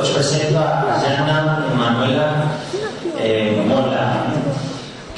Os 0.00 0.10
presento 0.10 0.58
a 0.58 0.94
Yana 1.02 1.66
Manuela 1.74 2.54
eh, 3.18 3.64
Mola, 3.66 4.30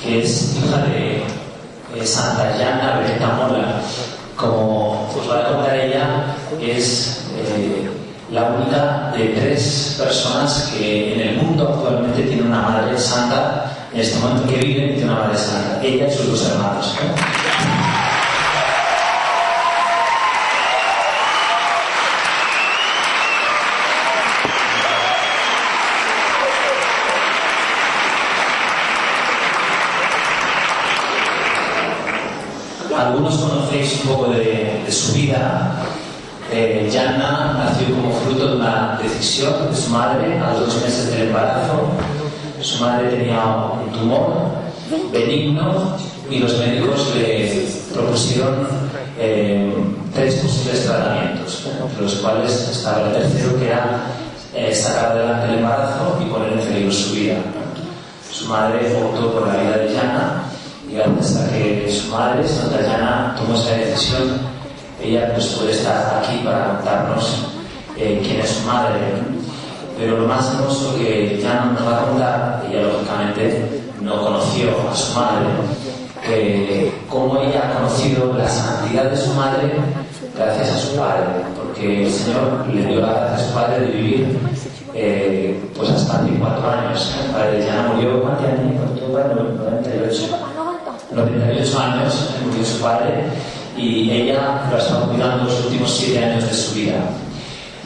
que 0.00 0.22
es 0.22 0.56
hija 0.56 0.78
de, 0.88 1.22
de 1.94 2.06
Santa 2.06 2.56
Yana 2.56 2.96
Beretta 2.98 3.26
Mola. 3.36 3.82
Como 4.36 5.06
os 5.14 5.28
va 5.28 5.40
a 5.40 5.48
contar 5.52 5.76
ella, 5.76 6.34
es 6.58 7.26
eh, 7.36 7.90
la 8.32 8.56
única 8.56 9.12
de 9.14 9.28
tres 9.36 9.96
personas 9.98 10.72
que 10.72 11.12
en 11.12 11.20
el 11.20 11.36
mundo 11.36 11.68
actualmente 11.68 12.22
tiene 12.22 12.44
una 12.44 12.62
madre 12.62 12.98
santa, 12.98 13.70
en 13.92 14.00
este 14.00 14.18
momento 14.18 14.48
que 14.48 14.56
vive 14.56 14.94
tiene 14.94 15.12
una 15.12 15.20
madre 15.20 15.36
santa, 15.36 15.78
ella 15.82 16.08
y 16.08 16.10
sus 16.10 16.30
dos 16.30 16.50
hermanos. 16.50 16.96
Un 34.02 34.08
poco 34.08 34.30
de, 34.30 34.84
su 34.90 35.14
vida. 35.14 35.72
Eh, 36.52 36.90
nació 36.92 37.94
como 37.94 38.12
fruto 38.12 38.48
de 38.48 38.56
una 38.56 38.98
decisión 39.00 39.70
de 39.70 39.76
su 39.76 39.90
madre 39.90 40.38
a 40.38 40.52
los 40.52 40.66
dos 40.66 40.82
meses 40.82 41.10
del 41.10 41.28
embarazo. 41.28 41.90
Su 42.60 42.82
madre 42.82 43.10
tenía 43.10 43.44
un 43.84 43.92
tumor 43.92 44.32
benigno 45.12 45.96
y 46.28 46.38
los 46.40 46.58
médicos 46.58 47.14
le 47.16 47.66
propusieron 47.94 48.66
eh, 49.18 49.72
tres 50.12 50.34
posibles 50.36 50.84
tratamientos, 50.84 51.66
entre 51.80 52.02
los 52.02 52.14
cuales 52.16 52.52
estaba 52.68 53.06
el 53.08 53.12
tercero 53.12 53.58
que 53.58 53.66
era 53.66 54.06
eh, 54.54 54.74
sacar 54.74 55.12
adelante 55.12 55.52
el 55.52 55.58
embarazo 55.60 56.18
y 56.20 56.28
poner 56.28 56.52
en 56.52 56.58
peligro 56.60 56.92
su 56.92 57.12
vida. 57.12 57.36
Su 58.32 58.46
madre 58.46 58.96
optó 58.96 59.32
por 59.32 59.46
la 59.46 59.56
vida 59.56 59.76
de 59.78 59.94
Yana 59.94 60.49
y 60.90 60.94
gracias 60.94 61.36
a 61.36 61.50
que 61.50 61.90
su 61.90 62.10
madre, 62.10 62.46
Santa 62.46 62.80
Yana, 62.82 63.36
tomó 63.36 63.54
esa 63.54 63.74
decisión, 63.74 64.40
ella 65.02 65.32
pues 65.34 65.46
puede 65.46 65.70
estar 65.72 66.22
aquí 66.22 66.40
para 66.44 66.76
contarnos 66.76 67.46
eh, 67.96 68.20
quién 68.24 68.40
es 68.40 68.50
su 68.50 68.66
madre. 68.66 68.98
Pero 69.96 70.18
lo 70.18 70.26
más 70.26 70.52
hermoso 70.54 70.96
que 70.96 71.38
Yana 71.40 71.72
nos 71.72 71.86
va 71.86 71.98
a 71.98 72.04
contar, 72.06 72.64
ella 72.68 72.82
lógicamente 72.82 73.82
no 74.00 74.20
conoció 74.22 74.70
a 74.90 74.96
su 74.96 75.18
madre, 75.18 75.46
cómo 77.08 77.40
ella 77.40 77.68
ha 77.68 77.74
conocido 77.74 78.32
la 78.34 78.48
santidad 78.48 79.10
de 79.10 79.16
su 79.16 79.32
madre 79.34 79.72
gracias 80.36 80.70
a 80.70 80.78
su 80.78 80.96
padre, 80.96 81.24
porque 81.56 82.04
el 82.04 82.12
Señor 82.12 82.66
le 82.72 82.86
dio 82.86 83.00
la 83.00 83.12
gracia 83.12 83.36
a 83.36 83.48
su 83.48 83.54
padre 83.54 83.80
de 83.80 83.92
vivir 83.92 84.38
eh, 84.94 85.60
pues 85.76 85.90
hasta 85.90 86.22
24 86.22 86.70
años. 86.70 87.14
El 87.24 87.32
padre 87.32 87.64
Yana 87.64 87.92
murió, 87.92 88.22
¿cuántos 88.22 88.46
años? 88.46 88.90
98. 89.10 90.59
98 91.12 91.80
años 91.80 92.30
murió 92.44 92.64
su 92.64 92.80
padre 92.80 93.24
y 93.76 94.10
ella 94.10 94.66
lo 94.70 94.76
ha 94.76 94.78
estado 94.78 95.08
cuidando 95.08 95.44
los 95.44 95.64
últimos 95.64 95.90
7 95.90 96.24
años 96.24 96.46
de 96.46 96.54
su 96.54 96.74
vida. 96.74 97.00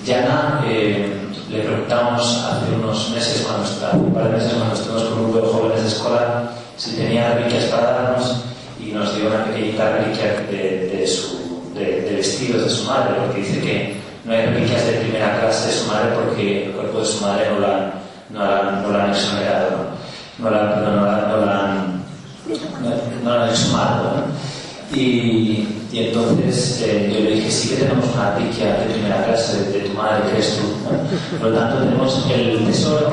Yana, 0.05 0.63
eh, 0.67 1.13
le 1.51 1.61
preguntamos 1.61 2.45
hace 2.45 2.75
unos 2.75 3.11
meses, 3.11 3.47
cuando, 3.47 3.65
hace 3.65 3.97
un 3.97 4.13
par 4.13 4.25
de 4.25 4.31
meses, 4.31 4.53
cuando 4.55 4.75
estuvimos 4.75 5.05
con 5.05 5.19
un 5.19 5.33
grupo 5.33 5.47
de 5.47 5.53
jóvenes 5.53 5.83
de 5.83 5.89
escuela, 5.89 6.51
si 6.77 6.97
tenía 6.97 7.35
reliquias 7.35 7.65
para 7.65 7.93
darnos 7.93 8.45
y 8.81 8.93
nos 8.93 9.15
dio 9.17 9.29
una 9.29 9.45
pequeñita 9.45 9.97
reliquia 9.97 10.47
de, 10.51 10.89
de, 10.89 11.07
su, 11.07 11.73
de, 11.75 12.03
de 12.03 12.17
vestidos 12.17 12.65
de 12.65 12.71
su 12.71 12.85
madre, 12.85 13.15
porque 13.21 13.41
dice 13.41 13.61
que 13.61 13.97
no 14.25 14.33
hay 14.33 14.47
reliquias 14.47 14.87
de 14.87 14.93
primera 14.93 15.41
clase 15.41 15.69
de 15.69 15.73
su 15.73 15.87
madre 15.87 16.13
porque 16.15 16.67
el 16.67 16.73
cuerpo 16.73 16.99
de 17.01 17.05
su 17.07 17.21
madre 17.23 17.51
no 17.51 17.61
la, 17.61 17.93
no 18.31 18.41
la, 18.41 18.71
no 18.83 18.91
la 18.91 19.05
han 19.05 19.11
exonerado, 19.11 19.71
no, 20.39 20.51
la, 20.51 20.63
no, 20.77 21.07
la, 21.07 21.29
no 21.29 21.47
la 21.47 21.65
han 21.65 21.84
no 23.23 23.33
han 23.33 23.49
exhumado. 23.49 24.05
¿no? 24.05 24.97
Y, 24.97 25.69
entonces 25.93 26.83
eh, 26.83 27.11
yo 27.13 27.21
le 27.21 27.37
dije, 27.37 27.51
sí 27.51 27.69
que 27.69 27.77
tenemos 27.77 28.05
una 28.15 28.35
reliquia 28.35 28.75
de 28.75 28.95
primera 28.95 29.25
clase 29.25 29.71
de, 29.71 29.81
tu 29.81 29.95
madre, 29.95 30.25
que 30.25 30.33
eres 30.33 30.57
tú. 30.57 30.63
¿no? 30.83 31.39
Por 31.39 31.51
lo 31.51 31.59
tanto, 31.59 31.85
tenemos 31.85 32.27
el 32.31 32.67
tesoro. 32.67 33.13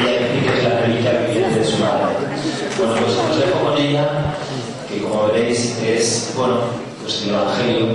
Ella 0.00 0.32
dice 0.32 0.46
que 0.46 0.58
es 0.58 0.64
la 0.64 0.80
reliquia 0.80 1.12
viviente 1.26 1.58
de 1.58 1.64
su 1.64 1.78
madre. 1.78 2.14
Bueno, 2.78 2.94
pues 3.02 3.16
os 3.16 3.36
dejo 3.36 3.64
con 3.64 3.78
ella, 3.78 4.34
que 4.88 5.02
como 5.02 5.26
veréis 5.26 5.76
es, 5.82 6.32
bueno, 6.36 6.60
pues 7.02 7.22
el 7.24 7.30
Evangelio, 7.30 7.86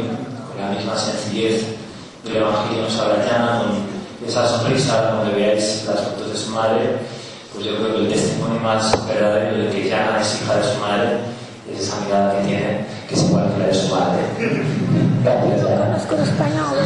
con 0.49 0.61
la 0.61 0.71
misma 0.71 0.97
sencillez 0.97 1.82
del 2.23 2.37
Evangelio 2.37 2.83
nos 2.83 2.99
habla 2.99 3.25
Yana 3.25 3.59
con 3.59 4.27
esa 4.27 4.47
sonrisa 4.47 5.09
cuando 5.09 5.35
veáis 5.35 5.85
las 5.85 6.01
fotos 6.01 6.31
de 6.31 6.37
su 6.37 6.51
madre, 6.51 6.97
pues 7.51 7.65
yo 7.65 7.75
creo 7.75 7.95
que 7.95 8.01
el 8.01 8.09
testimonio 8.09 8.59
más 8.61 9.07
verdadero 9.07 9.57
de 9.57 9.69
que 9.69 9.89
Yana 9.89 10.21
es 10.21 10.41
hija 10.41 10.55
de 10.55 10.63
su 10.63 10.79
madre 10.79 11.19
es 11.71 11.79
esa 11.79 11.99
mirada 12.01 12.37
que 12.37 12.47
tiene, 12.47 12.85
que 13.07 13.15
es 13.15 13.23
igual 13.23 13.51
que 13.53 13.59
la 13.59 13.67
de 13.67 13.73
su 13.73 13.87
madre. 13.93 14.21
Gracias, 15.23 15.61
Yana. 15.63 15.85
Conosco 15.85 16.15
lo 16.15 16.25
spagnolo. 16.25 16.81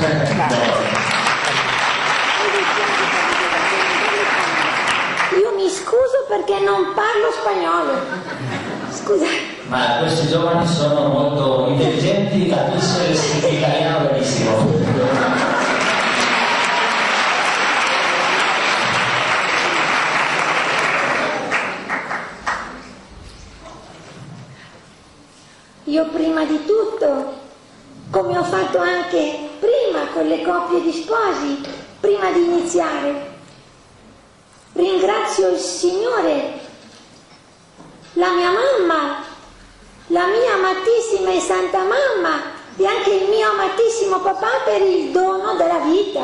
Io 5.40 5.52
mi 5.56 5.70
scuso 5.70 6.26
perché 6.28 6.60
non 6.62 6.94
parlo 6.96 7.32
spagnolo. 7.42 8.57
Scusate. 8.90 9.56
Ma 9.68 9.98
questi 10.00 10.28
giovani 10.28 10.66
sono 10.66 11.08
molto 11.10 11.68
intelligenti, 11.70 12.48
capiscono 12.48 13.04
l'italiano 13.50 14.08
benissimo. 14.08 14.86
Io 25.84 26.06
prima 26.10 26.44
di 26.44 26.66
tutto, 26.66 27.34
come 28.10 28.38
ho 28.38 28.44
fatto 28.44 28.78
anche 28.78 29.40
prima 29.60 30.08
con 30.14 30.28
le 30.28 30.42
coppie 30.42 30.82
di 30.82 30.92
sposi, 30.92 31.62
prima 32.00 32.30
di 32.32 32.44
iniziare, 32.44 33.36
ringrazio 34.74 35.50
il 35.50 35.58
Signore, 35.58 36.60
la 38.18 38.34
mia 38.34 38.50
mamma, 38.50 39.22
la 40.08 40.26
mia 40.26 40.54
amatissima 40.58 41.32
e 41.34 41.40
santa 41.40 41.82
mamma 41.86 42.42
e 42.76 42.86
anche 42.86 43.14
il 43.14 43.30
mio 43.30 43.52
amatissimo 43.52 44.20
papà 44.20 44.66
per 44.66 44.82
il 44.82 45.12
dono 45.12 45.54
della 45.56 45.86
vita. 45.86 46.22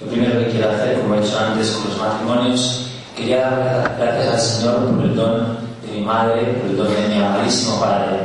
Lo 0.00 0.06
primero 0.08 0.38
que 0.40 0.50
quiero 0.50 0.70
hacer, 0.70 1.00
como 1.00 1.14
he 1.14 1.20
dicho 1.20 1.36
antes 1.38 1.72
con 1.72 1.90
los 1.90 1.98
matrimonios, 1.98 2.88
quería 3.14 3.50
dar 3.50 3.96
gracias 3.98 4.32
al 4.32 4.40
Señor 4.40 4.94
por 4.94 5.04
el 5.04 5.14
don 5.14 5.58
de 5.82 5.92
mi 5.92 6.00
madre, 6.00 6.42
por 6.42 6.70
el 6.70 6.76
don 6.76 6.88
de 6.88 7.08
mi 7.08 7.22
amadísimo 7.22 7.80
padre, 7.80 8.16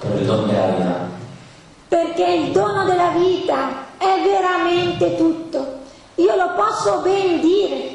por 0.00 0.12
el 0.18 0.26
don 0.26 0.48
de 0.48 0.52
la 0.54 0.66
vida. 0.66 1.06
Perché 1.88 2.26
il 2.26 2.50
dono 2.52 2.84
della 2.86 3.10
vita 3.10 3.86
è 3.98 4.20
veramente 4.24 5.16
tutto. 5.16 5.78
Io 6.16 6.34
lo 6.34 6.54
posso 6.54 7.00
ben 7.02 7.40
dire. 7.40 7.87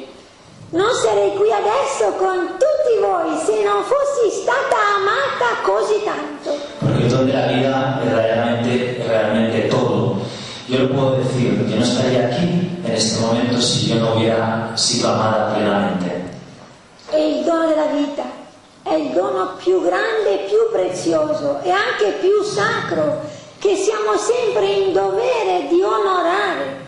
Non 0.74 0.92
sarei 0.92 1.32
qui 1.36 1.52
adesso 1.52 2.18
con 2.18 2.58
tutti 2.58 2.98
voi 3.00 3.38
se 3.46 3.62
non 3.62 3.84
fossi 3.84 4.42
stata 4.42 4.74
amata 4.96 5.62
così 5.62 6.02
tanto. 6.02 6.50
Porque 6.80 7.04
el 7.04 7.08
don 7.08 7.26
de 7.26 7.32
la 7.32 7.46
vida 7.46 8.00
verdaderamente, 8.02 9.04
realmente 9.06 9.68
todo. 9.68 10.16
Yo 10.66 10.78
lo 10.80 10.88
puedo 10.88 11.10
decir, 11.22 11.64
yo 11.68 11.76
no 11.76 11.84
estaría 11.84 12.26
aquí 12.26 12.76
en 12.84 12.92
este 12.92 13.20
momento 13.20 13.60
si 13.60 13.86
yo 13.86 14.00
no 14.00 14.14
hubiera 14.14 14.72
sido 14.74 15.10
amada 15.10 15.54
plenamente. 15.54 16.38
E 17.10 17.38
il 17.38 17.44
dono 17.44 17.68
della 17.68 17.86
vita 17.86 18.24
è 18.82 18.94
il 18.94 19.10
dono 19.10 19.54
più 19.62 19.80
grande 19.80 20.44
più 20.48 20.58
prezioso 20.72 21.60
e 21.62 21.70
anche 21.70 22.18
più 22.18 22.42
sacro 22.42 23.20
che 23.60 23.76
siamo 23.76 24.16
sempre 24.16 24.66
in 24.66 24.92
dovere 24.92 25.68
di 25.68 25.80
onorare 25.80 26.82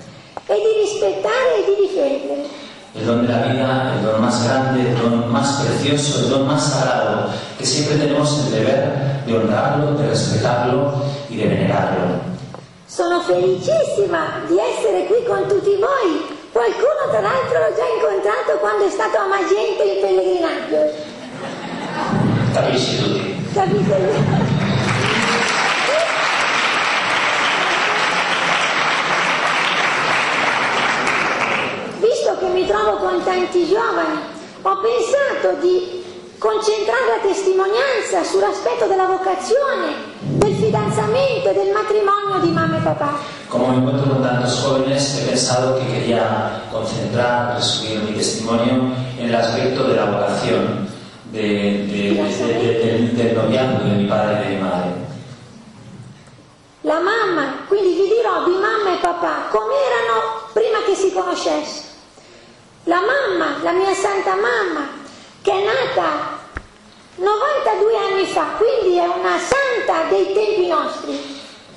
e 0.44 0.54
di 0.56 0.80
rispettare 0.80 1.58
e 1.58 1.64
di 1.66 1.86
difendere. 1.86 2.65
El 2.98 3.04
don 3.06 3.26
de 3.26 3.32
la 3.32 3.42
vida, 3.42 3.94
el 3.94 4.04
don 4.04 4.20
más 4.20 4.44
grande, 4.44 4.90
el 4.90 4.98
don 4.98 5.30
más 5.30 5.62
precioso, 5.62 6.24
el 6.24 6.30
don 6.30 6.46
más 6.46 6.72
sagrado, 6.72 7.28
que 7.58 7.66
siempre 7.66 7.96
tenemos 7.96 8.44
el 8.44 8.52
deber 8.52 9.22
de 9.26 9.36
honrarlo, 9.36 9.92
de 9.98 10.08
respetarlo 10.08 10.94
y 11.28 11.36
de 11.36 11.46
venerarlo. 11.46 12.36
Sono 12.88 13.20
felicissima 13.20 14.40
di 14.48 14.56
essere 14.58 15.06
qui 15.06 15.22
con 15.26 15.46
tutti 15.46 15.76
voi. 15.76 16.24
Qualcuno 16.52 17.10
tra 17.10 17.20
l'altro 17.20 17.58
l'ho 17.58 17.74
già 17.76 17.84
incontrato 17.84 18.58
quando 18.60 18.86
è 18.86 18.90
stato 18.90 19.18
a 19.18 19.26
Magenta 19.26 19.82
in 19.82 20.00
pellegrinaggio. 20.00 21.14
Capisci 22.54 23.02
tutti? 23.02 23.48
Capite? 23.52 24.55
Visto 32.66 32.78
che 32.78 32.82
mi 32.82 32.84
trovo 32.84 32.96
con 32.98 33.22
tanti 33.22 33.66
giovani, 33.66 34.18
ho 34.62 34.78
pensato 34.80 35.60
di 35.60 36.02
concentrare 36.38 37.06
la 37.16 37.28
testimonianza 37.28 38.24
sull'aspetto 38.24 38.86
della 38.86 39.06
vocazione, 39.06 39.94
del 40.20 40.54
fidanzamento 40.54 41.48
e 41.50 41.54
del 41.54 41.72
matrimonio 41.72 42.40
di 42.42 42.50
mamma 42.50 42.76
e 42.76 42.80
papà. 42.80 43.18
Como 43.48 43.66
me 43.68 43.76
encuentro 43.76 44.08
con 44.12 44.22
tantos 44.22 44.60
jóvenes, 44.64 45.18
he 45.22 45.26
pensado 45.28 45.78
que 45.78 45.86
quería 45.86 46.62
concentrar, 46.72 47.54
resumir 47.54 48.02
mi 48.02 48.12
testimonio 48.16 48.90
en 49.18 49.28
el 49.28 49.34
aspecto 49.34 49.84
de 49.84 49.94
la 49.94 50.04
vocación, 50.06 50.88
de, 51.30 51.40
de- 51.86 52.14
de- 52.14 52.52
de- 52.52 52.78
del- 52.84 53.16
del 53.16 53.34
noviazgo 53.36 53.84
de 53.84 53.94
mi 53.94 54.06
padre 54.08 54.34
y 54.34 54.48
de 54.48 54.54
mi 54.56 54.60
madre. 54.62 54.90
La 56.82 56.98
mamma, 57.00 57.64
quindi 57.68 57.94
vi 57.94 58.08
dirò 58.08 58.44
di 58.44 58.52
mamma 58.58 58.94
e 58.94 59.00
papà 59.00 59.46
come 59.50 59.72
erano 59.74 60.50
prima 60.52 60.78
che 60.84 60.94
si 60.96 61.12
conoscessero. 61.12 61.94
La 62.88 63.00
mamma, 63.00 63.58
la 63.64 63.72
mia 63.72 63.92
santa 63.92 64.36
mamma, 64.36 64.86
che 65.42 65.50
è 65.50 65.64
nata 65.64 66.38
92 67.16 67.96
anni 67.98 68.26
fa, 68.26 68.54
quindi 68.56 68.96
è 68.96 69.06
una 69.06 69.36
santa 69.42 70.08
dei 70.08 70.32
tempi 70.32 70.68
nostri. 70.68 71.18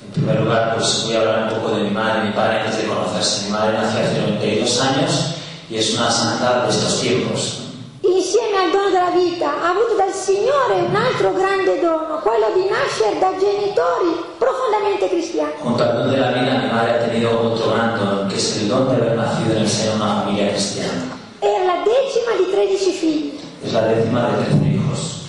En 0.04 0.12
primer 0.12 0.38
lugar, 0.40 0.74
pues 0.76 1.02
voy 1.06 1.16
a 1.16 1.18
hablar 1.18 1.42
un 1.42 1.58
poco 1.58 1.74
de 1.74 1.82
mi 1.82 1.90
madre 1.90 2.22
mi 2.22 2.30
padre 2.30 2.60
antes 2.60 2.76
de 2.76 2.86
conocerse. 2.86 3.46
Mi 3.46 3.50
madre 3.50 3.72
nació 3.72 4.00
hace 4.06 4.20
92 4.20 4.80
años 4.82 5.34
y 5.68 5.78
es 5.78 5.94
una 5.98 6.12
santa 6.12 6.62
de 6.62 6.70
estos 6.70 7.00
tiempos. 7.00 7.69
Insieme 8.10 8.56
al 8.56 8.70
dono 8.72 8.90
della 8.90 9.10
vita 9.10 9.62
ha 9.62 9.70
avuto 9.70 9.94
dal 9.94 10.12
Signore 10.12 10.82
un 10.82 10.94
altro 10.96 11.32
grande 11.32 11.78
dono, 11.78 12.18
quello 12.18 12.50
di 12.54 12.68
nascere 12.68 13.20
da 13.20 13.30
genitori 13.38 14.18
profondamente 14.36 15.08
cristiani. 15.08 15.52
Al 15.62 15.76
don 15.76 16.10
de 16.10 16.16
la 16.16 16.32
vida, 16.32 16.58
mi 16.58 16.72
madre 16.72 16.90
ha 16.90 17.04
tenido 17.06 17.30
otro 17.30 17.70
gran 17.70 17.96
don, 17.96 18.26
que 18.26 18.34
es 18.34 18.56
el 18.56 18.66
don 18.66 18.88
de 18.88 18.96
haber 18.96 19.14
nacido 19.14 19.54
en 19.54 19.62
el 19.62 19.68
seno 19.68 19.92
de 19.92 20.02
una 20.02 20.22
familia 20.22 20.48
cristiana. 20.48 21.18
Era 21.38 21.64
la 21.64 21.84
decima 21.84 22.32
di 22.36 22.50
13 22.50 22.90
figli. 22.90 23.40
Es 23.64 23.72
la 23.72 23.82
décima 23.82 24.26
de 24.26 24.44
13 24.44 24.66
hijos. 24.66 25.26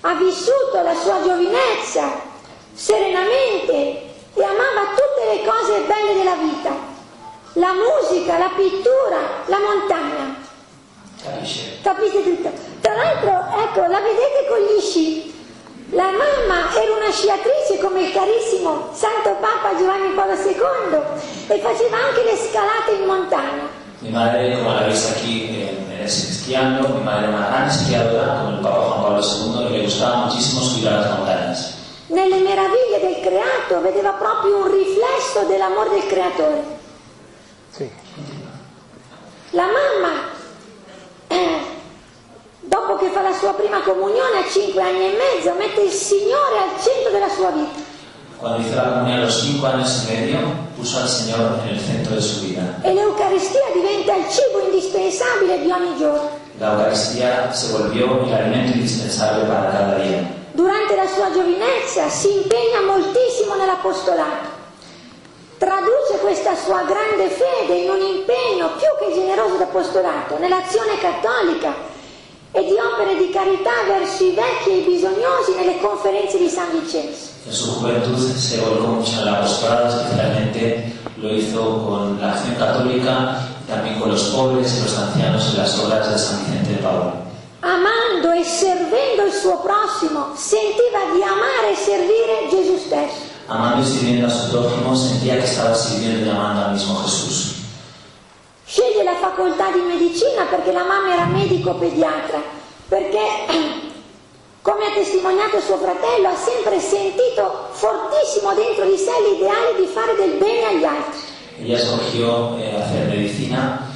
Ha 0.00 0.14
vissuto 0.14 0.82
la 0.82 0.94
sua 0.94 1.20
giovinezza 1.22 2.22
serenamente 2.72 3.74
e 4.32 4.42
amava 4.42 4.96
tutte 4.96 5.22
le 5.28 5.44
cose 5.44 5.84
belle 5.86 6.14
della 6.16 6.36
vita. 6.40 6.72
La 7.60 7.74
musica, 7.74 8.38
la 8.38 8.50
pittura, 8.56 9.44
la 9.46 9.58
montagna. 9.58 10.43
Capisce? 11.24 11.78
Capite 11.82 12.22
tutto? 12.22 12.50
Tra 12.82 12.94
l'altro, 12.94 13.30
ecco, 13.64 13.80
la 13.86 14.00
vedete 14.00 14.46
con 14.46 14.58
gli 14.58 14.80
sci. 14.80 15.32
La 15.90 16.10
mamma 16.10 16.74
era 16.74 16.92
una 16.92 17.10
sciatrice 17.10 17.78
come 17.80 18.02
il 18.02 18.12
carissimo 18.12 18.90
Santo 18.92 19.36
Papa 19.40 19.76
Giovanni 19.78 20.12
Paolo 20.14 20.34
II 20.34 20.98
e 21.46 21.58
faceva 21.60 21.96
anche 21.96 22.24
le 22.24 22.36
scalate 22.36 22.92
in 23.00 23.06
montagna. 23.06 23.82
Mi 24.00 24.10
madre, 24.10 24.54
como 24.56 24.74
la 24.74 24.86
veis 24.86 25.10
aquí, 25.12 25.48
cristiano. 26.04 26.88
Mi 26.88 27.02
madre 27.02 27.26
era 27.26 27.36
una 27.36 27.48
gran 27.48 27.68
esquiadora, 27.68 28.40
como 28.40 28.48
el 28.50 28.60
Papa 28.60 28.80
Juan 28.80 29.02
Pablo 29.02 29.20
II, 29.22 29.72
le 29.78 29.84
gustaba 29.84 30.26
muchísimo 30.26 30.60
subir 30.60 30.88
a 30.88 31.00
las 31.00 31.18
montañas. 31.18 31.74
Nelle 32.08 32.40
meraviglie 32.40 33.00
del 33.00 33.20
creato 33.22 33.80
vedeva 33.80 34.10
proprio 34.10 34.58
un 34.58 34.70
riflesso 34.70 35.46
dell'amore 35.48 35.90
del 35.90 36.06
creatore. 36.06 36.62
Sì. 37.70 37.90
La 39.50 39.64
mamma, 39.64 40.33
dopo 42.60 42.96
che 42.96 43.10
fa 43.10 43.22
la 43.22 43.32
sua 43.32 43.52
prima 43.52 43.80
comunione 43.82 44.38
a 44.38 44.50
5 44.50 44.82
anni 44.82 45.06
e 45.06 45.16
mezzo, 45.16 45.54
mette 45.58 45.82
il 45.82 45.90
Signore 45.90 46.58
al 46.58 46.80
centro 46.82 47.10
della 47.10 47.28
sua 47.28 47.50
vita. 47.50 47.92
Cuando 48.38 48.60
hizo 48.60 48.74
la 48.74 48.82
comunión 48.82 49.20
a 49.20 49.24
los 49.24 49.40
5 49.40 49.66
años 49.66 50.04
y 50.04 50.12
medio, 50.12 50.38
puso 50.76 50.98
al 50.98 51.08
Señor 51.08 51.60
en 51.62 51.68
el 51.74 51.80
centro 51.80 52.14
de 52.14 52.20
su 52.20 52.40
vida. 52.40 52.80
E 52.82 52.92
l'Eucaristia 52.92 53.62
diventa 53.72 54.14
il 54.14 54.26
cibo 54.28 54.60
indispensabile 54.64 55.60
di 55.62 55.70
ogni 55.70 55.96
giorno. 55.96 56.42
La 56.58 56.72
Eucaristía 56.72 57.52
se 57.52 57.72
volvió 57.72 58.22
el 58.26 58.32
alimento 58.32 58.72
indispensable 58.76 59.44
para 59.44 59.70
cada 59.70 59.94
día. 59.98 60.22
Durante 60.52 60.94
la 60.94 61.06
sua 61.06 61.32
giovinezza 61.32 62.08
si 62.08 62.28
impegna 62.36 62.82
moltissimo 62.86 63.54
nell'apostolato. 63.56 64.63
Traduce 65.64 66.20
questa 66.20 66.54
sua 66.54 66.82
grande 66.84 67.32
fede 67.32 67.72
in 67.72 67.88
un 67.88 68.02
impegno 68.02 68.76
più 68.76 68.90
che 69.00 69.14
generoso 69.14 69.56
d'apostolato, 69.56 70.36
nell'azione 70.36 70.98
cattolica 70.98 71.72
e 72.52 72.64
di 72.64 72.76
opere 72.76 73.16
di 73.16 73.30
carità 73.30 73.72
verso 73.88 74.24
i 74.24 74.32
vecchi 74.32 74.68
e 74.68 74.76
i 74.80 74.84
bisognosi 74.84 75.54
nelle 75.56 75.80
conferenze 75.80 76.36
di 76.36 76.50
San 76.50 76.68
Vincenzo. 76.70 77.32
En 77.46 77.52
su 77.54 77.80
juventud 77.80 78.36
se 78.36 78.60
volcó 78.60 78.88
mucho 78.88 79.12
en 79.12 79.26
el 79.26 79.34
apostolado, 79.36 79.88
especialmente 79.88 80.92
lo 81.16 81.32
hizo 81.32 81.60
con 81.86 82.20
la 82.20 82.32
acción 82.32 82.56
católica 82.56 83.40
también 83.66 83.98
con 83.98 84.10
los 84.10 84.22
pobres 84.36 84.70
y 84.76 84.82
los 84.82 84.98
ancianos 84.98 85.48
en 85.48 85.56
las 85.56 85.78
obras 85.78 86.12
de 86.12 86.18
San 86.18 86.44
Vicente 86.44 86.74
de 86.74 86.82
Paolo. 86.82 87.12
Amando 87.60 88.32
e 88.32 88.44
servendo 88.44 89.24
il 89.24 89.32
suo 89.32 89.56
prossimo, 89.60 90.34
sentiva 90.36 91.08
di 91.14 91.22
amare 91.22 91.72
e 91.72 91.74
servire 91.74 92.48
Gesù 92.50 92.76
stesso. 92.76 93.32
Amando 93.46 93.82
y 93.82 93.90
sirviendo 93.90 94.26
a 94.26 94.30
su 94.30 94.50
prójimo, 94.50 94.96
sentía 94.96 95.38
que 95.38 95.44
estaba 95.44 95.74
sirviendo 95.74 96.26
y 96.26 96.30
amando 96.30 96.64
al 96.64 96.72
mismo 96.72 96.96
Jesús. 97.02 97.54
Sceglie 98.66 99.04
la 99.04 99.16
facoltà 99.16 99.70
di 99.70 99.80
medicina 99.80 100.44
perché 100.48 100.72
la 100.72 100.84
mamma 100.84 101.12
era 101.12 101.26
medico 101.26 101.74
pediatra, 101.74 102.42
perché, 102.88 103.20
come 104.62 104.86
ha 104.86 104.94
testimoniato 104.94 105.60
suo 105.60 105.76
fratello, 105.76 106.28
ha 106.28 106.36
sempre 106.36 106.80
sentito 106.80 107.68
fortissimo 107.72 108.54
dentro 108.54 108.86
di 108.86 108.96
sé 108.96 109.12
l'ideale 109.20 109.76
di 109.78 109.86
fare 109.86 110.14
del 110.16 110.38
bene 110.38 110.64
agli 110.64 110.84
altri. 110.84 111.20
Ella 111.60 111.76
escogió 111.76 112.58
eh, 112.58 112.74
hacer 112.76 113.08
medicina 113.08 113.86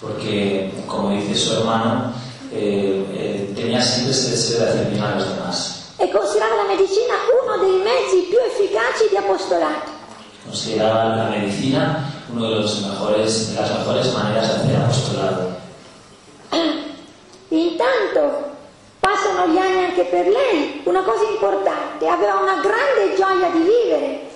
porque, 0.00 0.70
como 0.86 1.10
dice 1.10 1.34
su 1.34 1.54
hermano, 1.54 2.12
eh, 2.52 3.04
eh, 3.12 3.52
tenía 3.54 3.82
siempre 3.82 4.12
ese 4.12 4.30
deseo 4.30 4.60
de 4.60 4.70
hacer 4.70 4.86
bien 4.90 5.02
a 5.02 5.14
los 5.16 5.28
demás. 5.28 5.77
E 6.00 6.10
considerava 6.10 6.54
la 6.54 6.68
medicina 6.68 7.14
uno 7.42 7.56
dei 7.58 7.82
mezzi 7.82 8.28
più 8.28 8.38
efficaci 8.38 9.08
di 9.10 9.16
apostolato. 9.16 9.90
Consideraba 10.44 11.16
la 11.16 11.28
medicina 11.28 12.16
uno 12.32 12.48
de, 12.48 12.54
los 12.56 12.82
mejores, 12.82 13.54
de 13.54 13.60
las 13.60 13.70
mejores 13.78 14.12
maneras 14.14 14.66
de 14.66 14.76
hacer 14.76 14.76
apostolado. 14.76 15.56
Intanto 17.48 18.56
passano 19.00 19.48
gli 19.48 19.58
anni 19.58 19.84
anche 19.84 20.04
per 20.04 20.28
lei, 20.28 20.82
una 20.84 21.02
cosa 21.02 21.24
importante, 21.24 22.06
aveva 22.06 22.34
una 22.34 22.60
grande 22.60 23.14
gioia 23.16 23.48
di 23.48 23.58
vivere. 23.58 24.26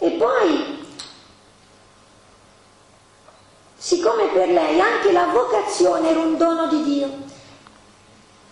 E 0.00 0.10
poi, 0.10 0.86
siccome 3.76 4.26
per 4.32 4.48
lei 4.48 4.80
anche 4.80 5.12
la 5.12 5.26
vocazione 5.26 6.10
era 6.10 6.20
un 6.20 6.36
dono 6.36 6.66
di 6.66 6.82
Dio, 6.82 7.08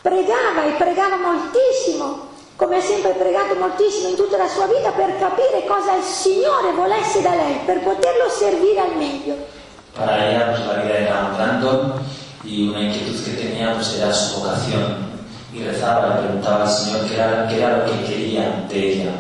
pregava 0.07 0.67
e 0.67 0.71
pregava 0.79 1.17
moltissimo, 1.17 2.29
come 2.55 2.77
ha 2.77 2.81
sempre 2.81 3.11
pregato 3.15 3.57
moltissimo 3.57 4.11
in 4.11 4.15
tutta 4.15 4.37
la 4.37 4.47
sua 4.47 4.67
vita 4.67 4.93
per 4.93 5.19
capire 5.19 5.65
cosa 5.67 5.97
il 5.97 6.05
Signore 6.05 6.71
volesse 6.71 7.23
da 7.23 7.35
lei, 7.35 7.59
per 7.65 7.81
poterlo 7.81 8.29
servire 8.29 8.79
al 8.79 8.95
meglio. 8.97 9.35
Para 9.97 10.31
ella, 10.31 10.51
pues 10.51 10.65
la 10.65 10.75
vida 10.75 10.95
era 10.95 11.35
un 11.35 11.61
don 11.61 11.93
y 12.45 12.69
una 12.69 12.83
inquietud 12.83 13.21
que 13.25 13.33
tenía, 13.33 13.73
pues 13.73 13.99
era 13.99 14.13
su 14.13 14.39
vocación. 14.39 15.11
Y 15.53 15.65
rezaba, 15.65 16.15
le 16.15 16.23
preguntaba 16.23 16.63
al 16.63 16.71
Señor 16.71 17.09
qué 17.09 17.15
era, 17.15 17.49
qué 17.49 17.57
era 17.57 17.79
lo 17.79 17.85
que 17.87 18.05
quería 18.05 18.65
de 18.69 18.93
ella. 18.93 19.13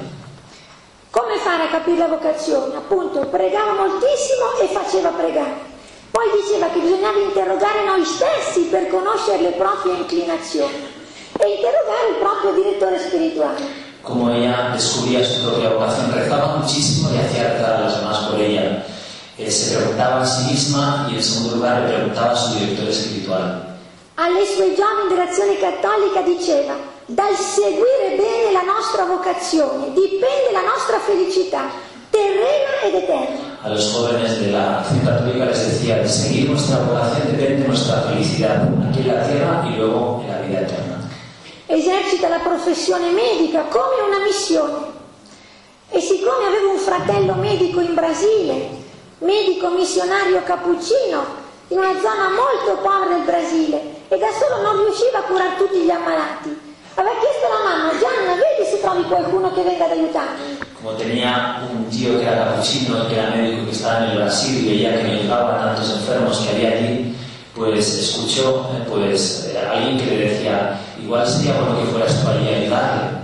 Come 1.11 1.39
fare 1.39 1.65
a 1.65 1.69
capire 1.69 1.99
la 1.99 2.09
vocazione? 2.09 2.77
Appunto, 2.77 3.27
pregava 3.27 3.73
moltissimo 3.73 4.61
e 4.61 4.67
faceva 4.69 5.09
pregare. 5.09 5.75
Poi 6.17 6.33
diceva 6.41 6.69
che 6.69 6.81
bisognava 6.81 7.19
interrogare 7.19 7.85
noi 7.85 8.03
stessi 8.03 8.69
per 8.71 8.89
conoscere 8.89 9.43
le 9.43 9.51
proprie 9.51 9.93
inclinazioni 9.99 10.73
e 11.39 11.45
interrogare 11.47 12.09
il 12.09 12.17
proprio 12.21 12.53
direttore 12.55 12.99
spirituale. 12.99 13.61
Como 14.01 14.33
ella 14.33 14.71
descubría 14.73 15.23
su 15.23 15.43
propia 15.43 15.69
vocación, 15.69 16.11
rezaba 16.15 16.57
muchísimo 16.57 17.11
y 17.13 17.19
hacía 17.19 17.53
rezar 17.53 17.77
a 17.77 17.81
los 17.83 17.97
demás 17.99 18.17
por 18.31 18.41
ella. 18.41 18.83
Eh, 19.37 19.51
se 19.51 19.77
preguntaba 19.77 20.23
a 20.23 20.25
sí 20.25 20.51
misma 20.51 21.07
y 21.11 21.17
en 21.17 21.23
segundo 21.23 21.57
lugar 21.57 21.83
le 21.83 21.89
preguntaba 21.89 22.31
a 22.31 22.35
su 22.35 22.55
director 22.55 22.89
espiritual. 22.89 23.77
Alle 24.15 24.47
sue 24.47 24.75
giovani 24.75 25.09
dell'azione 25.11 25.59
cattolica 25.59 26.23
diceva, 26.23 26.77
dal 27.05 27.37
seguire 27.37 28.17
bene 28.17 28.53
la 28.53 28.63
nostra 28.63 29.05
vocazione 29.05 29.93
dipende 29.93 30.51
la 30.51 30.63
nostra 30.63 30.99
felicità. 30.99 31.69
terrena 32.11 32.81
ed 32.85 32.95
eterna. 32.95 33.46
A 33.63 33.69
los 33.69 33.93
jóvenes 33.93 34.41
de 34.41 34.53
la 34.53 34.81
acción 34.81 35.01
católica 35.01 35.47
les 35.47 35.67
decía 35.67 35.97
de 35.99 36.09
seguir 36.09 36.51
nuestra 36.51 36.79
vocación 36.79 37.27
depende 37.33 37.63
de 37.63 37.69
nuestra 37.69 38.03
felicidad 38.03 38.69
aquí 38.89 39.01
en 39.01 39.09
la 39.09 39.27
tierra 39.27 39.67
y 39.69 39.77
luego 39.77 40.23
en 40.25 40.31
la 40.31 40.41
vida 40.41 40.61
eterna. 40.61 41.11
Esercita 41.69 42.29
la 42.29 42.39
professione 42.39 43.11
medica 43.11 43.63
come 43.63 44.03
una 44.09 44.25
missione. 44.25 44.95
E 45.91 46.01
siccome 46.01 46.47
avevo 46.47 46.73
un 46.73 46.79
fratello 46.79 47.35
medico 47.35 47.81
in 47.81 47.95
Brasile, 47.95 48.71
medico 49.19 49.71
missionario 49.71 50.43
cappuccino, 50.45 51.25
in 51.69 51.79
una 51.79 51.95
zona 52.01 52.29
molto 52.31 52.81
povera 52.83 53.17
del 53.17 53.25
Brasile, 53.25 53.81
e 54.09 54.19
da 54.19 54.29
solo 54.31 54.63
non 54.63 54.85
riusciva 54.85 55.19
a 55.19 55.23
curare 55.23 55.57
tutti 55.57 55.79
gli 55.79 55.91
ammalati, 55.91 56.66
aveva 56.97 57.15
chiesto 57.21 57.45
alla 57.47 57.63
mamma, 57.63 57.93
Gianna, 57.99 58.35
vedi 58.35 58.65
se 58.71 58.81
trovi 58.81 59.03
qualcuno 59.05 59.53
che 59.53 59.63
venga 59.63 59.85
ad 59.85 59.91
aiutarmi. 59.91 60.59
Como 60.81 60.93
tenía 60.97 61.61
un 61.71 61.89
tío 61.89 62.19
que 62.19 62.25
era 62.25 62.45
capuchino, 62.45 63.07
que 63.09 63.15
era 63.19 63.31
médico 63.37 63.67
que 63.67 63.73
estaba 63.73 64.05
en 64.05 64.11
el 64.11 64.17
Brasil 64.19 64.65
y 64.65 64.69
veía 64.69 65.01
que 65.01 65.11
ayudaba 65.11 65.55
a 65.55 65.59
tantos 65.67 65.91
enfermos 65.91 66.39
que 66.41 66.55
había 66.55 66.71
allí, 66.73 67.15
pues 67.55 67.95
escuchó 67.95 68.69
pues, 68.89 69.53
eh, 69.53 69.59
alguien 69.59 69.99
que 69.99 70.07
le 70.07 70.17
decía, 70.29 70.79
igual 71.03 71.27
sería 71.27 71.55
bueno 71.55 71.79
que 71.79 71.91
fueras 71.91 72.23
tú 72.23 72.29
allí 72.29 72.49
a 72.49 72.57
ayudarle. 72.57 73.16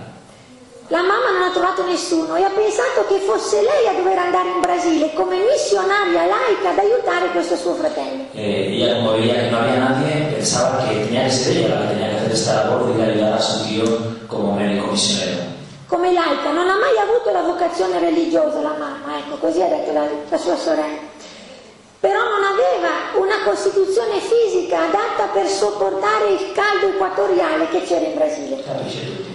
La 0.92 1.00
mamma 1.00 1.30
non 1.32 1.40
ha 1.40 1.50
trovato 1.52 1.86
nessuno 1.86 2.36
e 2.36 2.42
ha 2.42 2.50
pensato 2.50 3.06
che 3.08 3.16
fosse 3.20 3.62
lei 3.62 3.88
a 3.88 3.94
dover 3.94 4.18
andare 4.18 4.50
in 4.50 4.60
Brasile 4.60 5.14
come 5.14 5.38
missionaria 5.38 6.26
laica 6.26 6.68
ad 6.68 6.78
aiutare 6.78 7.30
questo 7.30 7.56
suo 7.56 7.72
fratello. 7.72 8.24
Eh, 8.34 8.76
ella 8.76 8.96
como 8.96 9.12
veía 9.12 9.40
que 9.40 9.50
no 9.50 9.56
había 9.56 9.78
nadie, 9.78 10.34
pensaba 10.34 10.86
que 10.86 10.96
tenía 10.96 11.24
que 11.24 11.30
ser 11.30 11.56
ella 11.56 11.76
la 11.76 11.80
que 11.80 11.94
tenía 11.94 12.10
que 12.10 12.16
hacer 12.16 12.32
esta 12.32 12.54
labor 12.64 12.94
de 12.94 13.02
ayudar 13.04 13.32
a 13.32 13.40
su 13.40 13.64
tío 13.64 13.84
como 14.26 14.52
médico 14.52 14.88
misionero. 14.88 15.40
Come 15.86 16.12
laica 16.12 16.52
non 16.52 16.68
ha 16.68 16.76
mai 16.76 16.98
avuto 16.98 17.30
la 17.32 17.40
vocazione 17.40 17.98
religiosa 17.98 18.60
la 18.60 18.76
mamma, 18.76 19.16
ecco, 19.16 19.36
così 19.36 19.62
ha 19.62 19.68
detto 19.68 19.92
la, 19.92 20.04
la 20.28 20.36
sua 20.36 20.56
sorella. 20.56 21.11
Però 22.02 22.18
non 22.18 22.42
aveva 22.42 23.14
una 23.14 23.44
costituzione 23.44 24.18
fisica 24.18 24.90
adatta 24.90 25.30
per 25.32 25.46
sopportare 25.46 26.30
il 26.34 26.50
caldo 26.50 26.88
equatoriale 26.88 27.68
che 27.68 27.84
c'era 27.84 28.04
in 28.04 28.14
Brasile. 28.16 28.58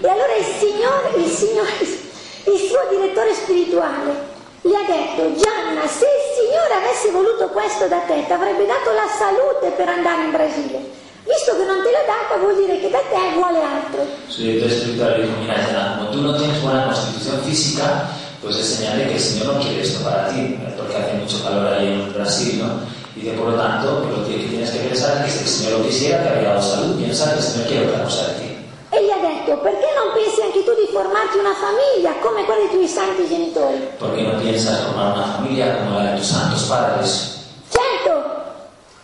E 0.02 0.08
allora 0.10 0.36
il 0.36 0.44
Signore, 0.44 1.16
il 1.16 1.32
Signore, 1.32 1.72
il 1.80 2.60
suo 2.60 2.84
direttore 2.92 3.34
spirituale 3.34 4.36
gli 4.68 4.76
ha 4.76 4.84
detto, 4.84 5.32
Gianna, 5.40 5.88
se 5.88 6.04
il 6.04 6.26
Signore 6.36 6.74
avesse 6.84 7.10
voluto 7.12 7.48
questo 7.56 7.88
da 7.88 8.00
te, 8.04 8.26
ti 8.26 8.34
avrebbe 8.34 8.66
dato 8.66 8.92
la 8.92 9.08
salute 9.08 9.72
per 9.72 9.88
andare 9.88 10.24
in 10.24 10.32
Brasile. 10.32 10.80
Visto 11.24 11.56
che 11.56 11.64
non 11.64 11.80
te 11.84 11.92
l'ha 11.92 12.04
data, 12.04 12.36
vuol 12.36 12.56
dire 12.56 12.80
che 12.80 12.90
da 12.90 13.00
te 13.00 13.32
vuole 13.34 13.64
altro. 13.64 14.04
Su 14.28 14.42
director 14.42 14.70
espiritual 14.70 15.12
le 15.12 15.22
dijo, 15.24 15.38
mira, 15.40 15.56
Yana, 15.56 15.96
como 15.98 16.10
tú 16.12 16.20
no 16.20 16.36
tienes 16.36 16.60
buena 16.62 16.84
constitución 16.84 17.40
física, 17.44 18.12
pues 18.48 18.60
es 18.60 18.76
señal 18.78 18.98
de 18.98 19.08
que 19.08 19.14
el 19.16 19.20
Señor 19.20 19.54
no 19.54 19.60
quiere 19.60 19.82
esto 19.82 20.04
para 20.04 20.30
ti, 20.30 20.58
porque 20.78 20.96
hace 20.96 21.14
mucho 21.16 21.44
calor 21.44 21.74
ahí 21.74 21.88
en 21.88 22.14
Brasil, 22.14 22.64
¿no? 22.64 22.80
Y 23.16 23.26
de 23.26 23.32
por 23.34 23.50
lo 23.50 23.58
tanto, 23.58 24.04
pues 24.04 24.18
lo 24.18 24.26
que 24.26 24.48
tienes 24.48 24.72
que 24.72 24.80
pensar 24.80 25.26
es 25.26 25.34
que 25.34 25.40
si 25.40 25.44
el 25.44 25.50
Señor 25.50 25.80
lo 25.80 25.86
quisiera, 25.86 26.24
te 26.24 26.30
habría 26.30 26.50
dado 26.50 26.62
salud, 26.62 26.96
piensa 26.96 27.32
que 27.32 27.40
el 27.40 27.44
Señor 27.44 27.68
quiere 27.68 27.88
otra 27.88 28.04
cosa 28.04 28.28
de 28.28 28.34
ti. 28.40 28.58
E 28.90 29.04
gli 29.04 29.12
ha 29.12 29.20
detto, 29.20 29.58
perché 29.58 29.88
non 30.00 30.16
pensi 30.16 30.40
anche 30.42 30.64
tu 30.64 30.72
di 30.80 30.88
formarti 30.94 31.38
una 31.38 31.54
famiglia 31.60 32.14
come 32.22 32.46
quella 32.46 32.62
dei 32.62 32.70
tuoi 32.70 32.88
santi 32.88 33.28
genitori? 33.28 33.90
¿Por 34.00 34.16
qué 34.16 34.22
no 34.22 34.40
piensas 34.40 34.80
formar 34.80 35.14
una 35.14 35.28
familia 35.36 35.80
como 35.80 36.00
la 36.00 36.12
de 36.12 36.18
tus 36.18 36.28
santos 36.28 36.64
padres? 36.64 37.52
Certo, 37.68 38.14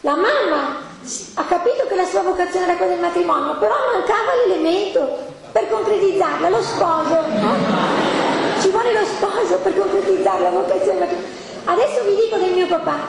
la 0.01 0.15
mamma 0.15 0.79
ha 1.35 1.43
capito 1.43 1.83
che 1.89 1.95
la 1.95 2.05
sua 2.05 2.21
vocazione 2.21 2.65
era 2.65 2.77
quella 2.77 2.93
del 2.93 3.01
matrimonio, 3.01 3.57
però 3.59 3.75
mancava 3.91 4.31
l'elemento 4.45 5.19
per 5.51 5.67
concretizzarla, 5.69 6.47
lo 6.47 6.61
sposo. 6.61 7.27
no? 7.41 8.02
Vuole 8.83 8.99
lo 8.99 9.05
sposo 9.05 9.55
per 9.63 9.77
concretizzare 9.77 10.43
la 10.43 10.49
vocazione. 10.49 11.07
Adesso 11.63 12.03
vi 12.03 12.15
dico 12.19 12.35
del 12.35 12.51
mio 12.51 12.67
papà. 12.67 12.99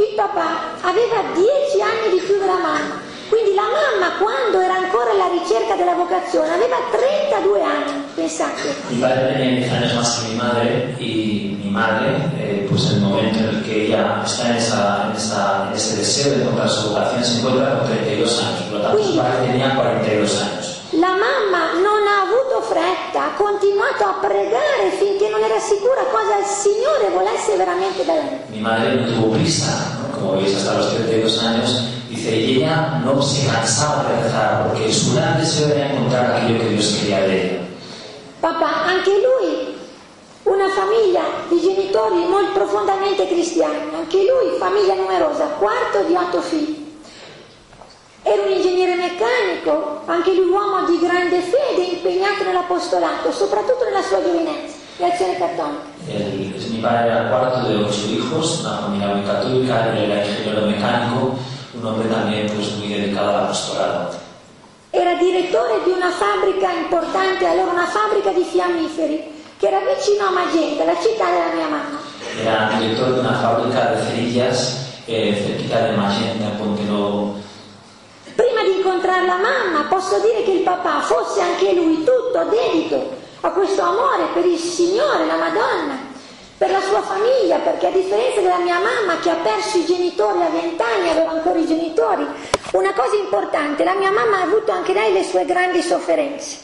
Il 0.00 0.14
papà 0.16 0.80
aveva 0.80 1.20
dieci 1.34 1.76
anni 1.84 2.16
di 2.16 2.24
più 2.24 2.38
della 2.38 2.56
mamma, 2.56 2.96
quindi 3.28 3.52
la 3.54 3.68
mamma 3.68 4.16
quando 4.16 4.60
era 4.60 4.76
ancora 4.80 5.10
alla 5.10 5.28
ricerca 5.28 5.74
della 5.76 5.92
vocazione 5.92 6.54
aveva 6.54 6.76
32 6.90 7.62
anni, 7.62 8.02
pensate. 8.14 8.74
Mi 8.88 8.96
padre 9.00 9.32
tenía 9.36 9.60
10 9.60 9.72
años 9.72 9.94
más 9.94 10.18
que 10.20 10.28
mi 10.28 10.34
madre 10.36 10.94
y 10.98 11.60
mi 11.62 11.70
madre, 11.70 12.08
eh, 12.38 12.66
pues 12.70 12.86
en 12.88 12.94
el 12.96 13.00
momento 13.02 13.38
en 13.40 13.48
el 13.48 13.62
que 13.64 13.86
ella 13.86 14.22
está 14.24 14.48
en, 14.48 14.56
esa, 14.56 15.04
en, 15.10 15.16
esa- 15.16 15.66
en 15.68 15.76
ese 15.76 15.96
deseo 15.96 16.30
de 16.32 16.42
encontrar 16.42 16.68
su 16.70 16.88
vocación, 16.88 17.22
se 17.24 17.38
encuentra 17.40 17.78
con 17.80 17.88
32 17.88 18.42
años. 18.42 18.62
Por 18.70 18.78
lo 18.78 18.86
tanto, 18.86 19.02
su 19.04 19.16
padre 19.18 19.46
tenía 19.48 19.74
42 19.74 20.42
años. 20.42 20.74
La 20.92 21.08
mamma 21.12 21.72
non 21.84 22.00
ha 22.08 22.22
avuto 22.24 22.62
fretta, 22.62 23.26
ha 23.26 23.27
continuato 23.38 24.02
a 24.02 24.18
pregare 24.20 24.90
finché 24.98 25.28
non 25.28 25.40
era 25.40 25.60
sicura 25.60 26.02
cosa 26.10 26.38
il 26.38 26.44
Signore 26.44 27.08
volesse 27.14 27.56
veramente 27.56 28.04
da 28.04 28.14
lei. 28.14 28.38
Mi 28.50 28.60
madre 28.60 28.94
no 28.96 29.06
tuvo 29.06 29.28
prisa, 29.28 29.94
¿no? 30.02 30.18
como 30.18 30.32
veis, 30.32 30.56
hasta 30.56 30.74
los 30.74 30.92
32 30.94 31.42
años. 31.44 31.84
Dice, 32.08 32.34
y 32.34 32.56
ella 32.56 33.00
no 33.04 33.22
se 33.22 33.46
cansaba 33.46 34.08
de 34.08 34.22
rezar 34.22 34.66
porque 34.66 34.92
su 34.92 35.14
gran 35.14 35.38
deseo 35.38 35.68
era 35.68 35.92
encontrar 35.92 36.34
aquello 36.34 36.58
que 36.58 36.68
Dios 36.70 36.96
quería 36.98 37.20
de 37.20 37.42
ella. 37.42 37.60
Papà, 38.40 38.86
anche 38.86 39.10
lui, 39.10 39.76
una 40.44 40.68
famiglia 40.70 41.22
di 41.48 41.60
genitori 41.60 42.24
molto 42.26 42.52
profondamente 42.52 43.28
cristiani, 43.28 43.76
anche 43.94 44.18
lui, 44.18 44.58
famiglia 44.58 44.94
numerosa, 44.94 45.44
quarto 45.58 46.02
di 46.06 46.14
otto 46.14 46.40
figli. 46.40 46.87
Era 48.28 48.42
un 48.42 48.52
ingegnere 48.52 48.94
meccanico, 48.94 50.02
anche 50.04 50.34
lui 50.34 50.48
uomo 50.50 50.84
di 50.84 50.98
grande 50.98 51.40
fede, 51.40 51.82
impegnato 51.96 52.44
nell'apostolato, 52.44 53.32
soprattutto 53.32 53.84
nella 53.84 54.02
sua 54.02 54.20
giovinezza, 54.22 54.76
l'azione 54.98 55.38
cattolica. 55.38 55.86
El- 56.06 56.52
mi 56.70 56.78
padre 56.80 57.08
era 57.08 57.22
el 57.22 57.28
cuarto 57.28 57.68
de 57.68 57.74
ocho 57.76 58.06
hijos, 58.10 58.60
una 58.60 58.76
familia 58.84 59.08
muy 59.14 59.24
católica, 59.24 59.86
él 59.96 60.10
era 60.10 60.24
ingeniero 60.26 60.60
mecánico, 60.66 61.38
un 61.72 61.86
hombre 61.86 62.08
también 62.08 62.46
pues, 62.54 62.76
muy 62.76 62.88
dedicado 62.88 63.28
al 63.30 63.44
apostolado. 63.44 64.10
Era 64.90 65.14
direttore 65.14 65.80
di 65.84 65.90
una 65.90 66.10
fabbrica 66.10 66.70
importante, 66.72 67.46
allora 67.46 67.72
una 67.72 67.86
fabbrica 67.86 68.30
di 68.30 68.42
fiammiferi, 68.44 69.24
che 69.58 69.66
era 69.68 69.80
vicino 69.80 70.26
a 70.26 70.30
Magenta, 70.30 70.84
la 70.84 70.96
città 71.00 71.24
della 71.32 71.54
mia 71.54 71.66
mamma. 71.68 71.98
Era 72.40 72.76
director 72.78 73.14
de 73.14 73.20
una 73.20 73.32
fábrica 73.40 73.92
de 73.92 74.02
cerillas 74.04 74.86
eh, 75.06 75.32
cerquita 75.34 75.80
de 75.80 75.96
Magenta, 75.96 76.44
en 76.44 76.56
Ponte 76.58 76.82
Nuevo. 76.82 77.36
Prima 78.38 78.62
di 78.62 78.76
incontrare 78.76 79.26
la 79.26 79.36
mamma 79.36 79.88
posso 79.88 80.20
dire 80.20 80.44
che 80.44 80.52
il 80.52 80.60
papà 80.60 81.00
fosse 81.00 81.40
anche 81.40 81.72
lui 81.72 82.04
tutto 82.04 82.44
dedito 82.44 83.16
a 83.40 83.50
questo 83.50 83.82
amore 83.82 84.26
per 84.32 84.44
il 84.44 84.56
Signore, 84.56 85.26
la 85.26 85.34
Madonna, 85.34 85.98
per 86.56 86.70
la 86.70 86.80
sua 86.80 87.02
famiglia, 87.02 87.56
perché 87.56 87.88
a 87.88 87.90
differenza 87.90 88.40
della 88.40 88.58
mia 88.58 88.78
mamma 88.78 89.18
che 89.18 89.30
ha 89.30 89.38
perso 89.42 89.78
i 89.78 89.86
genitori 89.86 90.40
a 90.40 90.50
vent'anni, 90.50 91.08
aveva 91.08 91.30
ancora 91.30 91.58
i 91.58 91.66
genitori, 91.66 92.24
una 92.74 92.92
cosa 92.92 93.16
importante, 93.16 93.82
la 93.82 93.94
mia 93.94 94.12
mamma 94.12 94.36
ha 94.38 94.42
avuto 94.42 94.70
anche 94.70 94.92
lei 94.92 95.12
le 95.12 95.24
sue 95.24 95.44
grandi 95.44 95.82
sofferenze. 95.82 96.58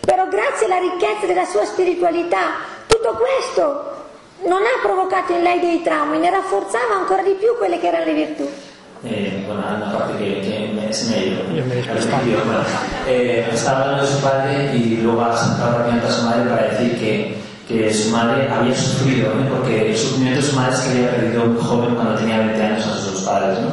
Però 0.00 0.28
grazie 0.28 0.66
alla 0.66 0.76
ricchezza 0.76 1.24
della 1.24 1.46
sua 1.46 1.64
spiritualità, 1.64 2.50
tutto 2.86 3.16
questo 3.16 3.96
non 4.42 4.60
ha 4.60 4.78
provocato 4.82 5.32
in 5.32 5.40
lei 5.40 5.58
dei 5.58 5.80
traumi, 5.80 6.18
ne 6.18 6.28
rafforzava 6.28 6.96
ancora 6.96 7.22
di 7.22 7.32
più 7.32 7.56
quelle 7.56 7.78
che 7.78 7.86
erano 7.86 8.04
le 8.04 8.12
virtù. 8.12 8.67
Eh, 9.04 9.44
bueno, 9.46 9.62
una 9.76 9.92
parte 9.92 10.18
que, 10.18 10.40
que 10.40 10.72
me, 10.74 10.92
se 10.92 11.10
me 11.10 11.16
ha 11.16 11.24
ido. 11.24 11.42
Yo 11.54 11.64
me 11.66 11.78
he 11.78 11.82
bueno, 11.84 12.60
eh, 13.06 13.48
estaba 13.52 13.82
hablando 13.82 14.04
de 14.04 14.12
su 14.12 14.20
padre 14.20 14.76
y 14.76 14.96
luego 15.02 15.22
ha 15.22 15.36
sacado 15.36 15.78
rápidamente 15.78 16.06
a 16.06 16.10
su 16.10 16.22
madre 16.24 16.50
para 16.50 16.62
decir 16.68 16.98
que, 16.98 17.36
que 17.68 17.94
su 17.94 18.10
madre 18.10 18.48
había 18.50 18.74
sufrido, 18.74 19.34
¿no? 19.34 19.48
porque 19.48 19.90
el 19.90 19.96
sufrimiento 19.96 20.40
de 20.40 20.46
su 20.46 20.56
madre 20.56 20.74
es 20.74 20.80
que 20.80 20.90
había 20.90 21.10
perdido 21.10 21.46
muy 21.46 21.62
joven 21.62 21.94
cuando 21.94 22.14
tenía 22.16 22.38
20 22.38 22.62
años 22.62 22.86
a 22.86 22.96
sus 22.96 23.12
dos 23.12 23.22
padres. 23.22 23.60
¿no? 23.60 23.68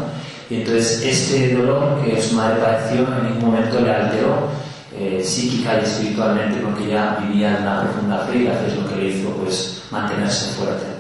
Y 0.50 0.62
entonces 0.62 1.02
este 1.04 1.56
dolor 1.56 2.04
que 2.04 2.22
su 2.22 2.36
madre 2.36 2.62
padeció 2.62 3.00
en 3.00 3.24
ningún 3.24 3.52
momento 3.52 3.82
le 3.82 3.92
alteró 3.92 4.50
eh, 4.96 5.24
psíquica 5.24 5.80
y 5.80 5.84
espiritualmente 5.84 6.60
porque 6.60 6.88
ya 6.88 7.18
vivía 7.20 7.58
en 7.58 7.64
una 7.64 7.82
profunda 7.82 8.20
fe 8.28 8.38
y 8.38 8.48
es 8.48 8.76
lo 8.78 8.88
que 8.88 8.96
le 8.96 9.08
hizo 9.08 9.30
pues, 9.32 9.84
mantenerse 9.90 10.54
fuerte. 10.54 10.96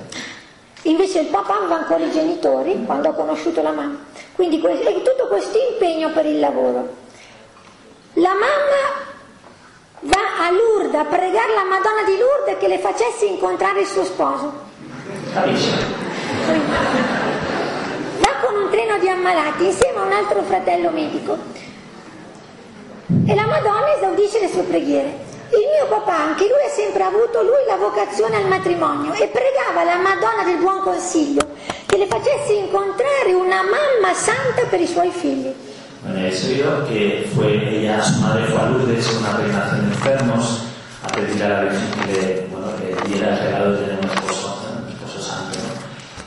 Invece 0.85 1.19
il 1.19 1.27
papà 1.29 1.57
aveva 1.57 1.77
ancora 1.79 2.05
i 2.05 2.11
genitori 2.11 2.83
quando 2.85 3.09
ha 3.09 3.13
conosciuto 3.13 3.63
la 3.63 3.71
mamma. 3.71 3.97
Quindi 4.35 4.59
que- 4.59 4.81
e 4.81 5.01
tutto 5.01 5.27
questo 5.27 5.57
impegno 5.57 6.11
per 6.11 6.25
il 6.25 6.39
lavoro. 6.39 7.03
La 8.13 8.33
mamma 8.33 9.03
va 10.01 10.45
a 10.45 10.51
Lourdes 10.51 10.99
a 10.99 11.05
pregare 11.05 11.53
la 11.53 11.63
Madonna 11.63 12.03
di 12.05 12.17
Lourdes 12.17 12.57
che 12.59 12.67
le 12.67 12.79
facesse 12.79 13.25
incontrare 13.25 13.79
il 13.81 13.87
suo 13.87 14.03
sposo. 14.03 14.51
Va 18.19 18.29
con 18.41 18.55
un 18.55 18.69
treno 18.69 18.97
di 18.99 19.07
ammalati 19.09 19.65
insieme 19.65 19.99
a 19.99 20.03
un 20.03 20.11
altro 20.11 20.41
fratello 20.43 20.89
medico. 20.89 21.37
E 23.27 23.35
la 23.35 23.45
Madonna 23.45 23.95
esaudisce 23.95 24.39
le 24.41 24.49
sue 24.49 24.63
preghiere. 24.63 25.23
Il 25.51 25.69
mio 25.73 25.85
papà, 25.87 26.17
anche 26.17 26.47
lui 26.47 26.61
ha 26.65 26.69
sempre 26.69 27.03
avuto 27.03 27.41
lui 27.41 27.63
la 27.67 27.77
vocazione 27.77 28.35
al 28.35 28.47
matrimonio 28.47 29.13
e 29.13 29.27
pregava 29.27 29.83
la 29.83 29.95
Madonna 29.95 30.43
del 30.43 30.57
Buon 30.57 30.81
Consiglio 30.81 31.43
che 31.95 31.97
le 31.97 32.07
facesse 32.07 32.51
incontrare 32.51 33.31
una 33.33 33.63
mamma 33.63 34.13
santa 34.13 34.67
per 34.69 34.81
i 34.81 34.87
suoi 34.87 35.09
figli. 35.11 35.53
Bueno, 36.03 36.19
he 36.19 36.29
oído 36.29 36.85
que 36.87 37.29
fue 37.33 37.79
ella, 37.79 38.03
su 38.03 38.19
madre 38.19 38.45
fue 38.47 38.59
a 38.59 38.65
Lourdes 38.65 39.07
una 39.17 39.37
peregrinación 39.37 39.79
de 39.79 39.95
enfermos 39.95 40.63
a 41.03 41.07
pedirle 41.07 41.45
a 41.45 41.49
la 41.49 41.61
Virgen 41.61 41.91
que 41.91 42.11
le, 42.11 42.47
bueno, 42.51 42.67
le 42.79 43.09
diera 43.09 43.29
el 43.29 43.39
regalo 43.39 43.71
de 43.71 43.77
tener 43.77 43.99
un 43.99 44.09
esposo 44.09 44.61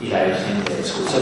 y 0.01 0.07
la 0.07 0.23
Virgen 0.23 0.63
le 0.65 0.79
escuchó. 0.79 1.19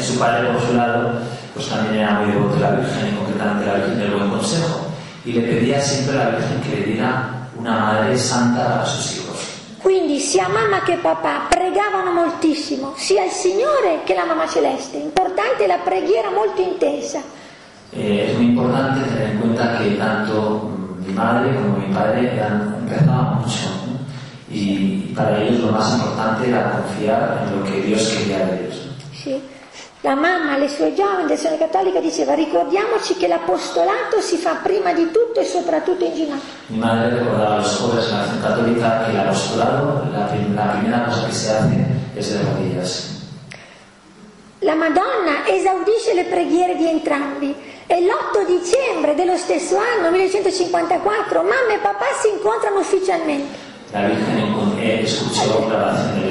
Su 0.00 0.18
padre, 0.18 0.50
por 0.50 0.62
su 0.62 0.74
lado, 0.74 1.20
pues 1.52 1.68
también 1.68 1.96
era 1.96 2.20
muy 2.20 2.32
devoto 2.32 2.54
de 2.54 2.60
la 2.60 2.70
Virgen, 2.70 3.08
y 3.08 3.16
concretamente 3.16 3.66
la 3.66 3.74
Virgen 3.74 3.98
del 3.98 4.10
Buen 4.12 4.30
Consejo, 4.30 4.86
y 5.24 5.32
le 5.32 5.40
pedía 5.42 5.80
siempre 5.80 6.16
a 6.16 6.24
la 6.24 6.30
Virgen 6.30 6.60
que 6.62 6.76
le 6.76 6.86
diera 6.86 7.48
una 7.58 7.76
madre 7.76 8.16
santa 8.16 8.68
para 8.68 8.86
sus 8.86 9.16
hijos. 9.16 9.27
Quindi 9.80 10.18
sia 10.18 10.48
mamma 10.48 10.82
che 10.82 10.96
papà 10.96 11.46
pregavano 11.48 12.12
moltissimo, 12.12 12.94
sia 12.96 13.24
il 13.24 13.30
Signore 13.30 14.00
che 14.04 14.14
la 14.14 14.24
mamma 14.24 14.46
celeste. 14.46 14.96
Importante 14.96 15.66
la 15.66 15.78
preghiera 15.78 16.30
molto 16.30 16.60
intensa. 16.60 17.22
Eh, 17.90 18.34
muy 18.36 18.46
importante 18.46 19.08
tener 19.08 19.30
en 19.30 19.38
cuenta 19.38 19.78
que 19.78 19.96
tanto 19.96 20.68
mm, 20.68 21.06
mi 21.06 21.12
madre 21.12 21.54
como 21.54 21.78
mi 21.78 21.92
padre 21.94 22.34
eran, 22.34 22.86
rezaban 22.88 23.36
mucho. 23.36 23.68
¿no? 23.86 23.98
Y 24.50 25.12
para 25.14 25.40
ellos 25.42 25.60
lo 25.60 25.72
más 25.72 25.94
importante 25.94 26.48
era 26.48 26.70
confiar 26.70 27.46
en 27.46 27.58
lo 27.58 27.64
que 27.64 27.80
Dios 27.82 28.08
quería 28.08 28.46
de 28.46 28.60
ellos. 28.66 28.88
Sì. 29.12 29.40
La 30.02 30.14
mamma 30.14 30.52
alle 30.52 30.68
sue 30.68 30.94
giovani 30.94 31.24
dell'azione 31.24 31.58
cattolica 31.58 31.98
diceva 31.98 32.32
ricordiamoci 32.34 33.16
che 33.16 33.26
l'apostolato 33.26 34.20
si 34.20 34.36
fa 34.36 34.60
prima 34.62 34.92
di 34.92 35.10
tutto 35.10 35.40
e 35.40 35.44
soprattutto 35.44 36.04
in 36.04 36.14
ginocchio. 36.14 36.48
Mi 36.68 36.78
madre 36.78 37.18
recordaba 37.18 37.54
a 37.54 37.56
los 37.56 37.80
jóvenes 37.80 38.06
de 38.06 38.12
la 38.12 38.20
acción 38.20 38.40
católica 38.40 39.04
que 39.04 39.10
el 39.10 39.18
apostolado, 39.18 40.04
la, 40.12 40.18
la 40.54 40.72
primera 40.72 41.04
cosa 41.04 41.26
que 41.26 41.32
se 41.32 41.50
hace 41.50 41.86
es 42.14 42.32
de 42.32 42.42
rodillas. 42.44 43.26
La 44.60 44.76
Madonna 44.76 45.46
esaudisce 45.46 46.14
le 46.14 46.24
preghiere 46.24 46.76
di 46.76 46.86
entrambi 46.86 47.52
e 47.86 48.00
l'8 48.00 48.46
dicembre 48.46 49.16
dello 49.16 49.36
stesso 49.36 49.78
anno, 49.78 50.10
1954, 50.10 51.42
mamma 51.42 51.74
e 51.74 51.78
papà 51.78 52.06
si 52.20 52.28
incontrano 52.28 52.78
ufficialmente. 52.78 53.66
La 53.92 54.06
Virgen 54.06 54.38
escuchó 54.78 55.68
la 55.70 55.92
dos. 55.92 56.27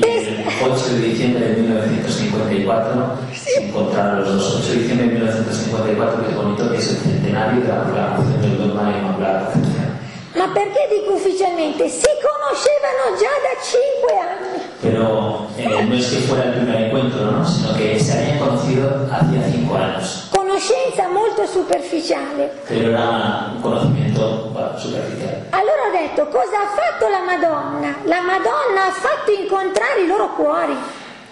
Y 0.00 0.06
el 0.06 0.44
8 0.62 0.88
de 0.94 1.08
diciembre 1.08 1.48
de 1.48 1.62
1954 1.62 3.18
se 3.34 3.64
encontraron 3.64 4.20
los 4.20 4.34
dos. 4.34 4.60
8 4.60 4.72
de 4.72 4.78
diciembre 4.78 5.06
de 5.06 5.12
1954, 5.14 6.28
que 6.28 6.34
bonito, 6.34 6.70
que 6.70 6.78
es 6.78 6.90
el 6.90 6.96
centenario 6.98 7.62
de 7.62 7.68
la 7.68 7.82
proclamación 7.84 8.42
del 8.42 8.58
dogma 8.58 9.50
Concepción. 9.52 9.88
Ma 10.36 10.46
perché 10.52 10.86
dico 10.88 11.14
ufficialmente? 11.14 11.88
Si 11.88 12.06
conoscevano 12.22 13.16
già 13.18 13.32
da 13.42 13.58
5 13.60 14.20
anni. 14.20 14.57
Pero 14.80 15.46
eh, 15.56 15.86
no 15.88 15.94
es 15.94 16.06
que 16.06 16.18
fuera 16.18 16.44
el 16.44 16.52
primer 16.52 16.82
encuentro, 16.82 17.30
¿no? 17.32 17.44
sino 17.44 17.74
que 17.76 17.98
se 17.98 18.12
habían 18.16 18.38
conocido 18.38 19.08
hacía 19.10 19.42
cinco 19.50 19.76
años. 19.76 20.28
Conoscenza 20.30 21.08
molto 21.08 21.46
superficiale. 21.46 22.52
Pero 22.68 22.90
era 22.90 23.50
un 23.54 23.60
conocimiento 23.60 24.50
bueno, 24.52 24.78
superficial. 24.78 25.48
Allora 25.50 25.82
ho 25.88 25.92
detto, 25.92 26.30
cosa 26.30 26.62
ha 26.62 26.68
fatto 26.76 27.08
la 27.08 27.20
Madonna? 27.24 27.96
La 28.04 28.20
Madonna 28.22 28.86
ha 28.86 28.92
fatto 28.92 29.32
incontrare 29.32 30.02
i 30.02 30.06
loro 30.06 30.34
cuori, 30.36 30.76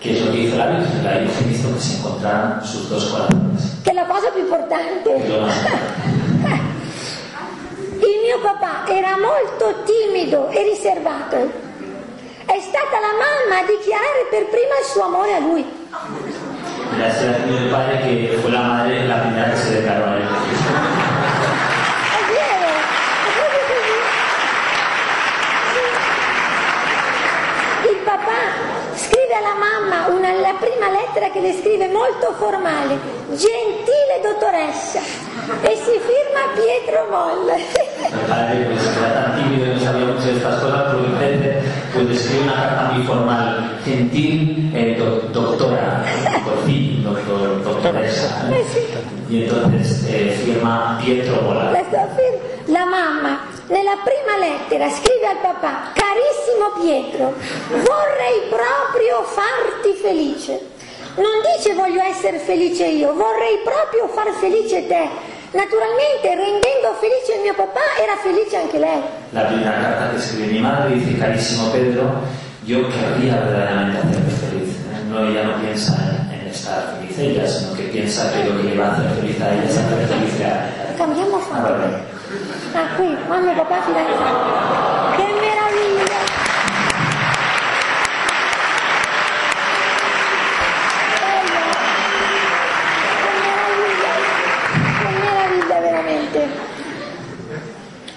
¿Qué 0.00 0.12
es 0.12 0.24
lo 0.24 0.32
que 0.32 0.38
hizo 0.40 0.56
la 0.56 0.66
Virgen? 0.66 1.04
La 1.04 1.18
Virgen 1.18 1.50
hizo 1.50 1.72
que 1.72 1.80
se 1.80 1.96
encontraran 1.96 2.64
sus 2.64 2.88
dos 2.90 3.06
corazones. 3.06 3.80
che 3.82 3.90
è 3.90 3.94
la 3.94 4.04
cosa 4.04 4.28
più 4.30 4.42
importante. 4.42 5.10
Il 7.98 8.20
mio 8.22 8.40
papà 8.42 8.86
era 8.88 9.16
molto 9.16 9.82
timido 9.84 10.48
e 10.50 10.62
riservato. 10.64 11.65
È 12.46 12.60
stata 12.60 13.00
la 13.00 13.12
mamma 13.18 13.58
a 13.60 13.66
dichiarare 13.66 14.26
per 14.30 14.46
prima 14.46 14.78
il 14.78 14.86
suo 14.86 15.02
amore 15.02 15.34
a 15.34 15.40
lui. 15.40 15.64
La 16.96 17.08
explicación 17.08 17.56
del 17.60 17.68
padre 17.70 17.98
que 18.00 18.38
fue 18.40 18.50
la 18.52 18.60
madre 18.62 19.06
la 19.06 19.20
primera 19.20 19.50
que 19.50 19.56
se 19.56 19.82
declaró 19.82 20.04
a 20.04 20.16
él. 20.16 20.22
È 22.16 22.22
vero, 22.30 22.68
è 23.26 23.30
proprio 23.36 23.62
così. 23.66 23.98
Sì. 25.74 25.84
Il 27.90 27.98
papà 28.04 28.40
scrive 28.94 29.34
alla 29.34 29.56
mamma 29.58 30.06
una, 30.14 30.30
la 30.32 30.54
prima 30.60 30.88
lettera 30.88 31.30
che 31.30 31.40
le 31.40 31.52
scrive 31.52 31.88
molto 31.88 32.32
formale, 32.38 32.96
gentile 33.30 34.20
dottoressa, 34.22 35.00
e 35.62 35.74
si 35.74 35.98
firma 35.98 36.54
Pietro 36.54 37.06
Molle. 37.10 37.56
El 38.06 38.24
padre 38.26 38.64
pues, 38.70 38.86
era 38.96 39.12
tan 39.12 39.34
tímido 39.34 39.66
y 39.66 39.74
no 39.74 39.80
sabía 39.80 40.06
mucho 40.06 40.26
de 40.26 40.36
estas 40.36 40.60
cosas, 40.62 40.94
por 40.94 41.02
repente 41.02 41.65
pues, 42.04 42.20
escribe 42.20 42.42
una 42.44 42.54
carta 42.54 42.92
muy 42.92 43.04
formal, 43.04 43.78
gentil, 43.84 44.70
eh, 44.74 44.96
doc- 44.98 45.24
doctora, 45.32 46.04
por 46.44 46.58
fin, 46.64 47.02
doctor, 47.02 47.62
doctoresa. 47.62 48.48
Y 49.28 49.42
entonces 49.44 50.04
eh, 50.08 50.38
firma 50.44 50.98
Pietro 51.02 51.40
Mola. 51.42 51.70
La, 51.72 51.80
sua 51.90 52.06
firma. 52.14 52.38
La 52.66 52.84
mamma 52.84 53.40
nella 53.68 53.96
prima 54.04 54.36
lettera 54.38 54.88
scrive 54.90 55.26
al 55.26 55.36
papà, 55.42 55.92
carissimo 55.94 56.82
Pietro, 56.82 57.34
vorrei 57.70 58.48
proprio 58.48 59.22
farti 59.22 59.92
felice. 60.00 60.60
Non 61.16 61.40
dice 61.56 61.74
voglio 61.74 62.02
essere 62.02 62.38
felice 62.38 62.86
io, 62.86 63.14
vorrei 63.14 63.58
proprio 63.64 64.06
far 64.08 64.30
felice 64.38 64.86
te. 64.86 65.34
Naturalmente 65.56 66.28
rendendo 66.36 66.92
felice 67.00 67.32
il 67.36 67.40
mio 67.40 67.54
papà 67.54 67.80
era 67.96 68.14
felice 68.20 68.56
anche 68.58 68.78
lei. 68.78 69.00
La 69.32 69.46
primera 69.48 69.72
carta 69.80 70.10
que 70.10 70.16
escribe 70.18 70.52
mi 70.52 70.60
madre 70.60 70.92
dice, 70.94 71.16
carísimo 71.18 71.70
Pedro, 71.72 72.04
yo 72.64 72.86
querría 72.90 73.36
verdaderamente 73.40 73.96
hacerte 73.96 74.30
feliz. 74.36 74.76
No, 75.08 75.26
ella 75.26 75.44
no 75.44 75.54
piensa 75.60 75.96
en, 76.30 76.46
estar 76.48 76.98
feliz 77.00 77.18
ella, 77.18 77.46
sino 77.48 77.72
que 77.74 77.84
piensa 77.84 78.30
que 78.32 78.44
lo 78.44 78.56
que 78.60 78.64
le 78.68 78.76
va 78.78 78.88
a 78.88 78.92
hacer 78.92 79.08
feliz 79.18 79.40
a 79.40 79.54
ella 79.54 79.64
es 79.64 79.78
hacer 79.78 80.06
feliz 80.06 80.34
a 80.44 80.96
Cambiamo 80.98 81.36
Ah, 81.36 81.40
foto. 81.40 81.62
vabbè. 81.72 82.04
Ah, 82.74 82.86
qui, 82.96 83.16
mamma 83.26 83.52
e 83.52 83.56
papà 83.56 83.80
fidanzati. 83.80 85.45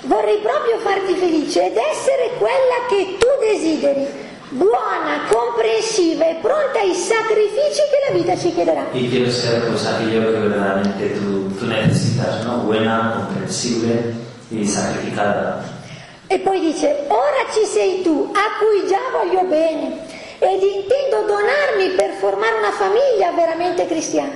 Vorrei 0.10 0.39
proprio 0.39 0.80
farti 0.80 1.13
felice 1.13 1.67
ed 1.67 1.78
essere 1.78 2.32
quella 2.39 2.82
che 2.89 3.17
tu 3.19 3.28
desideri, 3.39 4.08
buona, 4.50 5.30
comprensiva 5.30 6.26
e 6.28 6.38
pronta 6.41 6.80
ai 6.80 6.95
sacrifici 6.95 7.82
che 7.91 8.00
la 8.08 8.17
vita 8.17 8.36
ci 8.36 8.52
chiederà. 8.52 8.88
Y 8.91 9.08
quiero 9.08 9.30
ser 9.30 9.62
pues 9.67 9.86
aquello 9.86 10.32
que 10.32 10.39
verdaderamente 10.50 11.10
tú, 11.10 11.54
tú 11.60 11.67
necesitas, 11.67 12.43
¿no? 12.43 12.65
Buena, 12.65 13.17
comprensible 13.17 14.15
y 14.50 14.65
sacrificada. 14.65 15.63
E 16.26 16.39
poi 16.39 16.60
dice, 16.60 17.06
ora 17.10 17.45
ci 17.54 17.63
sei 17.65 18.02
tu, 18.02 18.34
a 18.34 18.58
cui 18.58 18.88
già 18.88 19.13
voglio 19.13 19.43
bene, 19.48 20.08
ed 20.39 20.63
intendo 20.63 21.22
donarmi 21.28 21.93
per 21.95 22.13
formare 22.19 22.58
una 22.58 22.72
famiglia 22.72 23.32
veramente 23.36 23.86
cristiana. 23.86 24.34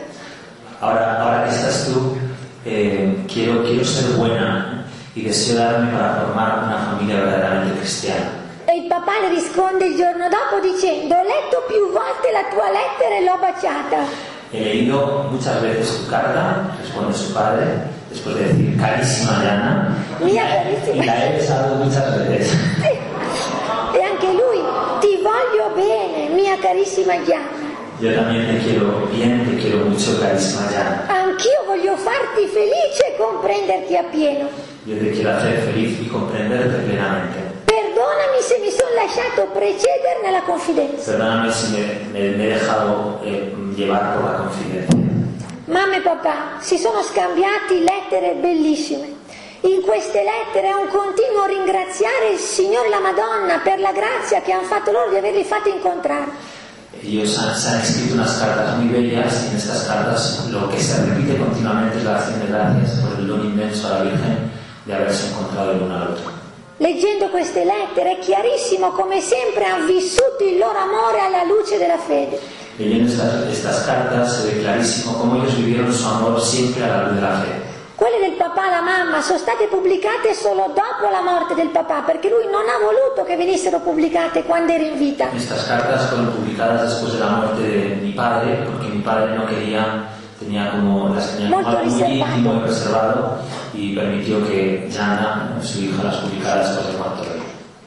Ahora, 0.82 1.20
ahora 1.20 1.44
que 1.46 1.50
estás 1.50 1.86
tú, 1.88 2.16
eh, 2.64 3.24
quiero, 3.26 3.64
quiero 3.64 3.84
ser 3.84 4.12
buena 4.18 4.73
y 5.16 5.22
deseo 5.24 5.58
darme 5.58 5.92
para 5.92 6.16
formar 6.22 6.64
una 6.66 6.78
familia 6.92 7.16
verdaderamente 7.22 7.80
cristiana. 7.80 8.42
E 8.66 8.78
il 8.78 8.88
papà 8.88 9.20
le 9.22 9.30
risponde 9.30 9.86
il 9.86 9.96
giorno 9.96 10.28
dopo 10.30 10.60
dicendo, 10.62 11.16
ho 11.16 11.24
letto 11.24 11.64
più 11.68 11.92
volte 11.92 12.32
la 12.32 12.44
tua 12.50 12.70
lettera 12.72 13.18
e 13.18 13.24
l'ho 13.24 13.38
baciata. 13.40 14.32
He 14.52 14.60
leído 14.64 15.28
muchas 15.32 15.62
veces 15.62 15.98
tu 15.98 16.10
carta, 16.10 16.76
responde 16.80 17.14
su 17.14 17.34
padre, 17.34 17.66
después 18.10 18.36
de 18.36 18.44
decir 18.46 18.78
carísima 18.80 19.40
Diana, 19.42 19.96
Mia 20.20 20.44
carissima. 20.48 21.04
y 21.04 21.06
la 21.08 21.26
he 21.26 21.34
besado 21.34 21.76
muchas 21.84 22.28
veces. 22.28 22.58
E 23.94 24.02
anche 24.02 24.26
lui, 24.26 24.58
ti 25.02 25.22
voglio 25.22 25.70
bene, 25.76 26.30
mia 26.34 26.58
carissima 26.58 27.14
Gianna. 27.24 27.62
Yo 28.00 28.12
también 28.16 28.48
te 28.48 28.58
quiero 28.66 29.06
bien, 29.12 29.46
te 29.48 29.56
quiero 29.62 29.86
mucho, 29.86 30.20
carísima 30.20 30.66
Diana. 30.68 31.06
Anch'io 31.10 31.64
voglio 31.68 31.96
farti 31.98 32.48
felice 32.52 33.14
e 33.14 33.18
comprenderti 33.18 33.96
appieno. 33.96 34.50
Yo 34.86 34.98
te 34.98 35.12
quiero 35.12 35.32
hacer 35.32 35.62
feliz 35.72 35.98
y 36.02 36.08
comprenderte 36.08 36.84
plenamente. 36.84 37.40
Perdonami 37.66 38.42
se 38.42 38.60
mi 38.60 38.70
sono 38.70 38.94
lasciato 38.96 39.46
precedere 39.54 40.20
nella 40.24 40.42
confidenza. 40.42 41.16
Me, 41.18 41.48
me- 42.12 42.30
me 42.36 42.44
he 42.46 42.54
dejado 42.54 43.22
eh, 43.24 43.56
llevar 43.76 44.14
por 44.16 44.24
la 44.26 44.38
confidencia. 44.40 44.94
Mamma 45.68 45.96
e 45.96 46.02
papà 46.02 46.58
si 46.60 46.78
sono 46.78 47.02
scambiati 47.02 47.80
lettere 47.80 48.36
bellissime. 48.36 49.22
In 49.62 49.82
queste 49.82 50.22
lettere 50.22 50.68
è 50.68 50.74
un 50.74 50.90
continuo 50.90 51.46
ringraziare 51.48 52.32
il 52.34 52.38
Signore 52.38 52.88
e 52.88 52.90
la 52.90 53.00
Madonna 53.00 53.60
per 53.64 53.80
la 53.80 53.94
grazia 53.94 54.42
che 54.42 54.52
hanno 54.52 54.68
fatto 54.68 54.92
loro 54.92 55.10
di 55.10 55.16
averli 55.16 55.46
fatti 55.46 55.70
incontrare. 55.70 56.52
Ellos 57.02 57.38
han, 57.38 57.56
se 57.56 57.70
han 57.70 57.80
escrito 57.82 58.14
unas 58.14 58.38
cartas 58.38 58.76
muy 58.78 58.88
bellas 58.94 59.44
y 59.44 59.48
en 59.52 59.56
estas 59.56 59.84
cartas 59.88 60.48
lo 60.52 60.68
que 60.70 60.78
se 60.80 61.04
repite 61.06 61.38
continuamente 61.38 61.98
es 61.98 62.04
la 62.04 62.18
acción 62.18 62.40
de 62.42 62.48
gracias 62.48 63.00
por 63.00 63.18
el 63.20 63.28
don 63.28 63.46
inmenso 63.46 63.88
a 63.88 63.98
la 63.98 64.04
Virgen 64.04 64.52
encontrado 64.86 65.72
el 65.72 65.82
uno 65.82 65.96
al 65.96 66.12
otro. 66.12 66.32
Leggendo 66.78 67.30
queste 67.30 67.64
lettere 67.64 68.18
è 68.18 68.20
chiarissimo 68.20 68.90
come 68.90 69.22
sempre 69.22 69.66
hanno 69.66 69.86
vissuto 69.86 70.44
il 70.44 70.58
loro 70.58 70.78
amore 70.78 71.20
alla 71.20 71.44
luce 71.44 71.78
della 71.78 71.98
fede. 71.98 72.40
Leyendo 72.78 73.12
estas, 73.12 73.48
estas 73.52 73.86
cartas 73.86 74.42
se 74.42 74.48
ve 74.48 74.62
clarísimo 74.62 75.14
cómo 75.14 75.36
ellos 75.36 75.56
vivieron 75.56 75.94
su 75.94 76.08
amor 76.08 76.42
siempre 76.42 76.84
a 76.84 76.88
la 76.88 77.04
luz 77.04 77.16
de 77.16 77.22
la 77.22 77.40
fe. 77.40 77.72
Quelle 77.96 78.20
del 78.20 78.34
papà 78.34 78.68
e 78.68 78.72
la 78.72 78.82
mamma 78.82 79.22
sono 79.22 79.38
state 79.38 79.68
pubblicate 79.68 80.34
solo 80.34 80.74
dopo 80.74 81.10
la 81.12 81.22
morte 81.22 81.54
del 81.54 81.70
papà, 81.70 82.02
perché 82.02 82.28
lui 82.28 82.46
non 82.52 82.68
ha 82.68 82.84
voluto 82.84 83.24
che 83.24 83.38
venissero 83.38 83.80
pubblicate 83.80 84.44
quando 84.44 84.74
era 84.74 84.84
in 84.84 84.98
vita. 84.98 85.30
Estas 85.34 85.66
cartas 85.68 86.10
fueron 86.10 86.32
publicadas 86.34 86.90
después 86.90 87.14
de 87.14 87.20
la 87.20 87.30
muerte 87.30 87.62
de 87.62 87.96
mi 88.02 88.12
padre, 88.12 88.66
porque 88.66 88.88
mi 88.88 89.02
padre 89.02 89.38
no 89.38 89.46
quería, 89.46 90.10
tenía 90.54 90.72
como, 90.72 91.10
las 91.10 91.36
tenía 91.36 91.50
muy 91.50 91.76
riservato. 91.84 92.14
íntimo 92.14 92.54
y 92.54 92.60
reservado 92.60 93.38
y 93.74 93.96
permitió 93.96 94.48
que 94.48 94.88
Gianna, 94.92 95.58
su 95.62 95.82
hija, 95.82 96.04
las 96.04 96.16
publicara 96.18 96.60
después 96.60 96.88
de 96.88 96.98
muerto 96.98 97.24
él. 97.24 97.42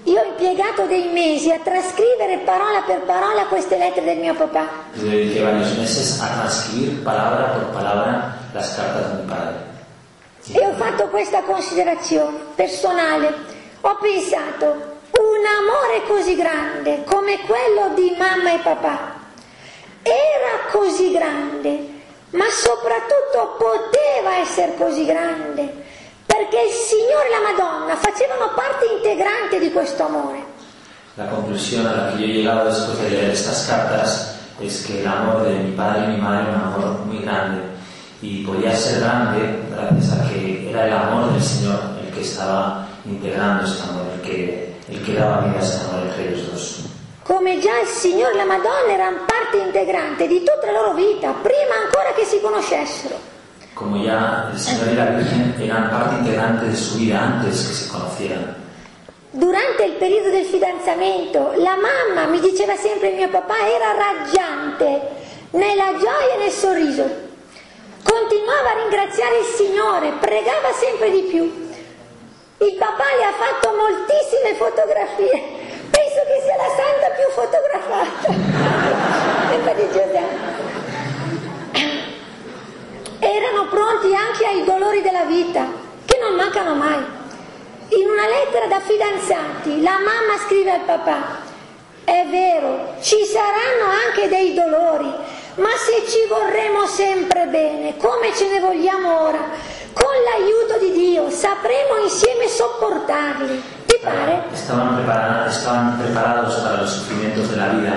Io 0.06 0.20
ho 0.20 0.24
impiegato 0.24 0.86
dei 0.86 1.08
mesi 1.12 1.50
a 1.50 1.58
trascrivere 1.58 2.38
parola 2.44 2.82
per 2.86 3.00
parola 3.00 3.46
queste 3.46 3.76
lettere 3.76 4.06
del 4.06 4.18
mio 4.18 4.34
papà. 4.34 4.68
Yo 4.94 5.02
dediqué 5.02 5.42
varios 5.42 5.76
meses 5.76 6.20
a 6.20 6.28
transcribir 6.28 7.02
palabra 7.02 7.54
por 7.54 7.74
palabra 7.74 8.36
las 8.54 8.70
cartas 8.76 9.10
de 9.10 9.22
mi 9.22 9.28
padre. 9.28 9.56
E 10.52 10.64
ho 10.64 10.72
fatto 10.74 11.08
questa 11.08 11.42
considerazione 11.42 12.38
personale. 12.54 13.34
Ho 13.80 13.96
pensato, 14.00 14.66
un 15.18 15.42
amore 15.42 16.06
così 16.06 16.36
grande 16.36 17.02
come 17.04 17.40
quello 17.40 17.92
di 17.96 18.14
mamma 18.16 18.54
e 18.54 18.58
papà 18.58 19.24
era 20.06 20.70
così 20.70 21.10
grande, 21.10 21.95
ma 22.30 22.46
soprattutto 22.50 23.56
poteva 23.58 24.38
essere 24.38 24.74
così 24.76 25.06
grande, 25.06 25.84
perché 26.26 26.62
il 26.62 26.72
Signore 26.72 27.26
e 27.26 27.30
la 27.30 27.42
Madonna 27.50 27.96
facevano 27.96 28.52
parte 28.54 28.86
integrante 28.86 29.58
di 29.58 29.70
questo 29.70 30.04
amore. 30.04 30.54
La 31.16 31.28
conclusión 31.28 31.86
a 31.86 31.92
la 31.92 32.12
que 32.12 32.18
yo 32.18 32.24
he 32.26 32.36
llegado 32.36 32.66
después 32.66 33.00
de 33.00 33.08
leer 33.08 33.30
estas 33.30 33.66
cartas 33.66 34.36
es 34.60 34.84
que 34.84 35.00
el 35.00 35.06
amor 35.06 35.44
de 35.44 35.54
mi 35.54 35.72
padre 35.72 36.04
y 36.04 36.08
mi 36.08 36.20
madre 36.20 36.48
era 36.48 36.58
un 36.58 36.74
amor 36.74 37.06
muy 37.06 37.22
grande 37.22 37.62
y 38.20 38.44
podía 38.44 38.76
ser 38.76 39.00
grande 39.00 39.60
gracias 39.70 40.12
a 40.12 40.28
que 40.28 40.68
era 40.68 40.86
el 40.86 40.92
amor 40.92 41.32
del 41.32 41.42
Señor 41.42 41.80
el 42.04 42.12
que 42.12 42.20
estaba 42.20 42.86
integrando 43.06 43.64
este 43.64 43.82
amor, 43.88 44.06
el 44.14 44.20
que, 44.20 44.74
el 44.88 45.02
que 45.02 45.14
daba 45.14 45.40
vida 45.42 45.58
a 45.58 45.62
este 45.62 45.84
amor 45.86 46.06
entre 46.06 46.28
ellos 46.28 46.52
dos. 46.52 46.85
Come 47.26 47.58
già 47.58 47.80
il 47.80 47.88
Signore 47.88 48.34
e 48.34 48.36
la 48.36 48.44
Madonna 48.44 48.86
erano 48.86 49.24
parte 49.26 49.56
integrante 49.56 50.28
di 50.28 50.44
tutta 50.44 50.70
la 50.70 50.80
loro 50.80 50.94
vita, 50.94 51.32
prima 51.42 51.74
ancora 51.84 52.12
che 52.14 52.24
si 52.24 52.40
conoscessero. 52.40 53.18
Como 53.74 53.96
ya 53.96 54.48
el 54.52 54.58
Señor 54.58 54.92
y 54.92 54.94
la 54.94 55.06
Virgen 55.06 55.54
eran 55.60 55.90
parte 55.90 56.14
integrante 56.14 56.66
de 56.66 56.76
su 56.76 56.98
vida 56.98 57.20
antes 57.20 57.66
que 57.66 57.74
se 57.74 57.88
conocieran. 57.88 58.54
Durante 59.32 59.84
il 59.84 59.94
periodo 59.94 60.30
del 60.30 60.44
fidanzamento, 60.44 61.52
la 61.56 61.76
mamma 61.76 62.26
mi 62.26 62.38
diceva 62.38 62.76
sempre 62.76 63.08
il 63.08 63.16
mio 63.16 63.28
papà 63.28 63.68
era 63.68 63.92
raggiante, 63.92 65.00
nella 65.50 65.96
gioia 65.98 66.34
e 66.34 66.38
nel 66.38 66.52
sorriso. 66.52 67.04
Continuava 68.04 68.70
a 68.70 68.82
ringraziare 68.84 69.38
il 69.38 69.44
Signore, 69.46 70.12
pregava 70.20 70.72
sempre 70.72 71.10
di 71.10 71.22
più. 71.22 71.42
Il 71.42 72.74
papà 72.78 73.04
le 73.18 73.24
ha 73.24 73.32
fatto 73.32 73.74
moltissime 73.76 74.54
fotografie. 74.54 75.55
Penso 75.90 76.20
che 76.26 76.40
sia 76.42 76.56
la 76.56 76.70
santa 76.74 77.08
più 77.14 77.28
fotografata. 77.30 78.32
Sempre 79.50 79.74
di 79.74 79.86
Giuseppe. 79.86 80.64
Erano 83.18 83.68
pronti 83.68 84.14
anche 84.14 84.46
ai 84.46 84.64
dolori 84.64 85.02
della 85.02 85.24
vita, 85.24 85.66
che 86.04 86.18
non 86.20 86.34
mancano 86.34 86.74
mai. 86.74 87.04
In 87.88 88.08
una 88.08 88.26
lettera 88.26 88.66
da 88.66 88.80
fidanzati, 88.80 89.80
la 89.82 89.98
mamma 89.98 90.38
scrive 90.44 90.70
al 90.72 90.80
papà, 90.80 91.54
è 92.04 92.26
vero, 92.30 92.94
ci 93.00 93.24
saranno 93.24 93.90
anche 94.06 94.28
dei 94.28 94.54
dolori, 94.54 95.12
ma 95.56 95.70
se 95.76 96.04
ci 96.08 96.26
vorremo 96.28 96.86
sempre 96.86 97.46
bene, 97.46 97.96
come 97.96 98.34
ce 98.34 98.48
ne 98.48 98.60
vogliamo 98.60 99.22
ora, 99.22 99.48
con 99.92 100.14
l'aiuto 100.24 100.78
di 100.78 100.92
Dio 100.92 101.30
sapremo 101.30 101.96
insieme 102.02 102.48
sopportarli. 102.48 103.75
Estaban, 104.52 105.48
estaban 105.48 105.98
preparados 105.98 106.54
para 106.56 106.82
los 106.82 106.90
sufrimientos 106.90 107.50
de 107.50 107.56
la 107.56 107.68
vida 107.68 107.94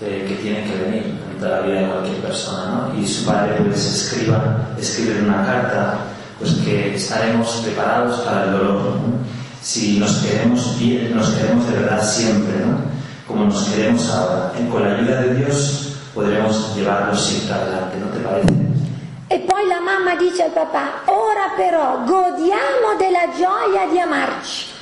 eh, 0.00 0.24
que 0.28 0.34
tienen 0.36 0.70
que 0.70 0.76
venir 0.76 1.02
en 1.30 1.38
toda 1.40 1.60
la 1.60 1.66
vida 1.66 1.80
de 1.80 1.86
cualquier 1.88 2.16
persona, 2.18 2.66
¿no? 2.66 3.00
Y 3.00 3.06
su 3.06 3.24
padre 3.24 3.56
pues 3.66 3.84
escriba, 3.84 4.68
escribe 4.78 5.18
en 5.18 5.24
una 5.28 5.44
carta 5.44 5.98
pues 6.38 6.52
que 6.64 6.94
estaremos 6.94 7.62
preparados 7.64 8.20
para 8.20 8.44
el 8.44 8.52
dolor, 8.52 8.74
¿no? 8.74 9.18
Si 9.60 9.98
nos 9.98 10.18
queremos 10.18 10.78
bien, 10.78 11.16
nos 11.16 11.30
queremos 11.30 11.68
de 11.68 11.78
verdad 11.78 12.02
siempre, 12.02 12.58
¿no? 12.64 12.78
Como 13.26 13.46
nos 13.46 13.68
queremos 13.68 14.08
ahora. 14.10 14.52
Y 14.58 14.68
con 14.70 14.82
la 14.82 14.96
ayuda 14.96 15.22
de 15.22 15.34
Dios 15.34 15.96
podremos 16.14 16.74
llevarlo 16.76 17.14
siempre 17.16 17.54
adelante, 17.54 17.96
¿no 17.98 18.06
te 18.06 18.20
parece? 18.20 18.68
E 19.30 19.40
poi 19.40 19.66
la 19.66 19.80
mamma 19.80 20.14
dice 20.16 20.42
al 20.44 20.52
papà, 20.52 21.02
ora 21.04 21.52
però 21.54 22.00
godiamo 22.06 22.96
della 22.96 23.28
gioia 23.36 23.86
di 23.86 24.00
amarci. 24.00 24.77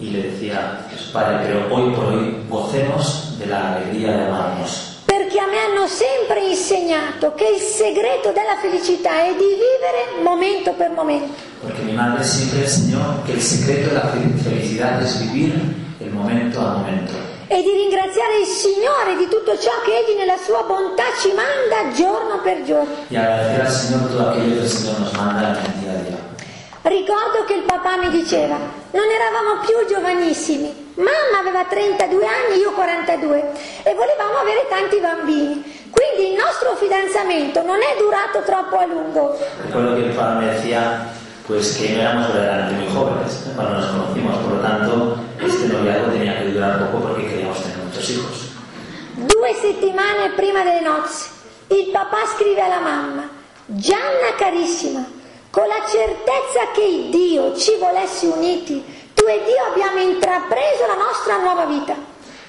Y 0.00 0.10
le 0.10 0.22
decía 0.30 0.86
padre, 1.12 1.38
pero 1.46 1.74
hoy 1.74 1.92
por 1.94 2.04
hoy 2.06 2.36
gocemos 2.48 3.38
de 3.38 3.46
la 3.46 3.76
alegría 3.76 4.10
de 4.16 4.26
amarnos. 4.26 4.90
Perché 5.06 5.38
a 5.38 5.46
me 5.46 5.58
hanno 5.58 5.86
sempre 5.86 6.44
insegnato 6.48 7.34
che 7.34 7.44
il 7.54 7.60
segreto 7.60 8.32
della 8.32 8.56
felicità 8.60 9.22
è 9.24 9.32
di 9.32 9.54
vivere 9.54 10.22
momento 10.24 10.72
per 10.72 10.90
momento. 10.90 11.32
Porque 11.62 11.82
mi 11.82 11.92
madre 11.92 12.24
siempre 12.24 12.60
enseñó 12.64 13.22
que 13.24 13.32
el 13.32 13.40
secreto 13.40 13.88
de 13.90 13.94
la 13.94 14.08
fel- 14.08 14.34
felicidad 14.42 15.00
es 15.02 15.20
vivir 15.20 15.54
el 16.00 16.10
momento 16.10 16.60
a 16.60 16.74
momento 16.78 17.12
e 17.46 17.62
di 17.62 17.70
ringraziare 17.70 18.40
il 18.40 18.46
Signore 18.46 19.16
di 19.16 19.28
tutto 19.28 19.56
ciò 19.58 19.70
che 19.84 19.92
Egli 19.92 20.16
nella 20.18 20.36
sua 20.38 20.62
bontà 20.66 21.04
ci 21.20 21.30
manda 21.32 21.92
giorno 21.94 22.40
per 22.42 22.64
giorno. 22.64 22.92
y 23.10 23.16
agradecer 23.16 23.60
al 23.60 23.70
Señor 23.70 24.08
todo 24.10 24.30
aquello 24.30 24.56
que 24.56 24.62
el 24.62 24.68
Señor 24.68 25.00
nos 25.00 25.12
manda 25.12 25.50
en 25.50 25.56
el 25.64 25.80
día 25.80 25.90
a 25.92 26.02
día. 26.02 26.13
Ricordo 26.84 27.44
che 27.46 27.54
il 27.54 27.62
papà 27.62 27.96
mi 27.96 28.10
diceva, 28.10 28.56
non 28.58 29.08
eravamo 29.08 29.64
più 29.64 29.72
giovanissimi, 29.88 30.92
mamma 30.96 31.40
aveva 31.40 31.64
32 31.64 32.26
anni, 32.26 32.60
io 32.60 32.72
42 32.72 33.52
e 33.84 33.94
volevamo 33.94 34.36
avere 34.36 34.66
tanti 34.68 35.00
bambini, 35.00 35.64
quindi 35.88 36.32
il 36.32 36.36
nostro 36.36 36.76
fidanzamento 36.76 37.62
non 37.62 37.80
è 37.80 37.96
durato 37.96 38.42
troppo 38.44 38.76
a 38.76 38.84
lungo. 38.84 39.34
Recuerdo 39.64 39.94
que 39.94 40.08
el 40.08 40.12
padre 40.12 40.44
me 40.44 40.52
decía 40.52 41.08
pues 41.46 41.74
que 41.78 41.88
no 41.94 42.02
éramos 42.02 42.28
verdaderamente 42.28 42.84
muy 42.84 42.92
jóvenes 42.92 43.32
cuando 43.56 43.80
nos 43.80 43.86
conocimos, 43.86 44.36
por 44.44 44.52
lo 44.52 44.60
tanto 44.60 45.16
este 45.40 45.68
noviazgo 45.68 46.12
tenía 46.12 46.38
que 46.38 46.52
durar 46.52 46.84
poco 46.84 47.00
porque 47.00 47.26
queríamos 47.26 47.62
tener 47.62 47.78
muchos 47.78 48.10
hijos. 48.10 48.52
Due 49.16 49.54
settimane 49.54 50.32
prima 50.36 50.62
delle 50.62 50.82
nozze, 50.82 51.30
il 51.68 51.88
papà 51.90 52.26
scrive 52.36 52.60
alla 52.60 52.80
mamma, 52.80 53.26
Gianna 53.64 54.34
carissima, 54.36 55.13
con 55.54 55.64
la 55.70 55.80
certezza 55.86 56.62
che 56.74 57.08
Dio 57.14 57.54
ci 57.56 57.72
volesse 57.78 58.26
uniti, 58.26 58.82
tu 59.14 59.22
e 59.30 59.38
Dio 59.46 59.60
abbiamo 59.70 60.00
intrapreso 60.02 60.82
la 60.90 60.98
nostra 60.98 61.38
nuova 61.38 61.64
vita. 61.66 61.94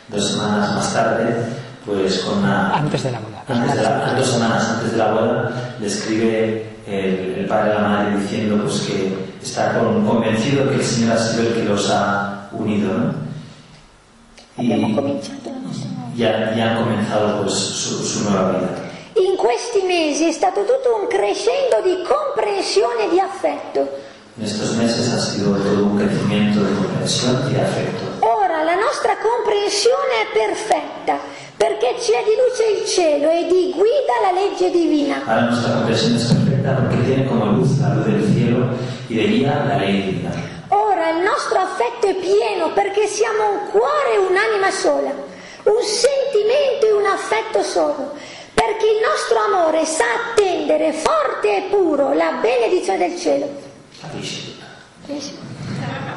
Dos 0.08 0.32
semanas 0.32 0.74
más 0.74 0.94
tarde, 0.94 1.46
pues 1.86 2.20
con 2.26 2.40
una... 2.40 2.74
Antes 2.74 3.04
de 3.04 3.12
la 3.12 3.20
boda. 3.20 3.44
Antes 3.48 3.76
de 3.76 3.82
la- 3.84 4.04
antes. 4.10 4.18
dos 4.18 4.28
semanas 4.34 4.64
antes 4.70 4.92
de 4.92 4.98
la 4.98 5.12
boda, 5.14 5.52
le 5.80 5.86
escribe 5.88 6.76
el, 6.88 7.36
el 7.40 7.46
padre 7.46 7.72
a 7.72 7.82
la 7.82 7.88
madre 7.88 8.18
diciendo 8.18 8.64
pues 8.64 8.82
que 8.82 9.14
está 9.42 9.78
con- 9.78 10.06
convencido 10.06 10.68
que 10.70 10.76
el 10.76 10.84
Señor 10.84 11.14
ha 11.14 11.20
sido 11.20 11.44
el 11.44 11.54
que 11.54 11.64
los 11.64 11.90
ha 11.92 12.50
unido, 12.54 12.92
¿no? 12.98 13.14
Y 14.58 14.70
cominciato 14.96 15.50
la 15.52 15.60
nostra 15.60 15.90
nuova 15.92 16.12
ya, 16.16 16.56
ya 16.56 16.72
han 16.72 16.84
comenzado 16.84 17.42
pues 17.42 17.54
su, 17.54 18.04
su 18.04 18.30
nueva 18.30 18.52
vida. 18.52 18.70
Questi 19.46 19.86
mesi 19.86 20.26
è 20.26 20.32
stato 20.32 20.66
tutto 20.66 20.98
un 21.00 21.06
crescendo 21.06 21.78
di 21.84 22.02
comprensione 22.02 23.06
e 23.06 23.10
di 23.10 23.20
affetto. 23.20 23.88
En 24.40 24.44
estos 24.44 24.72
meses 24.74 25.14
ha 25.14 25.20
sido 25.20 25.54
todo 25.54 25.86
un 25.86 25.98
crecimiento 26.00 26.64
de 26.64 26.74
comprensión 26.74 27.46
y 27.48 27.54
de 27.54 27.62
afecto. 27.62 28.26
Ora 28.26 28.64
la 28.64 28.74
nostra 28.74 29.16
comprensione 29.22 30.26
è 30.26 30.34
perfetta 30.34 31.20
perché 31.56 31.94
c'è 31.94 32.26
di 32.26 32.34
luce 32.42 32.64
il 32.74 32.88
cielo 32.88 33.30
e 33.30 33.46
di 33.46 33.72
guida 33.78 34.18
la 34.24 34.32
legge 34.32 34.72
divina. 34.72 35.22
Ahora 35.28 35.46
nuestra 35.46 35.74
comprensión 35.74 36.16
es 36.16 36.26
perfecta 36.26 36.76
porque 36.78 36.98
tiene 37.06 37.28
como 37.28 37.46
luz 37.46 37.80
la 37.82 37.94
luz 37.94 38.06
del 38.08 38.26
cielo 38.34 38.66
y 39.10 39.14
de 39.14 39.28
guía 39.28 39.64
la 39.64 39.78
ley 39.78 40.02
divina. 40.10 40.32
Ora 40.70 41.12
il 41.12 41.22
nostro 41.22 41.60
affetto 41.60 42.08
è 42.08 42.16
pieno 42.16 42.74
perché 42.74 43.06
siamo 43.06 43.52
un 43.52 43.70
cuore 43.70 44.16
e 44.16 44.18
un'anima 44.18 44.72
sola, 44.72 45.14
un 45.66 45.84
sentimento 45.84 46.88
e 46.88 46.94
un 46.94 47.06
affetto 47.06 47.62
solo, 47.62 48.14
perché 48.66 48.88
il 48.88 49.00
nostro 49.08 49.38
amore 49.38 49.86
sa 49.86 50.06
attendere 50.32 50.92
forte 50.92 51.58
e 51.58 51.62
puro 51.70 52.14
la 52.14 52.40
benedizione 52.42 52.98
del 52.98 53.20
cielo. 53.20 53.48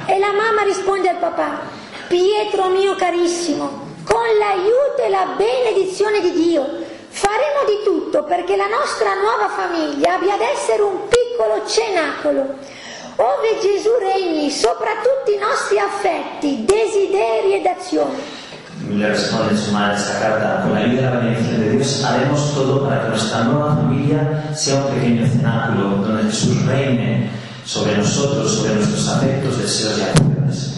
E 0.07 0.19
la 0.19 0.33
mamma 0.33 0.63
risponde 0.63 1.11
al 1.11 1.17
papà, 1.17 1.61
Pietro 2.09 2.69
mio 2.69 2.95
carissimo, 2.95 3.87
con 4.05 4.25
l'aiuto 4.39 5.03
e 5.03 5.11
la 5.11 5.35
benedizione 5.37 6.21
di 6.21 6.33
Dio 6.33 6.65
faremo 7.09 7.65
di 7.67 7.83
tutto 7.85 8.25
perché 8.25 8.57
la 8.57 8.69
nostra 8.69 9.13
nuova 9.13 9.49
famiglia 9.49 10.15
abbia 10.15 10.35
ad 10.35 10.41
essere 10.41 10.81
un 10.81 11.07
piccolo 11.07 11.67
cenacolo, 11.67 12.57
ove 13.17 13.59
Gesù 13.61 13.91
regni 13.99 14.51
sopra 14.51 14.93
tutti 15.03 15.35
i 15.35 15.39
nostri 15.39 15.79
affetti, 15.79 16.65
desideri 16.65 17.53
ed 17.57 17.67
azioni. 17.67 18.47
Le 18.97 19.09
responde 19.09 19.57
su 19.57 19.73
madre 19.73 19.97
esta 19.97 20.19
carta, 20.21 20.63
con 20.63 20.75
la 20.75 20.81
ayuda 20.81 21.01
y 21.01 21.05
la 21.05 21.11
bendición 21.21 21.61
de 21.61 21.71
Dios 21.71 22.05
haremos 22.05 22.55
todo 22.55 22.85
para 22.85 23.03
que 23.03 23.09
nuestra 23.09 23.45
nueva 23.45 23.77
familia 23.77 24.51
sea 24.55 24.85
un 24.85 24.95
pequeño 24.95 25.27
cenáculo 25.27 25.89
donde 25.97 26.25
Jesús 26.25 26.65
reine 26.67 27.31
sobre 27.65 27.97
nosotros, 27.97 28.51
sobre 28.51 28.75
nuestros 28.75 29.09
afectos, 29.09 29.59
deseos 29.59 29.99
y 29.99 30.03
acciones. 30.03 30.75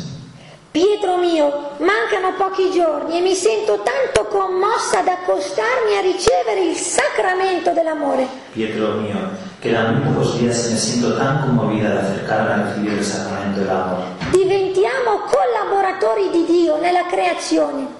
Pietro 0.72 1.16
mio, 1.18 1.50
mancano 1.78 2.34
pochi 2.38 2.70
giorni 2.70 3.18
e 3.18 3.20
mi 3.22 3.34
sento 3.34 3.82
tanto 3.82 4.28
commossa 4.28 5.00
ad 5.00 5.08
accostarmi 5.08 5.96
a 5.96 6.00
ricevere 6.00 6.64
il 6.68 6.76
sacramento 6.76 7.72
dell'amore. 7.72 8.26
Pietro 8.52 8.94
mío, 8.94 9.18
quedan 9.60 9.94
muy 9.94 10.12
pocos 10.12 10.38
días 10.38 10.66
y 10.68 10.72
me 10.72 10.78
siento 10.78 11.16
tan 11.16 11.40
conmovida 11.40 11.90
de 11.90 11.98
acercarme 11.98 12.52
a 12.52 12.56
recibir 12.68 12.92
el 12.92 13.04
sacramento 13.04 13.60
del 13.60 13.70
amor. 13.70 13.98
Diventiamo 14.30 15.26
collaboratori 15.26 16.30
di 16.30 16.44
Dio 16.46 16.76
nella 16.78 17.04
creazione. 17.06 17.99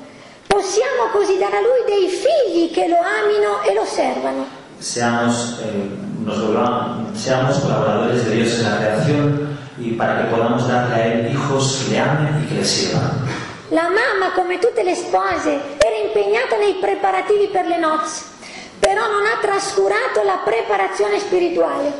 Possiamo 0.51 1.07
così 1.13 1.39
dare 1.39 1.59
a 1.59 1.61
Lui 1.61 1.85
dei 1.87 2.09
figli 2.09 2.73
che 2.73 2.89
lo 2.89 2.99
amino 2.99 3.63
e 3.63 3.73
lo 3.73 3.85
servano. 3.85 4.45
Seamos, 4.79 5.61
eh, 5.61 5.89
nos 6.25 6.39
seamos 7.15 7.59
colaboradores 7.61 8.25
de 8.25 8.35
Dios 8.35 8.59
en 8.59 8.65
la 8.65 8.79
creación 8.79 9.59
y 9.79 9.93
para 9.93 10.19
que 10.19 10.25
podamos 10.35 10.67
darle 10.67 10.95
a 10.95 11.07
Él 11.07 11.33
hijos 11.33 11.85
que 11.85 11.93
le 11.93 12.01
amen 12.01 12.43
y 12.43 12.49
que 12.49 12.55
le 12.57 12.65
sirvan. 12.65 13.13
La 13.71 13.85
mamma, 13.85 14.33
come 14.35 14.59
tutte 14.59 14.83
le 14.83 14.97
spose, 14.97 15.61
era 15.79 15.97
impegnata 16.05 16.57
nei 16.59 16.75
preparativi 16.81 17.47
per 17.47 17.67
le 17.67 17.79
nozze, 17.79 18.25
però 18.81 19.03
non 19.07 19.25
ha 19.27 19.39
trascurato 19.41 20.25
la 20.25 20.41
preparazione 20.45 21.21
spirituale. 21.21 21.93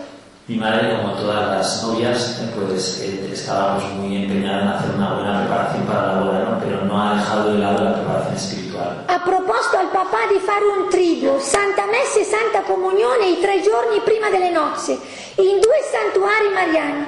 Mi 0.51 0.57
madre, 0.57 0.97
como 0.97 1.15
todas 1.15 1.49
las 1.49 1.83
novias, 1.85 2.43
pues 2.57 3.03
eh, 3.03 3.31
estábamos 3.33 3.85
muy 3.95 4.25
empeñadas 4.25 4.63
en 4.63 4.69
hacer 4.69 4.91
una 4.97 5.15
buena 5.15 5.41
preparación 5.43 5.87
para 5.87 6.07
la 6.09 6.21
boda, 6.23 6.39
¿no? 6.41 6.59
pero 6.59 6.85
no 6.87 7.01
ha 7.01 7.15
dejado 7.15 7.53
de 7.53 7.59
lado 7.61 7.85
la 7.85 7.95
preparación 7.95 8.35
espiritual. 8.35 9.05
Ha 9.07 9.23
proposto 9.23 9.79
al 9.79 9.91
papà 9.91 10.27
di 10.29 10.41
fare 10.41 10.65
un 10.65 10.89
triduo, 10.91 11.39
Santa 11.39 11.87
Messa 11.87 12.19
e 12.19 12.25
Santa 12.25 12.63
Comunione 12.63 13.29
i 13.29 13.41
tre 13.41 13.61
giorni 13.63 14.01
prima 14.01 14.29
delle 14.29 14.51
nozze, 14.51 14.99
in 15.37 15.61
due 15.61 15.79
santuari 15.89 16.49
mariani. 16.49 17.07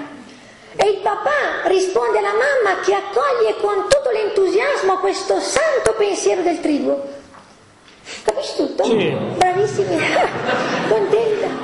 E 0.76 0.88
il 0.90 0.98
papà 0.98 1.66
risponde 1.66 2.18
alla 2.18 2.38
mamma 2.38 2.78
che 2.84 2.94
accoglie 2.94 3.56
con 3.60 3.88
tutto 3.88 4.10
l'entusiasmo 4.12 4.98
questo 4.98 5.40
santo 5.40 5.94
pensiero 5.98 6.42
del 6.42 6.60
triduo. 6.60 7.02
Capisci 8.22 8.54
tutto? 8.54 8.84
Sì. 8.84 9.10
Bravissimi, 9.34 9.98
contenta. 10.88 11.61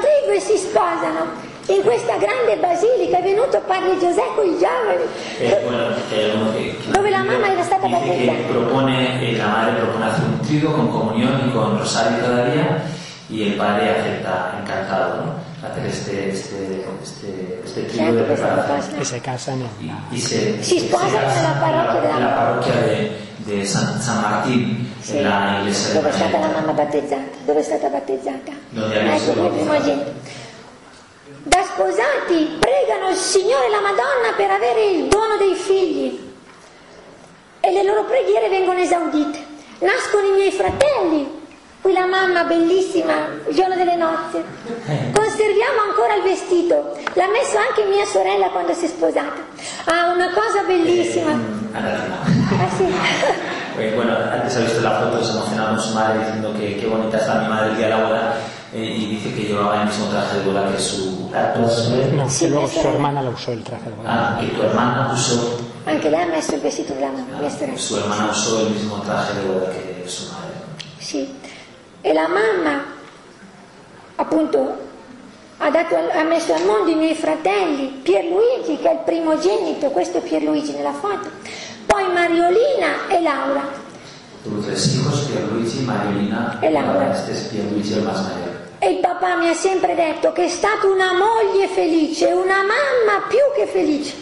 Triduo 0.00 0.34
e 0.34 0.40
si 0.40 0.56
sposano. 0.56 1.52
In 1.68 1.80
questa 1.82 2.16
grande 2.18 2.56
basilica 2.60 3.18
è 3.18 3.22
venuto 3.22 3.58
padre 3.66 3.96
Giuseppe 3.98 4.44
i 4.44 4.58
giovani. 4.58 5.04
Dove 6.92 7.08
la 7.10 7.22
mamma 7.22 7.50
era 7.52 7.62
stata 7.62 7.86
battezzata. 7.88 8.32
propone, 8.48 9.32
la 9.36 9.46
madre 9.46 9.72
propone 9.80 10.04
hacer 10.04 10.24
un 10.24 10.40
trigo 10.40 10.72
con 10.72 10.90
comunión 10.90 11.48
y 11.48 11.52
con 11.52 11.78
rosario 11.78 12.18
cada 12.20 12.44
día 12.50 12.82
y 13.30 13.42
el 13.48 13.54
padre 13.54 13.88
acepta 13.98 14.58
encantado 14.60 15.24
¿no? 15.24 15.32
hacer 15.66 15.86
este, 15.86 16.28
este, 16.30 16.84
este, 17.02 17.62
este 17.64 17.82
trigo 17.84 18.12
de 18.12 18.22
preparación. 18.24 19.00
E 19.00 19.04
se 19.06 19.20
casano. 19.20 19.64
Y, 19.80 20.14
y 20.14 20.20
se, 20.20 20.62
Si 20.62 20.80
se- 20.80 20.86
sposan 20.88 21.24
nella 21.24 21.58
parrocchia 21.58 21.70
en 21.70 21.86
la- 21.86 21.94
della- 21.94 22.16
en 22.18 22.20
la 22.20 22.34
parroquia 22.36 22.74
de, 22.82 23.10
de 23.44 23.64
San, 23.64 24.00
San 24.00 24.20
Martín, 24.20 24.92
Sì. 25.00 25.20
la 25.22 25.60
de 25.64 25.70
Dove 25.92 26.08
è 26.08 26.12
stata 26.12 26.38
la 26.38 26.46
mamma 26.48 26.72
battezzata? 26.72 27.22
Dove 27.44 27.60
è 27.60 27.62
stata 27.62 27.88
battezzata? 27.88 28.50
Ecco 28.74 29.30
il 29.30 29.36
l'uomo. 29.36 29.48
primogenito. 29.50 30.12
Da 31.42 31.62
sposati 31.62 32.56
pregano 32.58 33.10
il 33.10 33.16
Signore 33.16 33.66
e 33.66 33.70
la 33.70 33.80
Madonna 33.80 34.32
per 34.36 34.50
avere 34.50 34.84
il 34.86 35.08
dono 35.08 35.36
dei 35.36 35.54
figli 35.54 36.32
e 37.60 37.70
le 37.72 37.82
loro 37.84 38.04
preghiere 38.04 38.48
vengono 38.48 38.78
esaudite. 38.78 39.38
Nascono 39.80 40.26
i 40.28 40.32
miei 40.32 40.50
fratelli, 40.50 41.28
qui 41.82 41.92
la 41.92 42.06
mamma 42.06 42.44
bellissima, 42.44 43.12
il 43.46 43.54
giorno 43.54 43.74
delle 43.74 43.96
nozze. 43.96 44.42
Conserviamo 45.34 45.80
ancora 45.90 46.14
il 46.14 46.22
vestito, 46.22 46.94
l'ha 47.14 47.26
messo 47.26 47.58
anche 47.58 47.82
mia 47.90 48.06
sorella 48.06 48.50
quando 48.50 48.72
si 48.72 48.84
è 48.84 48.88
sposata. 48.88 49.42
Ah, 49.86 50.12
una 50.14 50.30
cosa 50.30 50.62
bellissima. 50.64 51.32
Anatima. 51.72 52.18
Ah 52.62 52.68
sì. 52.76 52.86
Eh, 53.76 53.90
bueno, 53.90 54.14
antes 54.14 54.54
ha 54.54 54.60
visto 54.60 54.80
la 54.82 55.00
foto, 55.00 55.24
se 55.24 55.32
emocionaba 55.32 55.70
con 55.70 55.80
su 55.80 55.94
madre 55.94 56.18
diciendo 56.18 56.52
que 56.56 56.76
qué 56.76 56.86
bonita 56.86 57.16
está 57.18 57.40
mi 57.40 57.48
madre 57.48 57.70
el 57.70 57.76
día 57.76 57.86
de 57.86 57.90
la 57.96 58.04
boda 58.04 58.36
eh, 58.72 58.84
y 58.84 59.06
dice 59.16 59.34
que 59.34 59.42
llevaba 59.48 59.80
el 59.80 59.88
mismo 59.88 60.06
traje 60.06 60.38
de 60.38 60.44
boda 60.44 60.70
que 60.70 60.78
su 60.78 61.28
No, 61.32 62.28
Sì, 62.28 62.44
che 62.44 62.50
luego 62.50 62.68
su 62.68 62.86
hermana 62.86 63.20
la 63.20 63.30
usó 63.30 63.50
il 63.50 63.64
traje 63.64 63.88
de 63.90 63.96
boda. 63.96 64.08
Ah, 64.08 64.38
que 64.38 64.46
tu 64.46 64.62
hermana 64.62 65.10
usó, 65.12 65.58
Anche 65.86 66.08
lei 66.08 66.22
ha 66.22 66.26
messo 66.26 66.54
il 66.54 66.60
vestito 66.60 66.92
della 66.92 67.08
mamma, 67.08 67.36
mia 67.40 67.50
sorella. 67.50 67.76
su 67.76 67.96
hermana 67.96 68.30
usó 68.30 68.60
el 68.60 68.70
mismo 68.70 69.00
traje 69.00 69.32
de 69.34 69.40
boda 69.44 69.70
que 69.72 70.04
su 70.08 70.30
madre. 70.30 70.52
Sì. 70.98 71.34
E 72.00 72.12
la 72.12 72.28
mamma, 72.28 72.84
appunto, 74.14 74.92
ha, 75.58 75.70
dato 75.70 75.96
ha 75.96 76.22
messo 76.22 76.52
al 76.54 76.64
mondo 76.64 76.90
i 76.90 76.94
miei 76.94 77.14
fratelli, 77.14 78.00
Pierluigi, 78.02 78.78
che 78.80 78.88
è 78.88 78.92
il 78.92 79.00
primogenito, 79.04 79.88
questo 79.90 80.18
è 80.18 80.20
Pierluigi 80.20 80.72
nella 80.72 80.92
foto, 80.92 81.28
poi 81.86 82.10
Mariolina 82.12 83.08
e 83.08 83.20
Laura. 83.20 83.82
Tuvo 84.42 84.60
tres 84.60 84.94
hijos, 84.94 85.20
Pierluigi, 85.30 85.80
Mariolina 85.84 86.58
E 86.60 86.70
Laura. 86.70 86.92
ahora 86.92 87.12
este 87.12 87.32
es 87.32 87.38
Pierluigi 87.50 87.94
el 87.94 88.02
más 88.02 88.20
mayor. 88.22 88.52
E 88.78 88.90
il 88.90 88.98
papà 88.98 89.36
mi 89.36 89.48
ha 89.48 89.54
sempre 89.54 89.94
detto 89.94 90.32
che 90.32 90.44
è 90.44 90.48
stata 90.48 90.86
una 90.86 91.12
moglie 91.14 91.68
felice, 91.68 92.26
una 92.32 92.58
mamma 92.58 93.24
più 93.28 93.38
che 93.56 93.66
felice. 93.66 94.12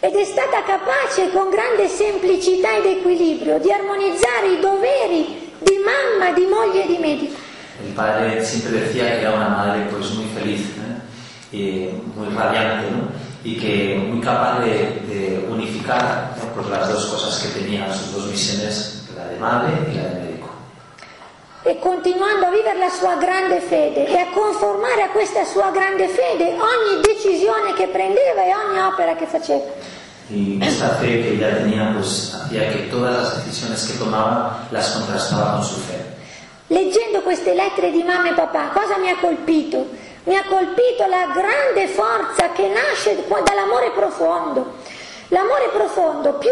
Ed 0.00 0.14
è 0.14 0.24
stata 0.24 0.62
capace 0.62 1.30
con 1.32 1.50
grande 1.50 1.88
semplicità 1.88 2.76
ed 2.76 2.86
equilibrio 2.86 3.58
di 3.58 3.70
armonizzare 3.70 4.48
i 4.52 4.60
doveri 4.60 5.52
di 5.58 5.76
mamma, 5.84 6.32
di 6.32 6.46
moglie 6.46 6.84
e 6.84 6.86
di 6.86 6.96
medico. 6.98 7.34
El 7.84 7.92
padre 7.94 8.44
siempre 8.44 8.80
decía 8.80 9.04
que 9.16 9.20
era 9.20 9.34
una 9.34 9.48
madre 9.48 9.86
pues 9.90 10.12
muy 10.12 10.26
feliz, 10.26 10.60
¿eh? 10.60 11.56
y 11.56 12.18
muy 12.18 12.28
radiante, 12.34 12.90
¿no? 12.90 13.08
y 13.44 13.56
que 13.56 13.96
muy 14.08 14.20
capaz 14.20 14.60
de, 14.60 15.02
de 15.06 15.46
unificar 15.48 16.34
¿no? 16.38 16.52
pues 16.54 16.68
las 16.68 16.92
dos 16.92 17.06
cosas 17.06 17.38
que 17.42 17.60
tenía, 17.60 17.92
sus 17.92 18.12
dos 18.12 18.26
misiones, 18.26 19.08
la 19.16 19.26
de 19.26 19.38
madre 19.38 19.72
y 19.92 19.96
la 19.96 20.02
de 20.08 20.20
médico. 20.20 20.36
e 21.66 21.80
continuando 21.80 22.46
a 22.46 22.50
vivere 22.50 22.78
la 22.78 22.90
sua 22.90 23.16
grande 23.16 23.60
fede 23.60 24.06
e 24.06 24.16
a 24.16 24.26
conformare 24.30 25.02
a 25.02 25.08
questa 25.08 25.44
sua 25.44 25.72
grande 25.72 26.06
fede 26.06 26.54
ogni 26.54 27.02
decisione 27.02 27.74
che 27.74 27.88
prendeva 27.88 28.44
e 28.46 28.54
ogni 28.54 28.78
opera 28.78 29.16
che 29.16 29.26
faceva. 29.26 29.64
Y 30.30 30.62
esta 30.62 30.90
fe 30.90 31.22
que 31.22 31.34
ella 31.34 31.58
tenía 31.58 31.92
pues 31.92 32.34
hacía 32.34 32.70
que 32.70 32.86
todas 32.88 33.14
las 33.18 33.44
decisiones 33.44 33.82
que 33.82 33.98
tomaba 33.98 34.68
las 34.70 34.90
contrastaba 34.90 35.56
con 35.56 35.64
su 35.64 35.80
fe. 35.80 36.05
Leggendo 36.68 37.20
queste 37.20 37.54
lettere 37.54 37.92
di 37.92 38.02
mamma 38.02 38.30
e 38.30 38.34
papà, 38.34 38.70
cosa 38.72 38.96
mi 38.96 39.08
ha 39.08 39.16
colpito? 39.20 39.86
Mi 40.24 40.36
ha 40.36 40.44
colpito 40.48 41.06
la 41.06 41.30
grande 41.32 41.86
forza 41.86 42.50
che 42.50 42.66
nasce 42.66 43.24
dall'amore 43.28 43.90
profondo. 43.90 44.74
L'amore 45.28 45.68
profondo 45.72 46.34
più 46.34 46.50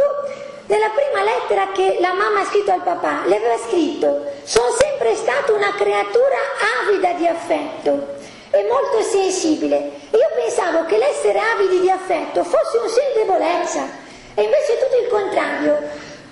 nella 0.66 0.90
prima 0.94 1.24
lettera 1.24 1.72
che 1.72 1.98
la 2.00 2.12
mamma 2.12 2.40
ha 2.40 2.44
scritto 2.44 2.70
al 2.70 2.82
papà, 2.82 3.22
le 3.26 3.36
aveva 3.36 3.58
scritto, 3.58 4.24
sono 4.44 4.70
sempre 4.78 5.16
stata 5.16 5.52
una 5.52 5.74
creatura 5.74 6.38
avida 6.80 7.12
di 7.14 7.26
affetto 7.26 8.14
e 8.50 8.66
molto 8.70 9.02
sensibile. 9.02 9.90
Io 10.12 10.30
pensavo 10.36 10.84
che 10.84 10.96
l'essere 10.96 11.40
avidi 11.40 11.80
di 11.80 11.90
affetto 11.90 12.44
fosse 12.44 12.78
un 12.78 12.88
segno 12.88 13.08
di 13.14 13.18
debolezza, 13.18 13.88
e 14.34 14.42
invece 14.42 14.78
è 14.78 14.78
tutto 14.78 15.00
il 15.02 15.08
contrario. 15.08 15.82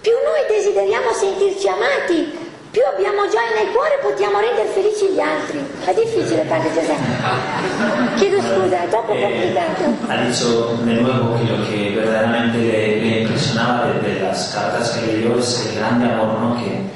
Più 0.00 0.12
noi 0.24 0.46
desideriamo 0.46 1.12
sentirci 1.12 1.68
amati, 1.68 2.51
più 2.72 2.80
abbiamo 2.88 3.28
gioia 3.28 3.52
nel 3.52 3.70
cuore 3.76 4.00
possiamo 4.00 4.40
rendere 4.40 4.66
felici 4.72 5.12
gli 5.12 5.20
altri. 5.20 5.60
È 5.84 5.92
difficile, 5.92 6.40
padre 6.48 6.72
Giuseppe. 6.72 8.16
Chiedo 8.16 8.40
scusa, 8.40 8.82
è 8.84 8.88
troppo 8.88 9.12
complicato. 9.12 9.82
Ha 10.08 10.16
dicho 10.24 10.80
de 10.82 10.94
nuevo 10.94 11.36
que 11.36 11.44
lo 11.44 11.62
que 11.68 11.92
verdaderamente 11.94 12.56
le, 12.56 12.96
le 12.96 13.20
impresionaba 13.20 13.92
de, 13.92 14.00
de 14.00 14.20
las 14.20 14.54
cartas 14.54 14.96
que 14.96 15.06
leyó 15.06 15.38
es 15.38 15.66
el 15.68 15.76
grande 15.76 16.06
amor 16.06 16.40
¿no? 16.40 16.56
que, 16.56 16.88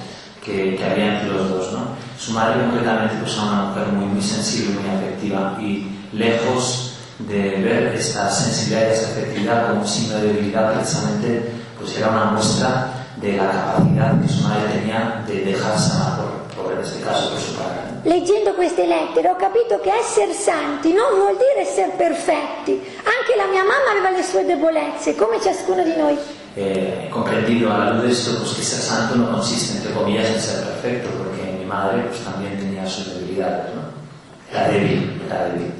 que, 0.43 0.77
que 0.77 0.85
había 0.85 1.21
entre 1.21 1.37
los 1.37 1.51
dos. 1.51 1.73
¿no? 1.75 1.89
Su 2.19 2.33
madre 2.33 2.65
concretamente 2.65 3.17
pues, 3.21 3.35
era 3.35 3.43
una 3.43 3.63
mujer 3.69 3.87
muy, 3.89 4.07
muy 4.07 4.23
sensible, 4.23 4.81
muy 4.81 4.89
afectiva 4.97 5.59
y 5.61 5.87
lejos 6.15 6.95
de 7.19 7.61
ver 7.61 7.95
esta 7.95 8.31
sensibilidad 8.31 8.89
y 8.89 8.93
esta 8.93 9.11
afectividad 9.11 9.69
como 9.69 9.81
un 9.83 9.87
signo 9.87 10.17
de 10.17 10.29
debilidad 10.29 10.73
precisamente 10.73 11.53
pues 11.79 11.97
era 11.99 12.09
una 12.09 12.25
muestra 12.33 12.93
de 13.17 13.37
la 13.37 13.51
capacidad 13.51 14.21
que 14.21 14.29
su 14.29 14.43
madre 14.43 14.69
tenía 14.79 15.23
de 15.27 15.45
dejarse 15.45 15.93
amar 15.93 16.17
por, 16.21 16.65
por 16.65 16.73
en 16.73 16.81
este 16.81 17.01
caso 17.01 17.31
por 17.31 17.41
su 17.41 17.55
padre. 17.55 17.81
Leggendo 18.05 18.55
queste 18.55 18.87
lettere 18.87 19.31
ho 19.31 19.37
capito 19.37 19.81
che 19.81 19.91
essere 19.93 20.33
santi 20.33 20.93
non 20.93 21.17
vuol 21.19 21.37
dire 21.37 21.67
essere 21.69 21.93
perfetti. 21.97 22.73
Anche 23.03 23.37
la 23.37 23.47
mia 23.51 23.63
mamma 23.65 23.91
aveva 23.93 24.11
le 24.11 24.23
sue 24.23 24.45
debolezze, 24.45 25.15
come 25.17 25.41
ciascuno 25.41 25.83
di 25.83 25.95
noi. 25.97 26.17
eh, 26.59 27.09
comprendido 27.11 27.71
a 27.71 27.77
la 27.79 27.91
luz 27.93 28.03
de 28.05 28.11
esto 28.13 28.39
pues 28.39 28.55
que 28.55 28.63
ser 28.63 28.81
santo 28.81 29.15
no 29.17 29.31
consiste 29.31 29.77
entre 29.77 29.93
comillas 29.93 30.25
en 30.31 30.41
ser 30.41 30.65
perfecto 30.65 31.11
porque 31.19 31.43
mi 31.59 31.67
madre 31.67 32.05
pues 32.09 32.21
también 32.25 32.59
tenía 32.59 32.87
sus 32.89 33.13
debilidades 33.13 33.75
¿no? 33.75 33.83
era 34.51 34.69
débil 34.69 35.21
era 35.27 35.45
débil 35.51 35.71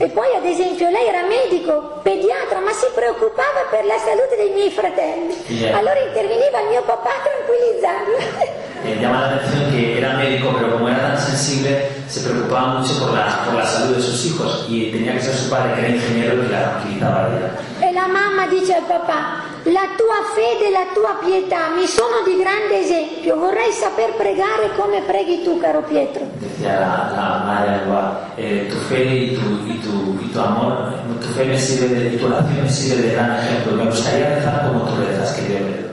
E 0.00 0.06
poi, 0.10 0.32
ad 0.36 0.44
esempio, 0.44 0.88
lei 0.90 1.08
era 1.08 1.26
medico, 1.26 1.98
pediatra, 2.04 2.60
ma 2.60 2.70
si 2.70 2.86
preoccupava 2.94 3.66
per 3.68 3.84
la 3.84 3.98
salute 3.98 4.36
dei 4.36 4.50
miei 4.50 4.70
fratelli. 4.70 5.34
Yeah. 5.48 5.76
Allora 5.76 5.98
interveniva 5.98 6.60
il 6.60 6.68
mio 6.68 6.82
papà 6.82 7.10
a 7.10 7.26
tranquillizzarlo. 7.26 8.16
Eh, 8.84 8.96
llama 9.00 9.20
la 9.20 9.26
atención 9.34 9.72
que 9.72 9.98
era 9.98 10.14
médico, 10.14 10.54
pero 10.54 10.70
como 10.70 10.88
era 10.88 11.00
tan 11.00 11.18
sensible, 11.18 11.90
se 12.06 12.20
preocupaba 12.20 12.78
mucho 12.78 12.96
por 13.00 13.12
la, 13.12 13.42
por 13.44 13.54
la 13.54 13.66
salud 13.66 13.96
de 13.96 14.00
sus 14.00 14.24
hijos 14.24 14.66
y 14.68 14.92
tenía 14.92 15.14
que 15.14 15.20
ser 15.20 15.34
su 15.34 15.50
padre, 15.50 15.74
que 15.74 15.80
era 15.80 15.88
ingeniero, 15.88 16.42
que 16.42 16.48
la 16.48 16.62
tranquilizaba 16.62 17.24
a 17.24 17.28
ella. 17.28 17.50
E 17.80 17.92
la 17.92 18.06
mamma 18.06 18.46
dice 18.46 18.74
al 18.74 18.84
papà, 18.84 19.47
la 19.72 19.88
tua 19.96 20.22
fede 20.34 20.68
e 20.68 20.70
la 20.70 20.86
tua 20.94 21.18
pietà 21.24 21.68
mi 21.74 21.86
sono 21.86 22.22
di 22.24 22.36
grande 22.36 22.80
esempio, 22.80 23.36
vorrei 23.36 23.72
saper 23.72 24.12
pregare 24.14 24.74
come 24.76 25.02
preghi 25.02 25.42
tu, 25.42 25.58
caro 25.58 25.82
Pietro. 25.82 26.26
Eh, 28.36 28.66
tu 28.68 28.76
fe 28.88 29.02
y 29.02 29.34
tu, 29.34 29.66
y, 29.66 29.78
tu, 29.80 30.18
y 30.20 30.30
tu 30.30 30.38
amor, 30.38 30.92
tu 31.20 31.26
fe 31.28 31.44
me 31.44 31.58
sirve 31.58 32.16
tu 32.16 32.26
oración 32.26 32.62
me 32.62 32.68
sirve 32.70 33.08
de 33.08 33.14
gran 33.14 33.36
ejemplo. 33.36 33.72
Me 33.72 33.84
gustaría 33.84 34.34
rezar 34.36 34.68
como 34.68 34.84
tú 34.84 34.94
rezas, 34.96 35.32
Pedro. 35.38 35.88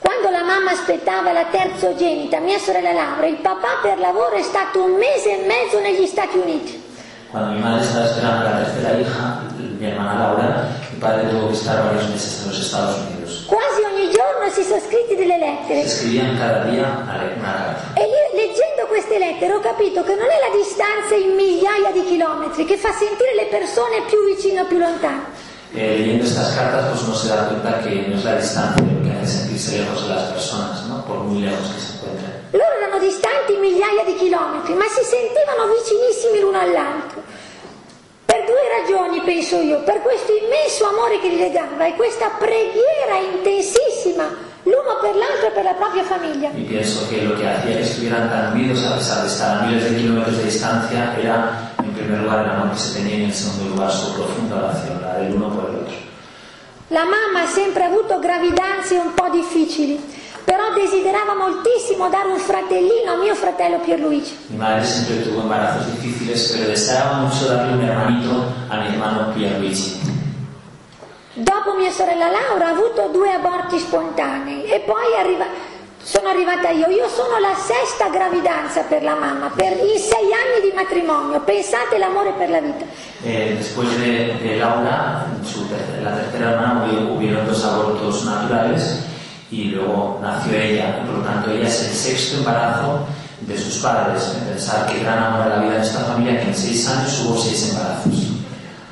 Quando 0.00 0.30
la 0.30 0.42
mamma 0.42 0.72
aspettava 0.72 1.32
la 1.32 1.46
terzogenita, 1.50 2.40
mia 2.40 2.58
sorella 2.58 2.92
Laura, 2.92 3.26
il 3.26 3.36
papà 3.36 3.78
per 3.80 3.98
lavoro 3.98 4.32
è 4.36 4.42
stato 4.42 4.82
un 4.82 4.96
mese 4.96 5.42
e 5.42 5.46
mezzo 5.46 5.80
negli 5.80 6.06
Stati 6.06 6.36
Uniti. 6.36 6.82
Cuando 7.30 7.54
mi 7.54 7.60
madre 7.60 7.82
estaba 7.82 8.04
esperando 8.04 8.46
a 8.46 8.50
la 8.50 8.56
tercera 8.64 8.98
hija, 8.98 9.40
mi 9.78 9.86
hermana 9.86 10.18
Laura, 10.18 10.68
mi 10.94 11.00
padre 11.00 11.26
tuvo 11.28 11.48
que 11.48 11.54
estar 11.54 11.82
varios 11.84 12.08
meses 12.08 12.42
en 12.42 12.48
los 12.50 12.58
Estados 12.60 12.96
Unidos. 13.10 13.44
Quasi 13.48 13.82
ogni 13.82 14.08
giorno 14.14 14.48
si 14.54 14.62
sono 14.62 14.80
scritti 14.80 15.16
delle 15.16 15.38
Se 15.38 15.44
lettere. 15.44 15.80
escribían 15.82 16.38
cada 16.38 16.64
día 16.70 16.86
una 17.02 17.34
carta. 17.42 18.00
E 18.00 18.04
io 18.06 18.22
leggendo 18.38 18.86
queste 18.86 19.18
lettere 19.18 19.54
ho 19.54 19.60
capito 19.60 20.02
che 20.04 20.14
non 20.14 20.30
è 20.30 20.38
la 20.38 20.54
distanza 20.54 21.14
in 21.14 21.34
migliaia 21.34 21.90
di 21.90 22.04
chilometri 22.04 22.64
che 22.64 22.76
fa 22.76 22.92
sentire 22.92 23.34
le 23.34 23.46
persone 23.50 24.02
più 24.06 24.24
vicine 24.24 24.60
o 24.60 24.66
più 24.66 24.78
lontane. 24.78 25.42
Eh, 25.74 25.98
leyendo 25.98 26.22
estas 26.24 26.54
cartas, 26.54 26.86
pues 26.86 27.02
uno 27.02 27.14
se 27.16 27.28
da 27.28 27.50
cuenta 27.50 27.80
que 27.82 28.06
no 28.06 28.14
es 28.14 28.22
la 28.22 28.36
distancia 28.36 28.78
lo 28.78 29.02
que 29.02 29.10
hace 29.10 29.26
sentirse 29.26 29.78
lejos 29.78 30.06
de 30.06 30.14
las 30.14 30.30
personas, 30.30 30.86
¿no? 30.86 31.04
por 31.04 31.18
muy 31.26 31.42
lejos 31.42 31.66
que 31.74 31.80
se 31.80 31.92
encuentren. 31.98 32.30
Loro 32.52 32.72
erano 32.78 32.98
distanti 33.02 33.56
migliaia 33.58 34.04
di 34.06 34.14
chilometri, 34.14 34.72
ma 34.74 34.86
si 34.86 35.02
sentivano 35.02 35.66
vicinissimi 35.74 36.38
l'uno 36.38 36.60
all'altro. 36.60 37.13
Per 38.34 38.42
due 38.46 38.66
ragioni, 38.66 39.20
penso 39.20 39.60
io, 39.60 39.84
per 39.84 40.02
questo 40.02 40.32
immenso 40.34 40.88
amore 40.88 41.20
che 41.20 41.28
li 41.28 41.38
legava 41.38 41.86
e 41.86 41.94
questa 41.94 42.30
preghiera 42.36 43.14
intensissima 43.32 44.26
l'uno 44.64 44.98
per 45.00 45.14
l'altro 45.14 45.46
e 45.46 45.50
per 45.52 45.62
la 45.62 45.74
propria 45.74 46.02
famiglia. 46.02 46.50
Y 46.50 46.64
pienso 46.64 47.08
que 47.08 47.22
lo 47.22 47.36
que 47.36 47.46
hacía 47.46 47.76
que 47.76 47.82
estuvieran 47.82 48.28
tan 48.28 48.54
unidos 48.54 48.84
a 48.90 48.96
pesar 48.96 49.22
de 49.22 49.28
estar 49.28 49.58
a 49.58 49.66
miles 49.66 49.88
de 49.88 49.96
kilómetros 49.98 50.36
de 50.38 50.44
distancia 50.50 51.14
era, 51.16 51.74
en 51.78 51.92
primer 51.94 52.22
lugar, 52.22 52.44
el 52.44 52.50
amor 52.50 52.72
que 52.72 52.78
se 52.78 52.98
tenía 52.98 53.18
y 53.18 53.24
en 53.26 53.32
segundo 53.32 53.76
lugar 53.76 53.92
su 53.92 54.12
profunda 54.14 54.56
oración, 54.56 55.00
la 55.00 55.14
del 55.18 55.34
uno 55.36 55.54
por 55.54 55.70
el 55.70 55.76
otro. 55.76 55.94
La 56.90 57.04
mamma 57.04 57.44
ha 57.44 57.46
sempre 57.46 57.84
avuto 57.84 58.18
gravidanze 58.18 58.98
un 58.98 59.12
po' 59.12 59.30
difficili, 59.30 60.00
però 60.44 60.72
desiderava 60.74 61.34
moltissimo 61.34 62.08
dare 62.08 62.28
un 62.28 62.38
fratellino 62.38 63.12
a 63.12 63.16
mio 63.16 63.34
fratello 63.34 63.78
Pierluigi. 63.78 64.36
Mi 64.48 64.56
madre 64.58 64.84
siempre 64.84 65.22
tuvo 65.22 65.40
embarazos 65.40 65.86
difíciles, 65.90 66.52
pero 66.52 66.68
deseaba 66.68 67.14
mucho 67.18 67.46
darle 67.46 67.72
un 67.72 67.82
hermanito 67.82 68.30
a 68.68 68.76
mi 68.78 68.86
hermano 68.88 69.32
Pierluigi. 69.32 70.00
Dopo 71.34 71.74
mia 71.74 71.90
sorella 71.90 72.30
Laura 72.30 72.66
ha 72.68 72.70
avuto 72.70 73.08
due 73.10 73.32
aborti 73.32 73.78
spontanei 73.78 74.64
e 74.66 74.80
poi 74.80 75.16
arriva- 75.18 75.72
sono 76.00 76.28
arrivata 76.28 76.68
io. 76.68 76.86
Io 76.88 77.08
sono 77.08 77.38
la 77.40 77.54
sesta 77.56 78.08
gravidanza 78.08 78.82
per 78.82 79.02
la 79.02 79.14
mamma, 79.14 79.50
per 79.52 79.72
i 79.72 79.98
sei 79.98 80.30
anni 80.32 80.60
di 80.62 80.72
matrimonio. 80.74 81.40
Pensate 81.40 81.98
l'amore 81.98 82.34
per 82.36 82.50
la 82.50 82.60
vita. 82.60 82.84
Eh, 83.24 83.54
después 83.56 83.88
de, 83.98 84.36
de 84.40 84.56
Laura, 84.56 85.26
su 85.42 85.66
la 86.02 86.10
tercera 86.14 86.50
hermana, 86.50 86.84
hubieron 87.10 87.46
dos 87.46 87.64
abortos 87.64 88.24
naturales 88.24 89.00
y 89.54 89.64
luego 89.74 90.18
nació 90.22 90.52
ella. 90.54 91.00
Y 91.02 91.06
por 91.06 91.18
lo 91.18 91.24
tanto, 91.24 91.50
ella 91.50 91.68
es 91.68 91.80
el 91.82 91.94
sexto 91.94 92.36
embarazo 92.38 93.00
de 93.40 93.56
sus 93.58 93.76
padres. 93.82 94.22
Pensar 94.48 94.86
que 94.86 95.00
gran 95.00 95.18
amor 95.22 95.42
a 95.42 95.48
la 95.48 95.56
vida 95.58 95.74
de 95.74 95.82
esta 95.82 96.00
familia, 96.00 96.40
que 96.40 96.48
en 96.48 96.54
seis 96.54 96.88
años 96.88 97.24
hubo 97.24 97.36
seis 97.38 97.70
embarazos. 97.70 98.12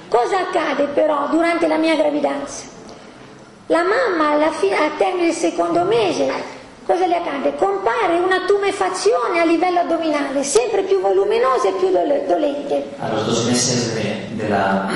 Cosa 0.09 0.40
accade 0.40 0.85
però 0.94 1.29
durante 1.31 1.66
la 1.66 1.79
mia 1.79 1.96
gravidanza? 1.96 2.64
La 3.68 3.83
mamma 3.83 4.33
alla 4.33 4.51
fine, 4.53 4.77
al 4.77 4.96
termine 4.98 5.27
del 5.29 5.35
secondo 5.35 5.85
mese, 5.85 6.29
cosa 6.87 7.07
le 7.07 7.16
accade? 7.16 7.55
Compare 7.57 8.18
una 8.20 8.44
tumefazione 8.46 9.40
a 9.40 9.44
livello 9.46 9.81
addominale, 9.81 10.44
sempre 10.44 10.83
più 10.83 11.01
voluminosa 11.01 11.68
e 11.68 11.72
più 11.81 11.90
dole- 11.90 12.27
dolente. 12.27 12.90
A 13.01 13.09
los 13.09 13.25
dos 13.27 13.44
meses 13.46 13.94
de, 13.94 14.27
de 14.37 14.48
la- 14.51 14.88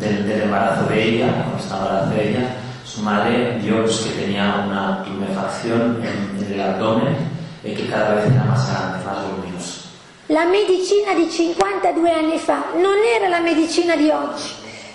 del, 0.00 0.26
del 0.26 0.40
embarazo 0.42 0.86
de 0.88 1.02
ella, 1.02 1.26
cuando 1.32 1.56
estaba 1.62 1.80
embarazada 1.86 2.14
de 2.14 2.28
ella, 2.30 2.46
su 2.94 3.02
madre 3.02 3.58
vio 3.60 3.82
pues, 3.82 3.98
que 3.98 4.10
tenía 4.10 4.64
una 4.66 5.02
tumefacción 5.02 6.00
en, 6.04 6.52
el 6.52 6.60
abdomen 6.60 7.16
eh, 7.64 7.74
que 7.74 7.88
cada 7.88 8.14
vez 8.14 8.26
era 8.26 8.44
más 8.44 8.70
grande, 8.70 9.04
más 9.04 9.16
voluminoso. 9.26 9.88
La 10.28 10.44
medicina 10.46 11.12
di 11.14 11.28
52 11.28 12.08
anni 12.08 12.38
fa 12.38 12.66
non 12.74 12.96
era 13.02 13.28
la 13.28 13.40
medicina 13.40 13.96
di 13.96 14.08
oggi, 14.10 14.48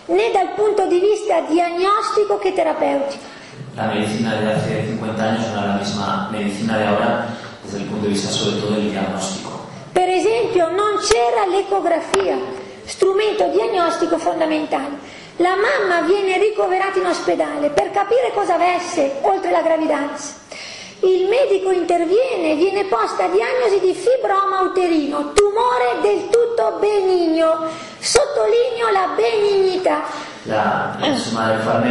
né 0.06 0.32
dal 0.32 0.54
punto 0.56 0.88
di 0.88 1.00
vista 1.00 1.42
diagnostico 1.42 2.40
che 2.40 2.54
terapeutico. 2.54 3.38
La 3.76 3.88
medicina 3.88 4.36
de 4.36 4.54
hace 4.54 4.86
50 4.88 5.22
años 5.22 5.48
no 5.48 5.60
era 5.60 5.68
la 5.68 5.78
misma 5.78 6.30
medicina 6.32 6.78
de 6.78 6.86
ahora 6.86 7.28
desde 7.64 7.80
el 7.80 7.84
punto 7.86 8.04
de 8.04 8.14
vista 8.14 8.30
sobre 8.30 8.62
todo 8.62 8.72
del 8.76 8.92
diagnóstico. 8.92 9.68
Per 9.92 10.08
esempio 10.08 10.70
non 10.70 10.98
c'era 11.04 11.46
l'ecografia, 11.48 12.38
strumento 12.86 13.50
diagnostico 13.50 14.18
fondamentale. 14.18 15.19
La 15.40 15.56
mamma 15.56 16.02
viene 16.02 16.38
ricoverata 16.38 17.00
in 17.00 17.06
ospedale 17.06 17.70
per 17.70 17.92
capire 17.92 18.32
cosa 18.34 18.56
avesse 18.56 19.20
oltre 19.22 19.52
la 19.52 19.62
gravidanza. 19.62 20.34
Il 21.00 21.30
medico 21.30 21.72
interviene, 21.72 22.56
viene 22.56 22.84
posta 22.84 23.28
diagnosi 23.28 23.80
di 23.80 23.94
fibroma 23.94 24.60
uterino, 24.64 25.32
tumore 25.32 26.00
del 26.02 26.28
tutto 26.30 26.78
benigno. 26.82 27.68
Sottolineo 28.00 28.90
la 28.92 29.14
benignità. 29.16 30.04
La, 30.44 30.98
para 31.00 31.82
que 31.84 31.90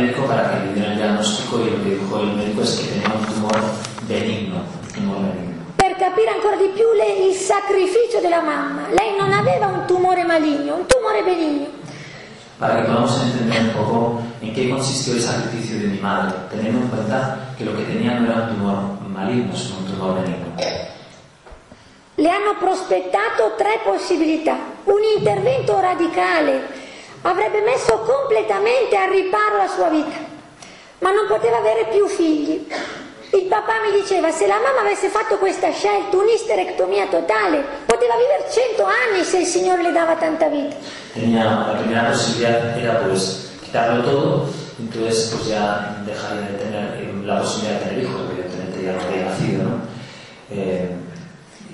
le 0.66 0.72
diera 0.74 0.90
el 0.92 0.96
diagnóstico 0.96 1.58
y 1.60 1.70
lo 1.70 1.82
que 1.82 1.90
dijo 1.96 2.20
el 2.20 2.32
médico 2.34 2.60
es 2.62 2.74
que 2.80 3.00
tenía 3.00 3.16
un 3.16 3.24
tumor 3.24 3.58
benigno, 4.02 4.56
un 4.56 4.92
tumor 4.92 5.16
benigno. 5.20 5.64
Per 5.74 5.96
capire 5.96 6.28
ancora 6.28 6.56
di 6.56 6.68
più 6.74 6.92
le- 6.92 7.26
il 7.28 7.34
sacrificio 7.34 8.20
della 8.20 8.40
mamma. 8.42 8.88
Lei 8.90 9.16
non 9.16 9.32
aveva 9.32 9.68
un 9.68 9.86
tumore 9.86 10.24
maligno, 10.24 10.74
un 10.74 10.86
tumore 10.86 11.22
benigno. 11.22 11.66
Para 12.58 12.76
que 12.76 12.88
podamos 12.88 13.22
entender 13.22 13.62
un 13.62 13.70
poco 13.70 14.22
en 14.40 14.52
qué 14.52 14.68
consistió 14.68 15.14
el 15.14 15.20
sacrificio 15.20 15.78
de 15.78 15.86
mi 15.86 15.98
madre, 15.98 16.34
teniendo 16.50 16.80
en 16.80 16.88
cuenta 16.88 17.54
que 17.56 17.64
lo 17.64 17.76
que 17.76 17.84
tenía 17.84 18.18
no 18.18 18.26
era 18.26 18.42
un 18.42 18.56
tumor 18.56 19.08
maligno, 19.08 19.54
sino 19.56 19.78
un 19.78 19.86
tumor 19.86 20.14
benigno. 20.20 20.46
Le 22.16 22.28
hanno 22.28 22.56
prospettato 22.58 23.54
tre 23.56 23.78
possibilità. 23.84 24.56
Un 24.84 25.00
intervento 25.16 25.78
radicale 25.78 26.66
avrebbe 27.22 27.60
messo 27.60 27.98
completamente 28.00 28.96
al 28.96 29.10
riparo 29.10 29.56
la 29.56 29.68
sua 29.68 29.88
vita, 29.88 30.16
ma 30.98 31.12
non 31.12 31.26
poteva 31.28 31.58
avere 31.58 31.86
più 31.92 32.08
figli. 32.08 32.66
Il 33.30 33.44
papà 33.44 33.74
mi 33.84 34.00
diceva 34.00 34.30
se 34.30 34.46
la 34.46 34.56
mamma 34.56 34.80
avesse 34.80 35.08
fatto 35.08 35.36
questa 35.36 35.70
scelta, 35.70 36.16
un'isterectomia 36.16 37.08
totale, 37.08 37.62
poteva 37.84 38.14
vivere 38.16 38.48
100 38.48 38.82
anni 38.84 39.22
se 39.22 39.40
il 39.40 39.46
Signore 39.46 39.82
le 39.82 39.92
dava 39.92 40.14
tanta 40.14 40.48
vita. 40.48 40.74
Tenía, 41.12 41.44
la 41.44 41.76
primera 41.78 42.08
posibilidad 42.08 42.78
era 42.78 43.00
pues 43.00 43.50
quitarlo 43.62 44.02
todo, 44.02 44.48
entonces 44.78 45.30
pues 45.34 45.46
ya 45.48 46.00
dejaría 46.06 46.48
de 46.48 46.56
tener 46.56 46.84
eh, 47.02 47.12
la 47.22 47.40
posibilidad 47.40 47.80
de 47.80 47.84
tener 47.84 48.04
hijos, 48.04 48.20
evidentemente 48.30 48.82
ya 48.82 48.92
no 48.92 49.02
había 49.02 49.24
nacido, 49.26 49.62
¿no? 49.62 49.80
Eh, 50.50 50.96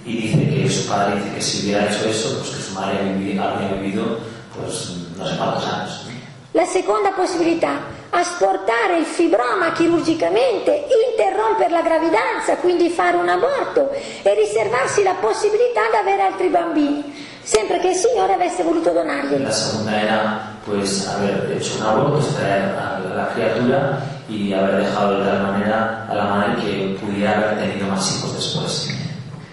y 0.04 0.16
dice 0.22 0.50
que 0.50 0.68
su 0.68 0.88
padre 0.88 1.20
dice 1.20 1.34
que 1.36 1.40
si 1.40 1.62
hubiera 1.62 1.86
hecho 1.86 2.08
eso, 2.08 2.36
pues 2.38 2.50
que 2.50 2.62
su 2.62 2.74
madre 2.74 2.98
habría 2.98 3.80
vivido, 3.80 4.18
pues 4.56 4.90
no 5.16 5.24
sé 5.24 5.36
cuántos 5.36 5.66
años. 5.68 6.06
La 6.52 6.66
seconda 6.66 7.14
possibilità, 7.14 7.78
asportare 8.14 8.98
il 8.98 9.04
fibroma 9.04 9.72
chirurgicamente, 9.72 10.86
interrompere 11.10 11.70
la 11.70 11.82
gravidanza, 11.82 12.56
quindi 12.56 12.88
fare 12.88 13.16
un 13.16 13.28
aborto 13.28 13.90
e 13.90 14.34
riservarsi 14.34 15.02
la 15.02 15.16
possibilità 15.20 15.82
di 15.90 15.96
avere 15.96 16.22
altri 16.22 16.48
bambini, 16.48 17.12
sempre 17.42 17.80
che 17.80 17.88
il 17.88 17.96
Signore 17.96 18.34
avesse 18.34 18.62
voluto 18.62 18.90
donarglieli. 18.90 19.42
La 19.42 19.50
segunda 19.50 20.00
era 20.00 20.52
pues 20.64 21.06
haber 21.08 21.50
hecho 21.56 21.76
un 21.78 21.86
aborto, 21.86 22.18
extraer 22.18 22.74
a 22.76 23.00
la 23.14 23.28
criatura 23.34 23.98
y 24.28 24.52
haber 24.52 24.84
dejado 24.84 25.18
de 25.18 25.24
tal 25.26 25.42
manera 25.42 26.06
a 26.08 26.14
la 26.14 26.24
madre 26.24 26.62
que 26.62 26.96
pudiera 27.00 27.36
haber 27.36 27.58
tenido 27.58 27.86
más 27.88 28.16
hijos 28.16 28.34
después. 28.34 28.90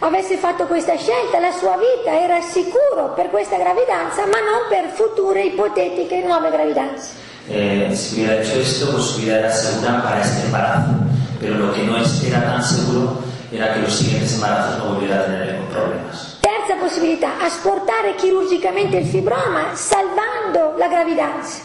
Avesse 0.03 0.37
fatto 0.37 0.65
questa 0.65 0.95
scelta, 0.97 1.39
la 1.39 1.51
sua 1.51 1.77
vita 1.77 2.19
era 2.19 2.41
sicuro 2.41 3.13
per 3.15 3.29
questa 3.29 3.57
gravidanza, 3.57 4.25
ma 4.25 4.39
non 4.39 4.67
per 4.67 4.89
future 4.89 5.43
ipotetiche 5.43 6.23
nuove 6.23 6.49
gravidanze. 6.49 7.29
Eh, 7.53 7.91
si 7.95 8.15
hubiera 8.15 8.41
hecho 8.41 8.53
esto, 8.59 8.91
pues 8.91 9.03
su 9.03 9.19
vida 9.21 9.39
era 9.39 9.51
segura 9.51 10.01
para 10.01 10.21
este 10.21 10.45
embarazo, 10.45 10.91
pero 11.39 11.55
lo 11.55 11.73
que 11.73 11.83
no 11.83 11.97
era 11.97 12.43
tan 12.45 12.63
seguro 12.63 13.17
era 13.51 13.73
que 13.73 13.81
los 13.81 13.93
siguientes 13.93 14.33
embarazos 14.35 14.77
no 14.77 14.93
volviera 14.93 15.19
a 15.19 15.25
tener 15.25 15.59
problemas. 15.67 16.37
Terza 16.39 16.75
possibilità, 16.79 17.41
asportare 17.43 18.15
chirurgicamente 18.15 18.97
il 18.97 19.07
fibroma 19.07 19.73
salvando 19.75 20.75
la 20.77 20.87
gravidanza. 20.87 21.59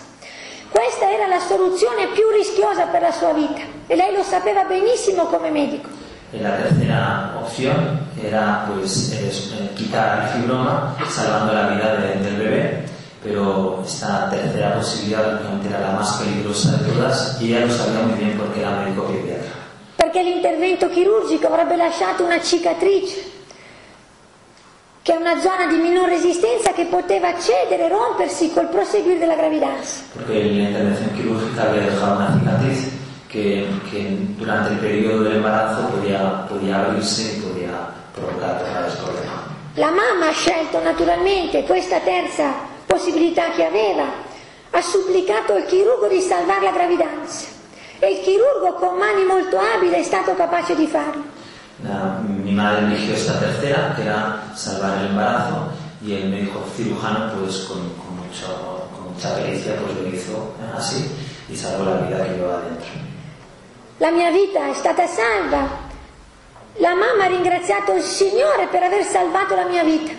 Questa 0.70 1.08
era 1.10 1.26
la 1.28 1.38
soluzione 1.38 2.08
più 2.12 2.24
rischiosa 2.36 2.86
per 2.86 3.02
la 3.02 3.12
sua 3.12 3.32
vita 3.32 3.60
e 3.86 3.94
lei 3.94 4.12
lo 4.12 4.22
sapeva 4.24 4.64
benissimo 4.64 5.24
come 5.26 5.50
medico. 5.50 5.88
Y 6.32 6.40
la 6.40 6.56
tercera 6.56 7.34
opción 7.40 8.00
era 8.20 8.66
pues 8.68 9.12
es, 9.12 9.52
eh, 9.52 9.70
quitar 9.76 10.24
el 10.24 10.28
fibroma 10.40 10.96
salvando 11.08 11.52
la 11.52 11.68
vida 11.68 11.94
de- 11.94 12.18
del 12.18 12.36
bebé, 12.36 12.84
pero 13.26 13.82
esta 13.84 14.30
tercera 14.30 14.76
posibilidad 14.76 15.32
lógicamente 15.32 15.68
era 15.68 15.80
la 15.80 15.92
más 15.94 16.16
peligrosa 16.18 16.76
de 16.76 16.92
todas 16.92 17.38
y 17.40 17.48
ella 17.48 17.66
lo 17.66 17.72
sabía 17.72 18.00
muy 18.02 18.18
bien 18.18 18.38
porque 18.38 18.60
era 18.60 18.70
médico 18.70 19.02
pediatra. 19.06 19.56
perché 19.96 20.22
l'intervento 20.22 20.88
chirurgico 20.90 21.48
avrebbe 21.48 21.76
lasciato 21.76 22.24
una 22.24 22.40
cicatrice, 22.40 23.32
che 25.02 25.12
è 25.12 25.16
una 25.16 25.40
zona 25.40 25.66
di 25.66 25.76
minor 25.76 26.08
resistenza 26.08 26.72
che 26.72 26.84
poteva 26.84 27.38
cedere, 27.38 27.88
rompersi 27.88 28.52
col 28.52 28.68
proseguire 28.68 29.18
della 29.18 29.34
gravidanza. 29.34 30.04
Porque 30.12 30.32
la 30.32 30.68
intervención 30.68 31.12
quirúrgica 31.14 31.62
había 31.68 31.82
dejado 31.82 32.16
una 32.16 32.38
cicatriz 32.38 32.88
que, 33.28 33.66
que 33.90 34.16
durante 34.36 34.72
el 34.72 34.78
periodo 34.78 35.24
del 35.24 35.36
embarazo 35.36 35.88
podía, 35.88 36.46
podía 36.46 36.78
abrirse 36.78 37.38
y 37.38 37.40
podía 37.40 37.88
provocar 38.14 38.64
graves 38.70 38.94
problemas. 38.94 39.34
La 39.74 39.90
mamma 39.90 40.28
ha 40.28 40.32
scelto 40.32 40.80
naturalmente 40.82 41.64
questa 41.64 42.00
terza 42.00 42.54
possibilità 42.86 43.50
che 43.50 43.64
aveva, 43.64 44.04
ha 44.70 44.80
supplicato 44.80 45.52
al 45.54 45.64
chirurgo 45.66 46.06
di 46.08 46.20
salvare 46.20 46.64
la 46.64 46.70
gravidanza 46.72 47.46
e 47.98 48.12
il 48.12 48.20
chirurgo 48.22 48.74
con 48.74 48.96
mani 48.96 49.24
molto 49.24 49.58
abili 49.58 49.94
è 49.94 50.02
stato 50.02 50.34
capace 50.34 50.74
di 50.74 50.86
farlo. 50.86 51.22
La- 51.82 52.20
mi 52.24 52.52
madre 52.52 52.86
eligió 52.86 53.14
esta 53.14 53.34
tercera, 53.38 53.92
que 53.94 54.02
era 54.02 54.50
salvar 54.54 54.98
el 54.98 55.06
embarazo, 55.08 55.70
y 56.02 56.14
el 56.14 56.28
médico 56.28 56.62
cirujano, 56.74 57.32
pues 57.38 57.64
con, 57.68 57.78
con 57.96 58.16
mucho, 58.16 58.88
con 58.94 59.12
mucha 59.12 59.34
pericia, 59.34 59.74
pues 59.76 59.94
lo 59.98 60.08
hizo 60.08 60.54
así 60.76 61.10
y 61.48 61.56
salvó 61.56 61.84
la 61.84 61.96
vida 62.06 62.22
que 62.22 62.30
llevaba 62.34 62.60
dentro. 62.62 62.86
La 63.98 64.10
mia 64.10 64.30
vita 64.30 64.68
è 64.70 64.74
stata 64.74 65.06
salva. 65.06 65.84
La 66.78 66.94
mamma 66.94 67.24
ha 67.24 67.28
ringraziato 67.28 67.92
il 67.94 68.02
Signore 68.02 68.66
per 68.70 68.82
aver 68.82 69.04
salvato 69.04 69.54
la 69.54 69.64
mia 69.64 69.82
vita. 69.82 70.12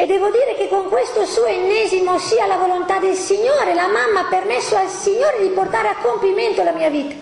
E 0.00 0.06
devo 0.06 0.30
dire 0.30 0.56
che 0.56 0.66
con 0.70 0.88
questo 0.88 1.26
suo 1.26 1.44
ennesimo 1.44 2.18
sì 2.18 2.40
alla 2.40 2.56
volontà 2.56 2.98
del 2.98 3.14
Signore, 3.14 3.74
la 3.74 3.86
mamma 3.86 4.20
ha 4.20 4.28
permesso 4.30 4.74
al 4.74 4.88
Signore 4.88 5.42
di 5.42 5.48
portare 5.48 5.88
a 5.88 5.96
compimento 6.00 6.62
la 6.62 6.72
mia 6.72 6.88
vita. 6.88 7.14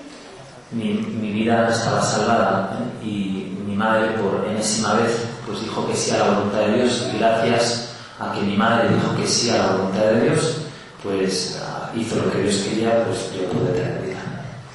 Mi, 0.69 0.93
mi 0.93 1.33
vida 1.33 1.69
estaba 1.69 2.01
salvada 2.01 2.79
¿eh? 2.79 3.05
y 3.05 3.57
mi 3.67 3.75
madre, 3.75 4.11
por 4.21 4.47
enésima 4.47 4.95
vez, 4.95 5.11
pues 5.45 5.61
dijo 5.61 5.89
que 5.89 5.97
sí 5.97 6.13
a 6.13 6.19
la 6.19 6.31
voluntad 6.35 6.61
de 6.61 6.75
Dios 6.75 7.09
y 7.13 7.19
gracias 7.19 7.97
a 8.21 8.33
que 8.33 8.43
mi 8.43 8.57
madre 8.57 8.91
dijo 8.91 9.17
que 9.17 9.27
sí 9.27 9.51
a 9.51 9.57
la 9.57 9.67
voluntad 9.73 10.05
de 10.13 10.21
Dios, 10.21 10.59
pues 11.03 11.61
ah, 11.61 11.91
hizo 11.97 12.15
lo 12.15 12.31
que 12.31 12.43
Dios 12.43 12.59
quería, 12.59 13.05
pues 13.07 13.33
yo 13.35 13.49
pude 13.49 13.73
tener 13.73 14.03
vida. 14.03 14.19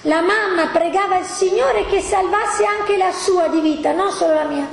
La 0.03 0.21
mamma 0.21 0.71
pregava 0.73 1.19
il 1.19 1.25
Signore 1.25 1.85
che 1.85 2.01
salvasse 2.01 2.65
anche 2.65 2.97
la 2.97 3.13
sua 3.13 3.47
di 3.47 3.61
vita, 3.61 3.93
non 3.93 4.11
solo 4.11 4.33
la 4.33 4.43
mia. 4.43 4.67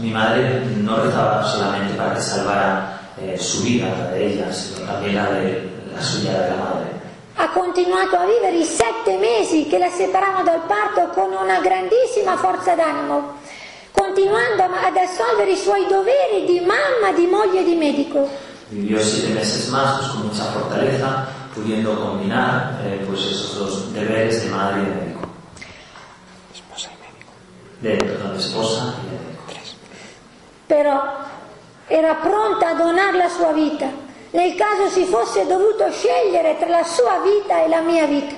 Mi 0.00 0.10
madre 0.10 0.60
no 0.80 0.96
rezaba 0.96 1.42
solamente 1.44 1.94
para 1.94 2.14
que 2.14 2.20
salvara 2.20 3.00
eh, 3.20 3.36
su 3.38 3.62
vida, 3.62 3.88
la 3.98 4.10
de 4.10 4.26
ella, 4.26 4.52
sino 4.52 4.86
también 4.86 5.16
la 5.16 5.30
de 5.30 5.70
la 5.94 6.02
suya 6.02 6.32
de 6.32 6.50
la 6.50 6.56
madre. 6.56 6.90
Ha 7.36 7.48
continuato 7.50 8.16
a 8.16 8.24
vivere 8.26 8.56
i 8.58 8.64
sette 8.64 9.16
mesi 9.18 9.66
che 9.66 9.78
la 9.78 9.88
separavano 9.90 10.44
dal 10.44 10.62
parto 10.66 11.08
con 11.14 11.32
una 11.32 11.60
grandissima 11.60 12.36
forza 12.36 12.74
d'animo, 12.74 13.38
continuando 13.90 14.62
a- 14.62 14.86
ad 14.86 14.96
assolvere 14.96 15.52
i 15.52 15.56
suoi 15.56 15.86
doveri 15.88 16.44
di 16.46 16.60
mamma, 16.60 17.12
di 17.14 17.26
moglie 17.26 17.60
e 17.60 17.64
di 17.64 17.74
medico. 17.74 18.28
Vivió 18.70 18.98
siete 19.00 19.34
meses 19.34 19.68
más 19.68 19.98
pues, 19.98 20.08
con 20.12 20.26
mucha 20.28 20.44
fortaleza, 20.44 21.26
pudiendo 21.54 21.94
combinar 22.00 22.80
eh, 22.84 23.04
pues 23.06 23.20
esos 23.26 23.58
dos 23.58 23.92
deberes 23.92 24.44
de 24.44 24.48
madre 24.50 24.80
y 24.80 24.84
de 24.86 24.90
médico. 24.94 25.20
Esposa 26.54 26.88
y 26.88 26.96
médico. 27.04 27.32
De, 27.80 27.96
perdón, 27.96 28.36
esposa 28.38 28.94
y 29.02 29.10
de 29.10 29.12
médico. 29.12 29.21
Però 30.72 31.02
era 31.86 32.14
pronta 32.14 32.68
a 32.68 32.74
donare 32.74 33.18
la 33.18 33.28
sua 33.28 33.52
vita 33.52 34.02
nel 34.32 34.54
caso 34.54 34.88
si 34.88 35.04
fosse 35.04 35.46
dovuto 35.46 35.90
scegliere 35.90 36.56
tra 36.58 36.68
la 36.68 36.84
sua 36.84 37.20
vita 37.22 37.62
e 37.62 37.68
la 37.68 37.80
mia 37.80 38.06
vita. 38.06 38.34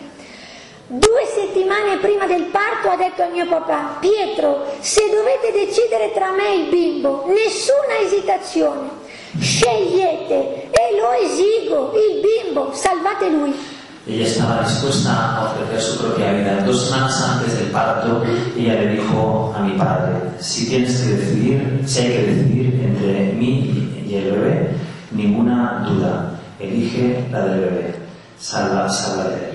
Due 0.88 1.24
settimane 1.32 1.98
prima 1.98 2.26
del 2.26 2.46
parto 2.46 2.90
ha 2.90 2.96
detto 2.96 3.22
al 3.22 3.30
mio 3.30 3.46
papà, 3.46 3.98
Pietro, 4.00 4.66
se 4.80 5.08
dovete 5.08 5.52
decidere 5.52 6.12
tra 6.12 6.32
me 6.32 6.48
e 6.48 6.56
il 6.56 6.68
bimbo, 6.68 7.26
nessuna 7.28 7.98
esitazione, 8.00 8.88
scegliete 9.38 10.70
e 10.72 10.98
lo 10.98 11.12
esigo, 11.12 11.92
il 11.94 12.20
bimbo, 12.20 12.72
salvate 12.72 13.28
lui. 13.28 13.54
Ella 14.06 14.26
estaba 14.26 14.62
dispuesta 14.62 15.34
a 15.34 15.44
ofrecer 15.44 15.80
su 15.80 15.98
propia 15.98 16.32
vida. 16.32 16.62
Dos 16.62 16.88
semanas 16.88 17.22
antes 17.22 17.58
del 17.58 17.70
parto, 17.70 18.22
ella 18.54 18.74
le 18.74 18.88
dijo 18.88 19.54
a 19.56 19.60
mi 19.60 19.78
padre, 19.78 20.12
si 20.40 20.68
tienes 20.68 21.00
que 21.00 21.14
decidir, 21.14 21.82
si 21.86 22.00
hay 22.00 22.08
que 22.08 22.22
decidir 22.26 22.80
entre 22.84 23.32
mí 23.32 24.04
y 24.06 24.14
el 24.14 24.30
bebé, 24.32 24.76
ninguna 25.10 25.86
duda, 25.88 26.38
elige 26.60 27.24
la 27.32 27.46
del 27.46 27.60
bebé, 27.60 27.94
salva, 28.38 28.88
salva 28.90 29.24
de 29.30 29.34
él. 29.36 29.54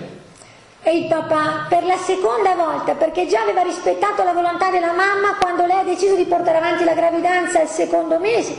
E 0.81 0.97
il 0.97 1.07
papà, 1.07 1.67
per 1.69 1.83
la 1.83 1.97
seconda 1.97 2.55
volta, 2.55 2.93
perché 2.93 3.27
già 3.27 3.41
aveva 3.41 3.61
rispettato 3.61 4.23
la 4.23 4.33
volontà 4.33 4.71
della 4.71 4.93
mamma 4.93 5.35
quando 5.39 5.67
lei 5.67 5.77
ha 5.77 5.83
deciso 5.83 6.15
di 6.15 6.23
portare 6.23 6.57
avanti 6.57 6.83
la 6.83 6.93
gravidanza 6.93 7.59
al 7.59 7.67
secondo 7.67 8.17
mese, 8.17 8.55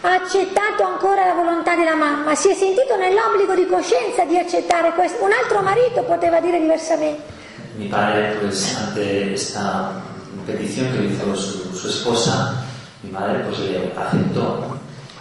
ha 0.00 0.12
accettato 0.14 0.84
ancora 0.84 1.26
la 1.26 1.34
volontà 1.34 1.74
della 1.74 1.94
mamma, 1.94 2.34
si 2.34 2.50
è 2.50 2.54
sentito 2.54 2.96
nell'obbligo 2.96 3.54
di 3.54 3.66
coscienza 3.66 4.24
di 4.24 4.36
accettare 4.36 4.92
questo. 4.92 5.24
Un 5.24 5.32
altro 5.32 5.60
marito 5.60 6.02
poteva 6.02 6.40
dire 6.40 6.60
diversamente. 6.60 7.36
Mi 7.76 7.86
padre, 7.86 8.36
pues 8.40 8.76
ante 8.76 9.32
esta 9.34 9.92
petición 10.46 10.90
que 10.92 11.04
hizo 11.04 11.34
su, 11.34 11.72
su 11.74 11.88
esposa, 11.88 12.64
mi 13.02 13.10
madre 13.10 13.40
pues 13.40 13.58
le 13.60 13.92
aceptó, 13.96 14.40
¿no? 14.40 14.78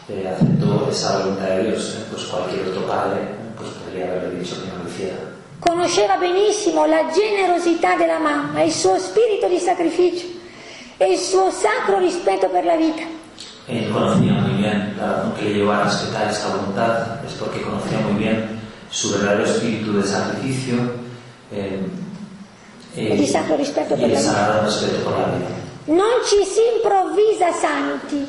Eh, 0.09 0.27
aceptó 0.27 0.87
esa 0.89 1.19
voluntad 1.19 1.47
de 1.47 1.63
Dios. 1.69 1.95
¿eh? 1.95 2.05
Pues 2.09 2.23
cualquier 2.23 2.67
otro 2.67 2.87
padre 2.87 3.27
pues 3.57 3.69
podría 3.71 4.05
haberle 4.05 4.39
dicho 4.39 4.55
que 4.61 4.67
no 4.67 4.83
lo 4.83 4.89
hiciera. 4.89 5.17
Conosceva 5.59 6.17
benissimo 6.17 6.85
la 6.85 7.09
generosità 7.11 7.95
della 7.95 8.19
mamma, 8.19 8.61
il 8.61 8.71
suo 8.71 8.97
spirito 8.99 9.47
di 9.47 9.57
sacrificio 9.57 10.27
e 10.97 11.11
il 11.11 11.19
suo 11.19 11.51
sacro 11.51 11.97
rispetto 11.97 12.47
per 12.49 12.63
la 12.63 12.75
vita. 12.75 13.16
Él 13.67 13.89
conocía 13.91 14.31
muy 14.33 14.61
bien 14.61 14.95
la 14.97 15.07
razón 15.13 15.33
que 15.33 15.43
le 15.43 15.53
llevó 15.55 15.71
a 15.73 15.83
respetar 15.83 16.29
esta 16.29 16.55
voluntad, 16.55 17.25
es 17.25 17.33
porque 17.33 17.61
conocía 17.61 17.99
muy 17.99 18.13
bien 18.23 18.59
su 18.89 19.11
verdadero 19.11 19.43
espíritu 19.43 19.91
de 19.93 20.03
sacrificio 20.07 20.75
eh, 21.51 21.85
eh, 22.95 23.13
Y 23.13 23.17
de 23.17 23.27
sacro 23.27 23.57
por 23.57 23.65
el 23.65 24.01
la 24.01 24.07
vida. 24.07 24.19
sagrado 24.19 24.63
respeto 24.65 25.03
por 25.03 25.13
la 25.19 25.25
vida. 25.35 25.47
Non 25.87 26.19
ci 26.25 26.43
si 26.43 26.59
improvvisa 26.75 27.51
santi, 27.53 28.25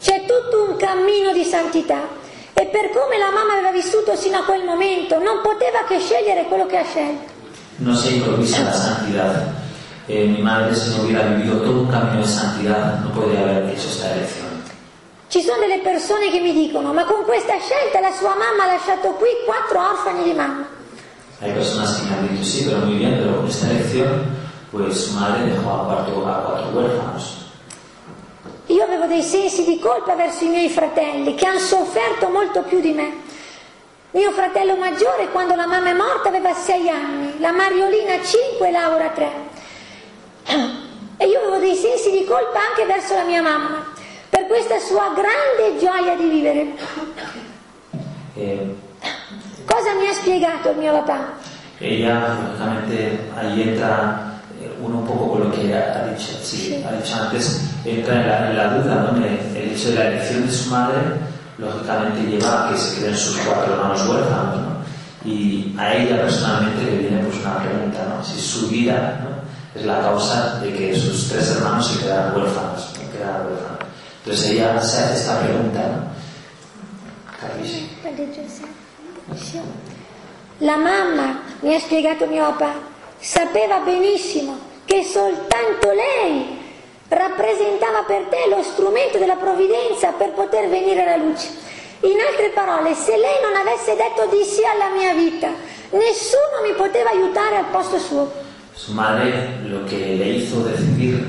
c'è 0.00 0.24
tutto 0.26 0.70
un 0.70 0.76
cammino 0.76 1.32
di 1.32 1.44
santità. 1.44 2.18
E 2.52 2.66
per 2.66 2.90
come 2.90 3.16
la 3.18 3.30
mamma 3.30 3.54
aveva 3.54 3.72
vissuto 3.72 4.14
sino 4.16 4.38
a 4.38 4.44
quel 4.44 4.64
momento, 4.64 5.18
non 5.18 5.40
poteva 5.42 5.84
che 5.88 5.98
scegliere 5.98 6.44
quello 6.44 6.66
che 6.66 6.78
ha 6.78 6.84
scelto. 6.84 7.30
No 7.78 7.94
se 7.94 8.10
improvisa 8.10 8.62
la 8.62 8.72
santidad. 8.72 9.46
Eh, 10.06 10.26
mi 10.26 10.42
madre, 10.42 10.74
si 10.74 10.90
no 10.90 11.04
hubiera 11.04 11.22
vivido 11.28 11.60
todo 11.62 11.80
un 11.82 11.88
camino 11.88 12.20
de 12.20 12.28
santidad, 12.28 12.98
no 13.00 13.10
podría 13.12 13.40
haber 13.40 13.70
hecho 13.70 13.88
esta 13.88 14.12
elección. 14.12 14.49
Ci 15.30 15.42
sono 15.42 15.60
delle 15.60 15.78
persone 15.78 16.28
che 16.28 16.40
mi 16.40 16.52
dicono, 16.52 16.92
ma 16.92 17.04
con 17.04 17.22
questa 17.22 17.56
scelta 17.60 18.00
la 18.00 18.10
sua 18.10 18.34
mamma 18.34 18.64
ha 18.64 18.74
lasciato 18.74 19.10
qui 19.10 19.28
quattro 19.44 19.78
orfani 19.78 20.24
di 20.24 20.32
mamma. 20.32 20.66
Hay 21.40 21.52
personas 21.52 22.00
que 22.00 22.08
me 22.08 22.16
han 22.16 22.28
dicho, 22.28 22.42
sí, 22.42 22.64
pero 22.64 22.78
muy 22.78 22.96
bien, 22.96 23.16
pero 23.16 23.36
con 23.36 23.46
esta 23.46 23.70
elección, 23.70 24.26
pues 24.72 25.04
su 25.04 25.12
madre 25.12 25.44
dejó 25.44 25.70
a 25.70 25.84
cuatro, 25.84 26.26
a 26.26 26.42
cuatro 26.42 26.70
huérfanos. 26.74 27.46
Io 28.66 28.82
avevo 28.82 29.06
dei 29.06 29.22
sensi 29.22 29.64
di 29.64 29.78
colpa 29.78 30.16
verso 30.16 30.42
i 30.42 30.48
miei 30.48 30.68
fratelli 30.68 31.36
che 31.36 31.46
hanno 31.46 31.60
sofferto 31.60 32.28
molto 32.28 32.62
più 32.62 32.80
di 32.80 32.92
me. 32.92 33.12
Mio 34.10 34.32
fratello 34.32 34.74
maggiore, 34.74 35.30
quando 35.30 35.54
la 35.54 35.68
mamma 35.68 35.90
è 35.90 35.94
morta, 35.94 36.28
aveva 36.28 36.52
sei 36.54 36.88
anni, 36.88 37.38
la 37.38 37.52
Mariolina 37.52 38.20
cinque 38.24 38.66
e 38.66 38.70
Laura 38.72 39.08
tre. 39.10 39.30
E 41.22 41.26
io 41.26 41.38
avevo 41.38 41.58
dei 41.58 41.74
sensi 41.74 42.10
di 42.10 42.24
colpa 42.24 42.60
anche 42.70 42.86
verso 42.86 43.14
la 43.14 43.24
mia 43.24 43.42
mamma, 43.42 43.92
questa 44.50 44.80
sua 44.80 45.14
grande 45.14 45.78
gioia 45.78 46.16
di 46.16 46.28
vivere. 46.28 46.66
Eh, 48.34 48.74
Cosa 49.64 49.94
mi 49.94 50.08
ha 50.08 50.12
spiegato 50.12 50.70
il 50.70 50.78
mio 50.78 50.92
papà? 50.92 51.38
ella, 51.78 52.34
lógicamente, 52.42 53.30
ahí 53.36 53.62
entra 53.62 54.40
eh, 54.60 54.68
uno 54.80 54.98
un 54.98 55.06
poco 55.06 55.28
con 55.30 55.40
lo 55.44 55.50
que 55.52 55.72
ha 55.72 56.04
dicho, 56.08 56.32
sí, 56.42 56.84
ha 56.84 56.92
dicho 56.96 57.14
antes, 57.14 57.62
entra 57.84 58.14
en 58.20 58.26
la, 58.28 58.50
en 58.50 58.56
la 58.56 58.64
duda, 58.74 58.94
¿no? 59.12 59.16
El, 59.24 59.38
el 59.56 59.70
hecho 59.72 59.90
de 59.90 59.94
la 59.94 60.06
elección 60.08 60.44
de 60.46 60.52
su 60.52 60.68
madre, 60.68 60.98
lógicamente 61.56 62.28
lleva 62.28 62.66
a 62.66 62.72
que 62.72 62.76
se 62.78 63.00
queden 63.00 63.16
sus 63.16 63.36
cuatro 63.38 63.72
hermanos 63.72 64.06
huérfanos, 64.08 64.56
¿no? 64.56 64.70
Y 65.24 65.74
a 65.78 65.94
ella 65.94 66.20
personalmente 66.22 66.82
le 66.90 66.96
viene 66.98 67.22
pues 67.22 67.36
una 67.40 67.58
pregunta, 67.62 67.98
¿no? 68.08 68.24
Si 68.24 68.38
su 68.40 68.66
vida, 68.68 69.20
¿no? 69.22 69.30
Es 69.80 69.86
la 69.86 70.00
causa 70.00 70.58
de 70.60 70.72
que 70.74 70.94
sus 70.96 71.28
tres 71.28 71.54
hermanos 71.56 71.86
se 71.86 72.00
quedaran 72.02 72.34
huérfanos, 72.36 72.92
¿no? 72.98 73.10
Quedaran 73.16 73.46
huérfanos. 73.46 73.69
Entonces 74.22 74.50
ella 74.50 74.80
se 74.82 75.02
hace 75.02 75.14
esta 75.14 75.40
pregunta, 75.40 75.80
¿no? 75.80 76.10
Capisci? 77.40 77.88
La 80.58 80.76
mamma, 80.76 81.40
mi 81.60 81.74
ha 81.74 81.80
spiegato 81.80 82.26
mio 82.26 82.44
papà, 82.44 82.74
sapeva 83.18 83.78
benissimo 83.78 84.58
che 84.84 85.04
soltanto 85.04 85.90
lei 85.92 86.58
rappresentava 87.08 88.02
per 88.06 88.24
te 88.24 88.48
lo 88.48 88.62
strumento 88.62 89.18
della 89.18 89.36
provvidenza 89.36 90.12
per 90.12 90.32
poter 90.32 90.68
venire 90.68 91.02
alla 91.02 91.22
luce. 91.24 91.48
In 92.00 92.18
altre 92.20 92.50
parole, 92.50 92.94
se 92.94 93.16
lei 93.16 93.40
non 93.42 93.56
avesse 93.56 93.96
detto 93.96 94.26
di 94.34 94.44
sì 94.44 94.60
alla 94.64 94.90
mia 94.94 95.14
vita, 95.14 95.48
nessuno 95.90 96.60
mi 96.62 96.74
poteva 96.76 97.10
aiutare 97.10 97.56
al 97.56 97.66
posto 97.70 97.98
suo. 97.98 98.30
Su 98.74 98.92
madre 98.92 99.60
lo 99.66 99.84
que 99.84 99.96
le 99.96 100.28
hizo 100.28 100.60
decidir 100.60 101.19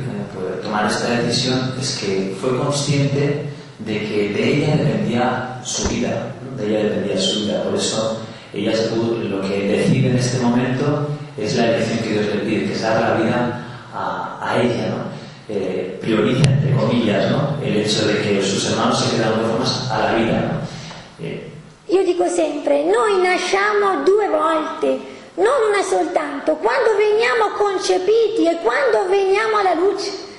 tomar 0.71 0.89
esta 0.89 1.09
decisión 1.19 1.73
es 1.81 1.97
que 1.97 2.33
fue 2.39 2.57
consciente 2.57 3.43
de 3.79 3.99
que 3.99 4.29
de 4.29 4.53
ella 4.53 4.77
dependía 4.77 5.61
su 5.65 5.89
vida, 5.89 6.33
de 6.55 6.65
ella 6.65 6.83
dependía 6.85 7.17
su 7.19 7.41
vida. 7.41 7.63
Por 7.63 7.75
eso 7.75 8.21
ella 8.53 8.71
lo 8.95 9.41
que 9.41 9.67
decide 9.67 10.11
en 10.11 10.17
este 10.17 10.39
momento 10.39 11.09
es 11.37 11.57
la 11.57 11.65
elección 11.67 11.99
que 11.99 12.09
Dios 12.13 12.25
le 12.27 12.41
pide, 12.43 12.65
que 12.67 12.73
es 12.73 12.81
dar 12.81 13.01
la 13.01 13.15
vida 13.15 13.65
a, 13.93 14.39
a 14.41 14.61
ella, 14.61 14.87
¿no? 14.91 15.11
Eh, 15.49 15.97
prioriza, 15.99 16.49
entre 16.49 16.73
comillas, 16.73 17.29
¿no? 17.29 17.57
el 17.61 17.75
hecho 17.75 18.07
de 18.07 18.21
que 18.21 18.41
sus 18.41 18.71
hermanos 18.71 19.03
se 19.03 19.17
quedan 19.17 19.33
huérfanos 19.33 19.91
a 19.91 19.99
la 19.99 20.13
vida. 20.13 20.31
¿no? 20.31 21.25
Eh, 21.25 21.47
Io 21.89 22.05
dico 22.05 22.23
sempre, 22.29 22.85
noi 22.85 23.21
nasciamo 23.21 24.05
due 24.05 24.29
volte, 24.29 24.97
non 25.35 25.59
una 25.67 25.83
soltanto, 25.83 26.55
quando 26.55 26.95
veniamo 26.95 27.49
concepiti 27.57 28.47
e 28.47 28.59
quando 28.63 29.09
veniamo 29.09 29.57
alla 29.57 29.73
luce. 29.73 30.30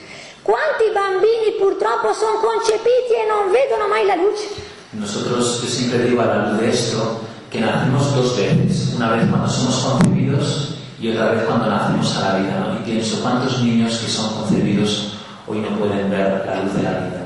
Quanti 0.43 0.91
bambini 0.93 1.55
purtroppo 1.57 2.13
sono 2.13 2.41
concepiti 2.43 3.15
e 3.15 3.27
non 3.31 3.53
vedono 3.53 3.87
mai 3.87 4.05
la 4.05 4.17
luce? 4.17 4.49
Nosotros, 4.91 5.63
siempre 5.65 6.03
digo 6.03 6.21
a 6.21 6.27
la 6.27 6.37
luz 6.49 6.59
de 6.59 6.69
esto, 6.69 7.21
que 7.49 7.61
nacemos 7.61 8.13
dos 8.17 8.37
veces, 8.37 8.93
una 8.97 9.13
vez 9.13 9.29
cuando 9.31 9.49
somos 9.49 9.79
concebidos 9.85 10.75
y 10.99 11.11
otra 11.11 11.31
vez 11.31 11.45
cuando 11.45 11.67
nacemos 11.67 12.17
a 12.17 12.33
la 12.33 12.39
vida, 12.41 12.59
¿no? 12.59 12.75
Y 12.75 12.83
pienso, 12.83 13.23
¿cuántos 13.23 13.63
niños 13.63 13.97
que 13.99 14.11
son 14.11 14.35
concebidos 14.35 15.15
hoy 15.47 15.59
no 15.59 15.79
pueden 15.79 16.11
ver 16.11 16.45
la 16.45 16.61
luz 16.61 16.75
de 16.75 16.83
la 16.83 16.91
vida? 16.91 17.23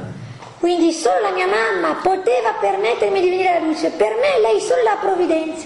Quindi 0.61 0.93
solo 0.93 1.21
la 1.21 1.31
mia 1.31 1.47
mamma 1.47 1.97
poteva 2.03 2.53
permettermi 2.61 3.21
di 3.23 3.31
venire 3.31 3.49
alla 3.49 3.67
luce, 3.67 3.93
per 3.97 4.13
me 4.21 4.41
lei 4.43 4.61
solo 4.61 4.83
la 4.83 4.99
provvidenza, 5.01 5.65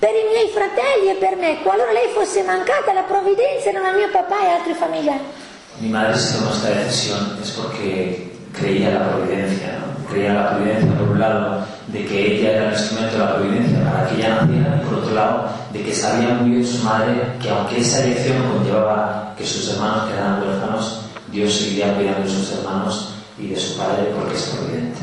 per 0.00 0.10
i 0.10 0.26
miei 0.32 0.48
fratelli 0.48 1.10
e 1.10 1.14
per 1.14 1.36
me, 1.36 1.62
qualora 1.62 1.92
lei 1.92 2.08
fosse 2.12 2.42
mancata 2.42 2.92
la 2.92 3.02
provvidenza 3.02 3.68
erano 3.68 3.96
mio 3.96 4.08
papà 4.10 4.40
e 4.42 4.50
altri 4.50 4.74
familiari. 4.74 5.46
Mi 5.80 5.90
madre 5.90 6.18
se 6.18 6.36
tomó 6.36 6.50
esta 6.52 6.70
decisión 6.70 7.38
es 7.40 7.50
porque 7.52 8.32
creía 8.52 8.88
en 8.88 8.94
la 8.94 9.08
providencia, 9.10 9.78
¿no? 9.78 10.08
Creía 10.10 10.30
en 10.30 10.34
la 10.34 10.50
providencia, 10.50 10.98
por 10.98 11.08
un 11.08 11.20
lado, 11.20 11.64
de 11.86 12.04
que 12.04 12.36
ella 12.36 12.50
era 12.50 12.66
el 12.66 12.72
instrumento 12.72 13.12
de 13.12 13.18
la 13.18 13.36
providencia 13.36 13.84
para 13.84 14.08
que 14.08 14.16
ella 14.16 14.40
naciera, 14.40 14.80
y 14.82 14.86
por 14.86 14.94
otro 14.98 15.14
lado, 15.14 15.48
de 15.72 15.82
que 15.82 15.94
sabía 15.94 16.34
muy 16.34 16.50
bien 16.50 16.66
su 16.66 16.82
madre 16.82 17.14
que 17.40 17.50
aunque 17.50 17.80
esa 17.80 18.02
elección 18.02 18.42
conllevaba 18.50 19.34
que 19.36 19.46
sus 19.46 19.72
hermanos 19.72 20.08
quedaran 20.08 20.42
huérfanos, 20.42 21.02
Dios 21.30 21.54
seguiría 21.54 21.94
cuidando 21.94 22.22
de 22.22 22.28
sus 22.28 22.52
hermanos 22.58 23.14
y 23.38 23.48
de 23.48 23.56
su 23.56 23.76
padre 23.76 24.10
porque 24.18 24.34
es 24.34 24.42
providente. 24.42 24.98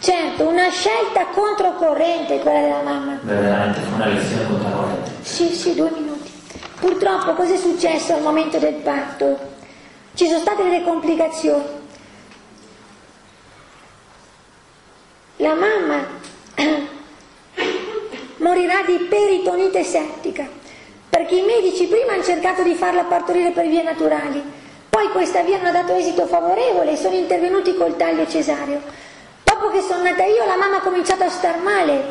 Certo, 0.00 0.48
una 0.48 0.70
scelta 0.70 1.26
controcorrente 1.34 2.40
quella 2.40 2.60
della 2.60 2.82
mamma. 2.82 3.18
Verdaderamente 3.22 3.80
fue 3.80 3.94
una 3.96 4.06
elección 4.06 4.44
contracorriente. 4.46 5.10
Sì, 5.22 5.54
sì, 5.54 5.74
due 5.74 5.90
minuti. 5.90 6.32
Purtroppo 6.80 7.32
cosa 7.32 7.54
è 7.54 7.56
successo 7.56 8.14
al 8.14 8.22
momento 8.22 8.58
del 8.58 8.74
parto? 8.74 9.54
Ci 10.16 10.28
sono 10.28 10.38
state 10.38 10.62
delle 10.62 10.82
complicazioni. 10.82 11.62
La 15.36 15.52
mamma 15.52 16.06
morirà 18.38 18.82
di 18.86 18.96
peritonite 19.10 19.84
settica, 19.84 20.48
perché 21.10 21.34
i 21.34 21.42
medici 21.42 21.84
prima 21.84 22.14
hanno 22.14 22.22
cercato 22.22 22.62
di 22.62 22.72
farla 22.72 23.04
partorire 23.04 23.50
per 23.50 23.66
vie 23.66 23.82
naturali, 23.82 24.42
poi 24.88 25.10
questa 25.10 25.42
via 25.42 25.58
non 25.58 25.66
ha 25.66 25.72
dato 25.72 25.92
esito 25.92 26.24
favorevole 26.24 26.92
e 26.92 26.96
sono 26.96 27.14
intervenuti 27.14 27.74
col 27.74 27.98
taglio 27.98 28.26
cesareo. 28.26 28.80
Dopo 29.44 29.68
che 29.68 29.82
sono 29.82 30.02
nata 30.02 30.24
io 30.24 30.46
la 30.46 30.56
mamma 30.56 30.78
ha 30.78 30.80
cominciato 30.80 31.24
a 31.24 31.28
star 31.28 31.58
male, 31.58 32.02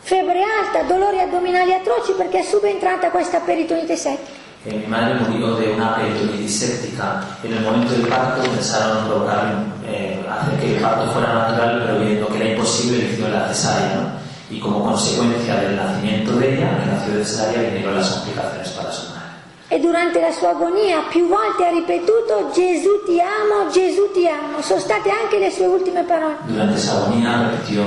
febbre 0.00 0.42
alta, 0.42 0.82
dolori 0.82 1.18
addominali 1.18 1.72
atroci 1.72 2.12
perché 2.12 2.40
è 2.40 2.42
subentrata 2.42 3.08
questa 3.08 3.40
peritonite 3.40 3.96
settica. 3.96 4.43
Eh, 4.66 4.78
mi 4.78 4.86
madre 4.86 5.16
murió 5.20 5.56
de 5.56 5.72
una 5.74 5.94
peritonitis 5.94 6.58
séptica. 6.58 7.20
En 7.42 7.52
el 7.52 7.60
momento 7.60 7.92
del 7.92 8.06
parto 8.08 8.42
pensaron 8.50 9.06
provocar, 9.06 9.62
eh, 9.86 10.24
hacer 10.26 10.58
que 10.58 10.76
el 10.76 10.82
parto 10.82 11.12
fuera 11.12 11.34
natural, 11.34 11.82
pero 11.84 12.00
viendo 12.00 12.28
que 12.28 12.36
era 12.36 12.48
imposible, 12.52 12.98
le 12.98 13.12
hicieron 13.12 13.32
la 13.32 13.48
cesárea. 13.48 13.94
¿no? 13.96 14.56
Y 14.56 14.58
como 14.60 14.82
consecuencia 14.82 15.56
del 15.56 15.76
nacimiento 15.76 16.36
de 16.36 16.54
ella, 16.54 16.78
que 16.80 16.86
nació 16.86 17.14
de 17.14 17.24
cesárea, 17.26 17.60
vinieron 17.60 17.94
las 17.94 18.08
complicaciones 18.08 18.68
para 18.70 18.90
su 18.90 19.08
madre. 19.08 19.24
E 19.68 19.80
durante 19.80 20.20
la 20.20 20.32
sua 20.32 20.50
agonia 20.50 21.02
più 21.10 21.28
volte 21.28 21.66
ha 21.66 21.70
ripetuto 21.70 22.50
Gesù 22.54 23.04
ti 23.04 23.20
amo, 23.20 23.70
Gesù 23.70 24.12
ti 24.12 24.26
amo. 24.26 24.62
Sono 24.62 24.80
state 24.80 25.10
anche 25.10 25.38
le 25.38 25.50
sue 25.50 25.66
ultime 25.66 26.04
parole. 26.04 26.36
Durante 26.46 26.78
esa 26.78 26.92
agonía 27.02 27.50
repitió 27.50 27.82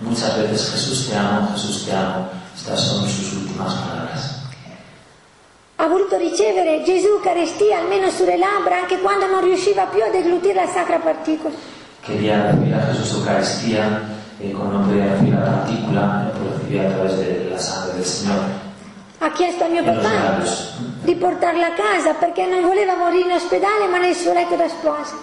muchas 0.00 0.38
veces 0.38 0.70
Jesús 0.70 1.08
te 1.08 1.16
amo, 1.16 1.48
Jesús 1.52 1.84
te 1.84 1.92
amo. 1.92 2.28
Estas 2.54 2.80
son 2.80 3.08
sus 3.08 3.32
últimas 3.32 3.74
palabras. 3.74 4.31
Ha 5.82 5.88
voluto 5.88 6.16
ricevere 6.16 6.84
Gesù 6.84 7.08
Eucaristia 7.08 7.78
almeno 7.78 8.08
sulle 8.08 8.36
labbra 8.36 8.82
anche 8.82 9.00
quando 9.00 9.26
non 9.26 9.40
riusciva 9.42 9.86
più 9.86 10.00
a 10.00 10.10
deglutire 10.10 10.54
la 10.54 10.68
sacra 10.68 10.98
particola. 10.98 11.52
Quería 12.06 12.40
recibir 12.52 12.74
a 12.74 12.86
Jesús 12.86 13.18
Eucaristía, 13.18 14.00
eh, 14.38 14.52
como 14.52 14.70
no 14.70 14.86
podía 14.86 15.10
recibir 15.10 15.34
la 15.34 15.44
partícula, 15.44 16.32
pues 16.38 16.52
recibía 16.52 16.82
a 16.86 16.92
través 16.92 17.18
de 17.18 17.50
la 17.50 17.58
sangre 17.58 17.94
del 17.94 18.04
Señor. 18.04 18.38
Ha 19.18 19.32
chiesto 19.32 19.64
al 19.64 19.70
mio 19.72 19.82
papà 19.82 20.38
di 21.02 21.14
portarla 21.16 21.66
a 21.66 21.72
casa 21.72 22.14
perché 22.14 22.46
non 22.46 22.62
voleva 22.62 22.94
morire 22.94 23.24
in 23.24 23.32
ospedale 23.32 23.88
ma 23.88 23.98
nel 23.98 24.14
suo 24.14 24.32
letto 24.32 24.54
da 24.54 24.68
sposa. 24.68 25.16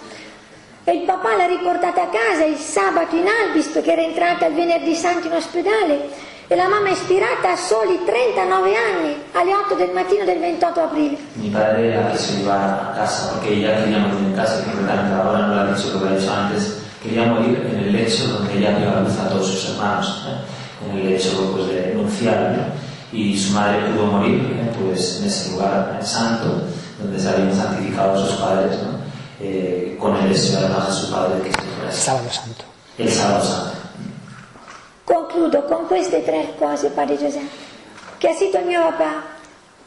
E 0.84 0.92
il 0.92 1.04
papà 1.04 1.38
l'ha 1.38 1.46
riportata 1.46 2.02
a 2.02 2.08
casa 2.08 2.44
il 2.44 2.58
sabato 2.58 3.16
in 3.16 3.28
albis 3.30 3.68
perché 3.68 3.94
era 3.94 4.02
entrata 4.02 4.48
il 4.48 4.56
venerdì 4.56 4.94
santo 4.94 5.28
in 5.28 5.36
ospedale 5.36 6.28
e 6.52 6.56
la 6.56 6.68
mamma 6.68 6.88
è 6.90 6.94
ispirata 6.94 7.52
a 7.52 7.56
soli 7.56 8.00
39 8.04 8.72
anni 8.76 9.16
alle 9.34 9.54
8 9.54 9.76
del 9.76 9.92
mattino 9.94 10.26
del 10.26 10.40
28 10.40 10.80
aprile. 10.80 11.18
Mi 11.34 11.50
padre 11.50 11.94
la 11.94 12.10
quiso 12.10 12.34
llevar 12.38 12.58
a 12.60 12.94
casa 12.96 13.28
porque 13.34 13.54
ella 13.54 13.78
quería 13.78 14.00
morir 14.00 14.18
en 14.26 14.34
casa, 14.34 14.64
que 14.64 14.72
concretamente 14.72 15.14
ahora 15.14 15.46
no 15.46 15.54
lo 15.54 15.62
ha 15.62 15.74
dicho 15.76 15.94
lo 15.94 16.02
que 16.02 16.08
ha 16.08 16.18
dicho 16.18 16.34
antes, 16.34 16.78
quería 17.04 17.28
morir 17.28 17.70
en 17.72 17.80
el 17.82 17.92
lecho 17.94 18.28
donde 18.30 18.58
ella 18.58 18.80
dio 18.80 18.90
a 18.90 19.02
luz 19.02 19.16
a 19.20 19.30
todos 19.30 19.46
sus 19.46 19.70
hermanos, 19.70 20.26
¿eh? 20.28 20.90
en 20.90 20.98
el 20.98 21.10
lecho 21.12 21.52
pues, 21.54 21.68
de 21.68 21.94
nupcial, 21.94 22.58
¿no? 22.58 23.16
y 23.16 23.38
su 23.38 23.54
madre 23.54 23.92
pudo 23.92 24.08
morir 24.08 24.42
¿eh? 24.52 24.72
pues, 24.84 25.20
en 25.20 25.28
ese 25.28 25.52
lugar 25.52 26.00
¿eh? 26.02 26.04
santo 26.04 26.64
donde 27.00 27.20
se 27.20 27.30
habían 27.30 27.56
santificado 27.56 28.26
sus 28.26 28.38
padres, 28.40 28.76
¿no? 28.82 28.98
Eh, 29.40 29.96
con 30.00 30.16
el 30.18 30.30
deseo 30.30 30.60
además 30.60 30.88
de 30.88 30.94
su 30.94 31.12
padre 31.12 31.42
que 31.44 31.52
se 31.52 31.62
fuera 31.62 31.92
Sábado 31.92 32.28
Santo. 32.32 32.64
el 32.98 33.12
sábado 33.12 33.46
santo. 33.46 33.79
Concludo 35.10 35.64
con 35.66 35.88
queste 35.88 36.24
tre 36.24 36.54
cose, 36.60 36.90
Padre 36.90 37.18
Giuseppe, 37.18 37.50
che 38.20 38.28
ha 38.28 38.32
il 38.60 38.66
mio 38.68 38.80
papà, 38.92 39.24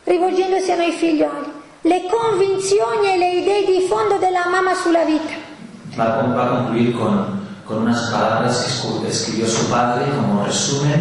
rivolgendosi 0.03 0.73
a 0.73 0.77
noi 0.77 0.91
figlioli, 0.91 1.53
le 1.83 2.03
convinzioni 2.11 3.07
e 3.13 3.17
le 3.19 3.31
idee 3.35 3.65
di 3.65 3.87
fondo 3.89 4.17
della 4.19 4.49
mamma 4.51 4.75
sulla 4.75 5.05
vita. 5.05 5.33
Va 5.95 6.27
va 6.35 6.43
a 6.43 6.47
concluir 6.49 6.91
con, 6.99 7.39
con 7.65 7.83
unas 7.83 8.11
palabras 8.11 8.65
que 8.65 8.71
escu- 8.73 9.07
escribió 9.07 9.47
su 9.47 9.69
padre 9.71 10.07
como 10.11 10.45
resumen 10.45 11.01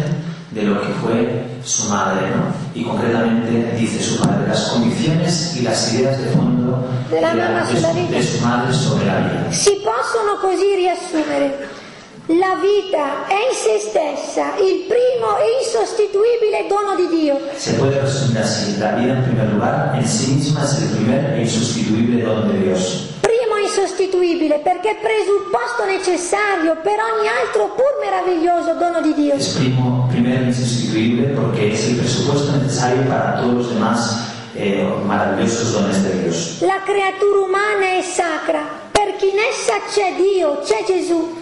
de 0.50 0.62
lo 0.62 0.80
que 0.82 0.92
fue 1.02 1.44
su 1.64 1.88
madre, 1.88 2.28
¿no? 2.30 2.44
Y 2.74 2.84
concretamente 2.84 3.74
dice 3.76 4.00
su 4.00 4.20
padre 4.22 4.46
las 4.46 4.68
convicciones 4.70 5.56
y 5.56 5.62
las 5.62 5.92
ideas 5.94 6.16
de 6.22 6.30
fondo 6.30 6.86
De 7.10 7.20
la 7.20 7.34
mamma 7.34 7.64
de, 7.64 7.74
sulla 7.74 7.88
su, 7.90 7.94
vita. 7.98 8.16
de 8.18 8.22
su 8.22 8.40
madre 8.46 8.72
sobre 8.72 9.06
la 9.06 9.18
vida. 9.18 9.50
Si 9.52 9.82
possono 9.82 10.36
così 10.40 10.76
riassumere. 10.76 11.80
La 12.26 12.54
vita 12.54 13.26
è 13.26 13.34
in 13.50 13.52
se 13.52 13.80
stessa 13.80 14.54
il 14.62 14.86
primo 14.86 15.42
e 15.42 15.58
insostituibile 15.58 16.70
dono 16.70 16.94
di 16.94 17.18
Dio. 17.18 17.34
Se 17.56 17.74
puede 17.74 17.98
resumir 17.98 18.38
así, 18.38 18.78
la 18.78 18.92
vida 18.92 19.14
en 19.14 19.24
primer 19.24 19.50
lugar 19.50 19.90
en 19.98 20.06
sí 20.06 20.34
misma 20.34 20.62
es 20.62 20.78
el 20.78 20.90
primer 20.94 21.34
e 21.34 21.40
insustituible 21.42 22.22
don 22.22 22.46
de 22.46 22.58
Dios. 22.62 23.18
Primo 23.22 23.56
e 23.56 23.62
insostituibile 23.62 24.60
perché 24.62 24.90
è 24.90 24.98
presupposto 25.02 25.84
necessario 25.84 26.78
per 26.80 26.94
ogni 27.02 27.26
altro 27.26 27.74
pur 27.74 27.98
meraviglioso 27.98 28.74
dono 28.78 29.00
di 29.02 29.14
Dio. 29.14 29.34
Es 29.34 29.58
primo, 29.58 30.06
primero 30.08 30.44
e 30.44 30.46
insustituible 30.46 31.34
porque 31.34 31.72
es 31.72 31.88
el 31.88 31.96
presupuesto 31.96 32.52
necesario 32.52 33.02
para 33.08 33.40
todos 33.40 33.66
los 33.66 33.74
demás 33.74 34.30
eh, 34.54 34.86
maravillosos 35.04 35.72
dones 35.72 36.00
de 36.04 36.22
Dios. 36.22 36.60
La 36.60 36.82
creatura 36.86 37.40
umana 37.40 37.98
è 37.98 38.02
sacra, 38.02 38.62
perché 38.92 39.26
in 39.26 39.40
essa 39.40 39.74
c'è 39.90 40.14
Dio, 40.14 40.60
c'è 40.62 40.84
Gesù. 40.86 41.41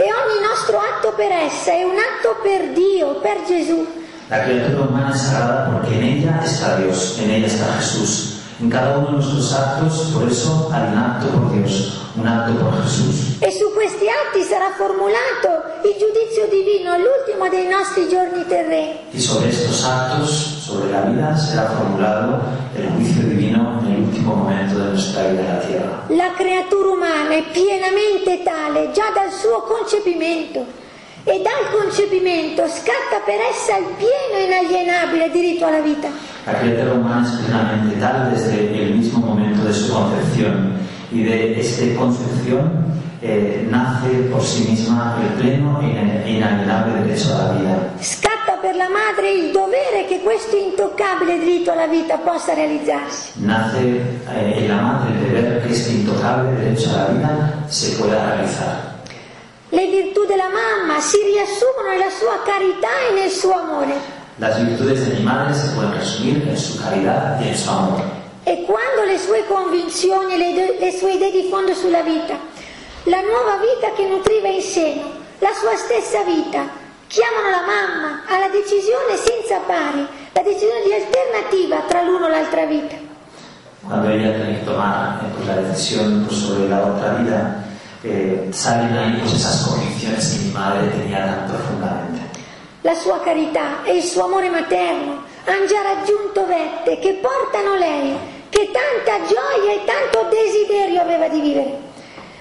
E 0.00 0.08
ogni 0.08 0.40
nostro 0.40 0.78
atto 0.78 1.12
per 1.12 1.30
essa 1.30 1.72
è 1.72 1.84
un 1.84 1.92
atto 1.92 2.40
per 2.40 2.72
Dio, 2.72 3.20
per 3.20 3.44
Gesù. 3.46 3.84
La 4.30 4.44
criatura 4.44 4.88
humana 4.88 5.10
es 5.12 5.20
sagrada 5.20 5.68
porque 5.68 5.94
en 5.94 6.02
ella 6.02 6.40
está 6.42 6.78
Dios, 6.78 7.18
en 7.20 7.28
ella 7.28 7.46
está 7.46 7.66
Jesús. 7.76 8.40
En 8.62 8.70
cada 8.70 8.96
uno 8.96 9.08
de 9.08 9.12
nuestros 9.20 9.52
actos, 9.52 10.08
por 10.14 10.26
eso 10.26 10.70
hay 10.72 10.88
un 10.88 10.96
acto 10.96 11.26
por 11.28 11.52
Dios, 11.52 12.00
un 12.16 12.26
acto 12.26 12.52
por 12.64 12.82
Jesús. 12.82 13.42
E 13.42 13.50
su 13.52 13.74
questi 13.74 14.08
atti 14.08 14.40
sarà 14.42 14.72
formulato 14.74 15.84
il 15.84 15.94
giudizio 16.00 16.48
divino 16.48 16.92
all'ultimo 16.92 17.50
dei 17.50 17.68
nostri 17.68 18.08
giorni 18.08 18.46
terreni. 18.48 19.00
Y 19.12 19.20
sobre 19.20 19.50
estos 19.50 19.84
actos, 19.84 20.64
sobre 20.64 20.92
la 20.92 21.02
vida, 21.02 21.36
será 21.36 21.76
formulado 21.76 22.40
el 22.74 22.88
juicio 22.96 23.20
divino 23.28 23.39
último 24.20 24.36
momento 24.36 24.78
de 24.78 24.90
nuestra 24.90 25.28
vida 25.28 25.62
en 26.08 26.18
la 26.18 26.32
creatura 26.34 26.90
umana 26.90 27.30
è 27.30 27.44
pienamente 27.52 28.42
tale 28.42 28.90
già 28.92 29.10
dal 29.14 29.32
suo 29.32 29.62
concepimento 29.62 30.64
e 31.24 31.40
dal 31.42 31.70
concepimento 31.72 32.66
scatta 32.66 33.24
per 33.24 33.40
essa 33.40 33.78
il 33.78 33.86
pieno 33.96 34.36
e 34.36 34.44
inalienabile 34.44 35.30
diritto 35.30 35.66
alla 35.66 35.80
vita. 35.80 36.08
La 36.46 36.58
criatura 36.58 36.94
humana 36.94 37.26
es 37.26 37.32
plenamente 37.40 37.98
tal 37.98 38.30
desde 38.30 38.82
el 38.82 38.94
mismo 38.94 39.20
momento 39.20 39.64
de 39.64 39.72
su 39.72 39.92
concepción 39.92 40.72
y 41.12 41.22
de 41.24 41.60
esta 41.60 41.94
concepción 41.94 42.84
eh, 43.22 43.66
nace 43.68 44.08
por 44.30 44.42
sí 44.42 44.68
misma 44.68 45.18
el 45.20 45.34
pleno 45.34 45.80
e 45.82 46.30
inalienable 46.30 47.02
derecho 47.02 47.34
a 47.34 47.38
la 47.38 47.52
vida. 47.52 47.92
Scatta 48.00 48.58
per 48.60 48.76
la 48.76 48.88
madre 48.88 49.30
il 49.30 49.52
dovere 49.52 50.06
che 50.06 50.20
questo 50.20 50.56
intoccabile 50.56 51.38
diritto 51.38 51.70
alla 51.72 51.86
vita 51.86 52.16
possa 52.18 52.54
realizzarsi. 52.54 53.32
Nace 53.44 53.78
eh, 53.78 54.58
en 54.58 54.68
la 54.68 54.80
madre 54.80 55.12
el 55.12 55.20
deber 55.20 55.62
que 55.62 55.72
este 55.72 55.90
intocable 55.92 56.52
derecho 56.56 56.90
a 56.90 56.96
la 56.96 57.04
vida 57.06 57.64
se 57.68 57.96
pueda 57.96 58.24
realizar. 58.24 58.88
Le 59.72 59.86
virtù 59.86 60.24
della 60.26 60.48
mamma 60.48 60.98
si 60.98 61.18
riassumono 61.22 61.90
nella 61.90 62.10
sua 62.10 62.42
carità 62.42 62.88
e 63.08 63.14
nel 63.14 63.30
suo 63.30 63.52
amore. 63.52 64.18
Las 64.38 64.58
virtudes 64.64 65.06
de 65.06 65.14
mi 65.14 65.22
madre 65.22 65.54
se 65.54 65.68
pueden 65.74 65.92
resumir 65.92 66.48
en 66.48 66.56
su 66.56 66.82
caridad 66.82 67.38
y 67.40 67.48
en 67.48 67.56
su 67.56 67.68
amor. 67.68 68.02
E 68.42 68.64
quando 68.64 69.04
le 69.04 69.18
sue 69.18 69.44
convinzioni 69.46 70.32
e 70.32 70.38
le, 70.38 70.78
le 70.80 70.90
sue 70.90 71.12
idee 71.12 71.30
di 71.30 71.48
fondo 71.50 71.74
sulla 71.74 72.00
vita, 72.00 72.38
la 73.04 73.20
nuova 73.22 73.56
vita 73.56 73.92
che 73.96 74.06
nutriva 74.06 74.48
in 74.48 74.60
seno, 74.60 75.08
la 75.38 75.52
sua 75.52 75.74
stessa 75.76 76.22
vita, 76.22 76.68
chiamano 77.06 77.48
la 77.48 77.64
mamma 77.64 78.22
alla 78.28 78.48
decisione 78.48 79.16
senza 79.16 79.58
pari, 79.66 80.06
la 80.32 80.42
decisione 80.42 80.82
di 80.84 80.92
alternativa 80.92 81.80
tra 81.88 82.02
l'uno 82.02 82.26
e 82.26 82.30
l'altra 82.30 82.66
vita. 82.66 82.96
Cuando 83.82 84.10
ella 84.10 84.36
tiene 84.36 84.58
que 84.58 84.64
tomar 84.66 85.20
pues, 85.34 85.46
la 85.46 85.62
decisión 85.62 86.26
pues, 86.26 86.38
sobre 86.38 86.68
la 86.68 86.84
otra 86.84 87.14
vida, 87.14 87.64
eh, 88.04 88.48
salen 88.50 88.94
ahí 88.94 89.18
pues, 89.20 89.32
esas 89.32 89.66
convicciones 89.66 90.34
que 90.34 90.44
mi 90.44 90.52
madre 90.52 90.88
tenía 90.88 91.24
tan 91.24 91.48
profundamente. 91.48 92.20
La 92.82 92.94
sua 92.94 93.20
carità 93.20 93.82
e 93.84 93.96
il 93.96 94.02
suo 94.02 94.24
amore 94.24 94.50
materno 94.50 95.24
hanno 95.44 95.66
già 95.66 95.80
raggiunto 95.82 96.46
vette 96.46 96.98
che 96.98 97.14
portano 97.14 97.76
lei, 97.76 98.14
che 98.50 98.70
tanta 98.70 99.24
gioia 99.26 99.72
e 99.72 99.84
tanto 99.86 100.28
desiderio 100.28 101.00
aveva 101.00 101.28
di 101.28 101.40
vivere, 101.40 101.89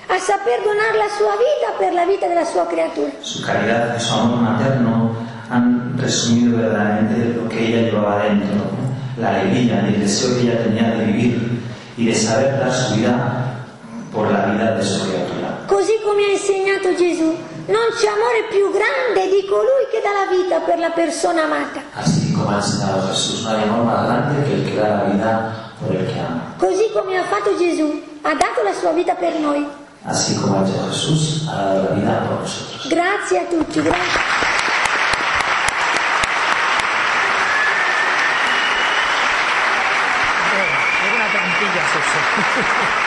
a 0.10 0.18
saper 0.18 0.62
donare 0.64 0.98
la 0.98 1.10
sua 1.16 1.38
vita 1.38 1.78
per 1.78 1.94
la 1.94 2.04
vita 2.04 2.28
della 2.28 2.44
sua 2.44 2.66
creatura. 2.66 3.12
Su 3.22 3.44
caridad 3.44 3.96
y 3.96 4.00
su 4.00 4.14
amor 4.14 4.40
materno 4.40 5.16
han 5.50 5.94
resumido 5.98 6.58
verdaderamente 6.58 7.36
lo 7.36 7.48
que 7.48 7.68
ella 7.68 7.92
llevaba 7.92 8.24
dentro, 8.24 8.56
¿no? 8.56 9.22
la 9.22 9.36
alegría 9.36 9.86
y 9.88 9.94
el 9.94 10.00
deseo 10.02 10.36
que 10.36 10.42
ella 10.42 10.64
tenía 10.64 10.90
de 10.96 11.06
vivir 11.06 11.62
y 11.96 12.06
de 12.08 12.16
saber 12.16 12.58
dar 12.58 12.74
su 12.74 12.96
vida 12.96 13.66
por 14.12 14.32
la 14.32 14.46
vida 14.48 14.76
de 14.78 14.84
su 14.84 15.06
criatura. 15.06 15.60
Così 15.68 15.94
come 16.04 16.24
ha 16.24 16.32
insegnato 16.32 16.96
Gesù, 16.96 17.30
non 17.68 17.88
c'è 17.94 18.08
amore 18.08 18.50
più 18.50 18.72
grande 18.72 19.30
di 19.30 19.46
colui 19.46 19.86
che 19.92 20.02
dà 20.02 20.10
la 20.10 20.26
vita 20.26 20.60
per 20.62 20.80
la 20.80 20.90
persona 20.90 21.44
amata. 21.44 21.82
Así 21.94 22.34
como 22.34 22.50
ha 22.50 22.56
enseñado 22.56 23.08
Jesús, 23.10 23.44
no 23.44 23.52
hay 23.52 23.62
amor 23.62 23.86
más 23.86 24.06
grande 24.08 24.44
que 24.48 24.54
el 24.56 24.66
que 24.66 24.76
da 24.76 24.88
la 24.88 25.04
vida 25.04 25.74
por 25.80 25.96
el 25.96 26.04
que 26.08 26.20
ama. 26.20 26.56
Così 26.58 26.90
come 26.94 27.16
ha 27.16 27.26
fatto 27.26 27.56
Gesù, 27.58 28.02
ha 28.24 28.34
dato 28.34 28.64
la 28.64 28.74
sua 28.74 28.92
vita 28.92 29.14
per 29.14 29.38
noi. 29.38 29.68
Así 30.06 30.36
como 30.38 30.60
ha 30.60 30.68
hecho 30.68 30.88
Jesús, 30.90 31.48
ha 31.50 31.56
dado 31.56 31.84
la 31.84 31.96
vida 31.96 32.28
por 32.28 32.40
nosotros. 32.40 32.90
Grazie 32.90 33.40
a 33.40 33.50
tutti, 33.50 33.82
grazie. 33.82 34.04
Es 41.02 41.16
una 41.16 41.32
trampilla 41.32 41.82
es 41.82 42.96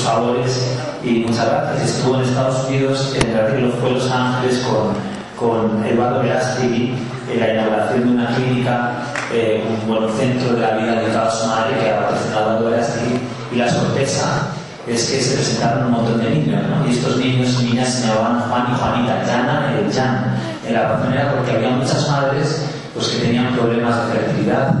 muchos 0.00 0.02
favores 0.02 0.76
y 1.04 1.10
muchas 1.20 1.46
gracias. 1.46 1.90
Estuvo 1.90 2.16
en 2.16 2.22
Estados 2.22 2.68
Unidos 2.68 3.14
en 3.20 3.30
el 3.30 3.36
arreglo 3.36 3.72
fue 3.80 3.90
Los 3.92 4.10
Ángeles 4.10 4.58
con, 4.60 4.94
con 5.36 5.84
Eduardo 5.84 6.22
Verástegui 6.22 6.94
en 7.32 7.40
la 7.40 7.54
inauguración 7.54 8.04
de 8.04 8.10
una 8.10 8.34
clínica, 8.34 8.92
eh, 9.32 9.64
un 9.68 9.88
buen 9.88 10.10
centro 10.14 10.54
de 10.54 10.60
la 10.60 10.76
vida 10.76 11.00
dedicado 11.00 11.28
a 11.28 11.30
su 11.30 11.46
madre 11.46 11.78
que 11.78 11.90
ha 11.90 12.00
patrocinado 12.00 12.42
Eduardo 12.42 12.70
Verástegui 12.70 13.20
y 13.52 13.56
la 13.56 13.70
sorpresa 13.70 14.48
es 14.86 15.10
que 15.10 15.20
se 15.20 15.34
presentaron 15.36 15.86
un 15.86 15.92
montón 15.92 16.18
de 16.18 16.30
niños, 16.30 16.62
¿no? 16.68 16.86
Y 16.88 16.92
estos 16.92 17.16
niños 17.18 17.58
y 17.60 17.64
niñas 17.66 17.88
se 17.88 18.08
llamaban 18.08 18.48
Juan 18.48 18.66
y 18.72 18.78
Juanita, 18.78 19.22
Jana 19.26 19.74
y 19.86 19.92
Jan. 19.92 20.36
En 20.66 20.74
la 20.74 20.88
razón 20.88 21.12
era 21.12 21.32
porque 21.32 21.52
había 21.52 21.70
muchas 21.70 22.08
madres 22.08 22.66
pues, 22.94 23.08
que 23.08 23.26
tenían 23.26 23.54
problemas 23.54 24.08
de 24.08 24.18
fertilidad, 24.18 24.74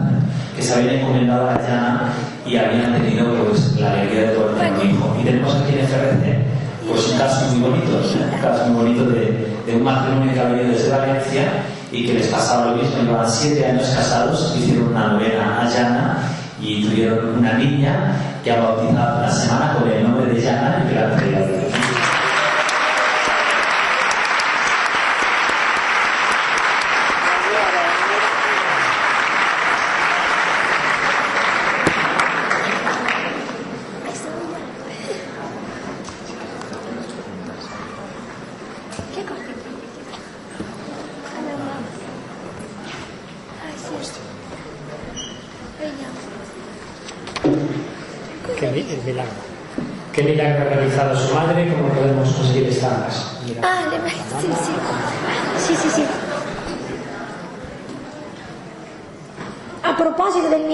que 0.56 0.62
se 0.62 0.74
habían 0.74 0.94
encomendado 0.96 1.50
a 1.50 1.54
Jana 1.54 2.12
y 2.50 2.56
habían 2.56 2.92
tenido 3.00 3.32
pues, 3.44 3.78
la 3.78 3.92
alegría 3.92 4.22
de 4.22 4.36
tener 4.36 4.72
un 4.72 4.90
hijo. 4.90 4.99
Y 5.20 5.24
tenemos 5.24 5.54
aquí 5.54 5.78
en 5.78 5.86
FRC 5.86 6.60
pues, 6.88 7.08
un 7.08 7.18
caso 7.18 7.46
muy 7.52 7.70
bonito, 7.70 7.90
un 7.92 8.40
caso 8.40 8.66
muy 8.66 8.84
bonito 8.84 9.04
de, 9.10 9.74
un 9.74 9.84
matrimonio 9.84 10.32
que 10.32 10.40
ha 10.40 10.44
venido 10.44 10.70
desde 10.70 10.90
Valencia 10.90 11.42
y 11.92 12.06
que 12.06 12.14
les 12.14 12.26
pasaba 12.28 12.70
lo 12.70 12.76
mismo, 12.76 13.02
llevaban 13.02 13.30
siete 13.30 13.66
años 13.66 13.88
casados, 13.94 14.56
hicieron 14.58 14.88
una 14.88 15.08
novena 15.08 15.62
a 15.62 15.70
Jana 15.70 16.18
y 16.60 16.84
tuvieron 16.84 17.38
una 17.38 17.52
niña 17.54 18.16
que 18.42 18.50
ha 18.50 18.60
bautizado 18.60 19.20
la 19.20 19.30
semana 19.30 19.74
con 19.74 19.88
el 19.88 20.02
nombre 20.02 20.32
de 20.32 20.42
Jana 20.42 20.82
y 20.84 20.88
que 20.88 20.94
la 20.94 21.10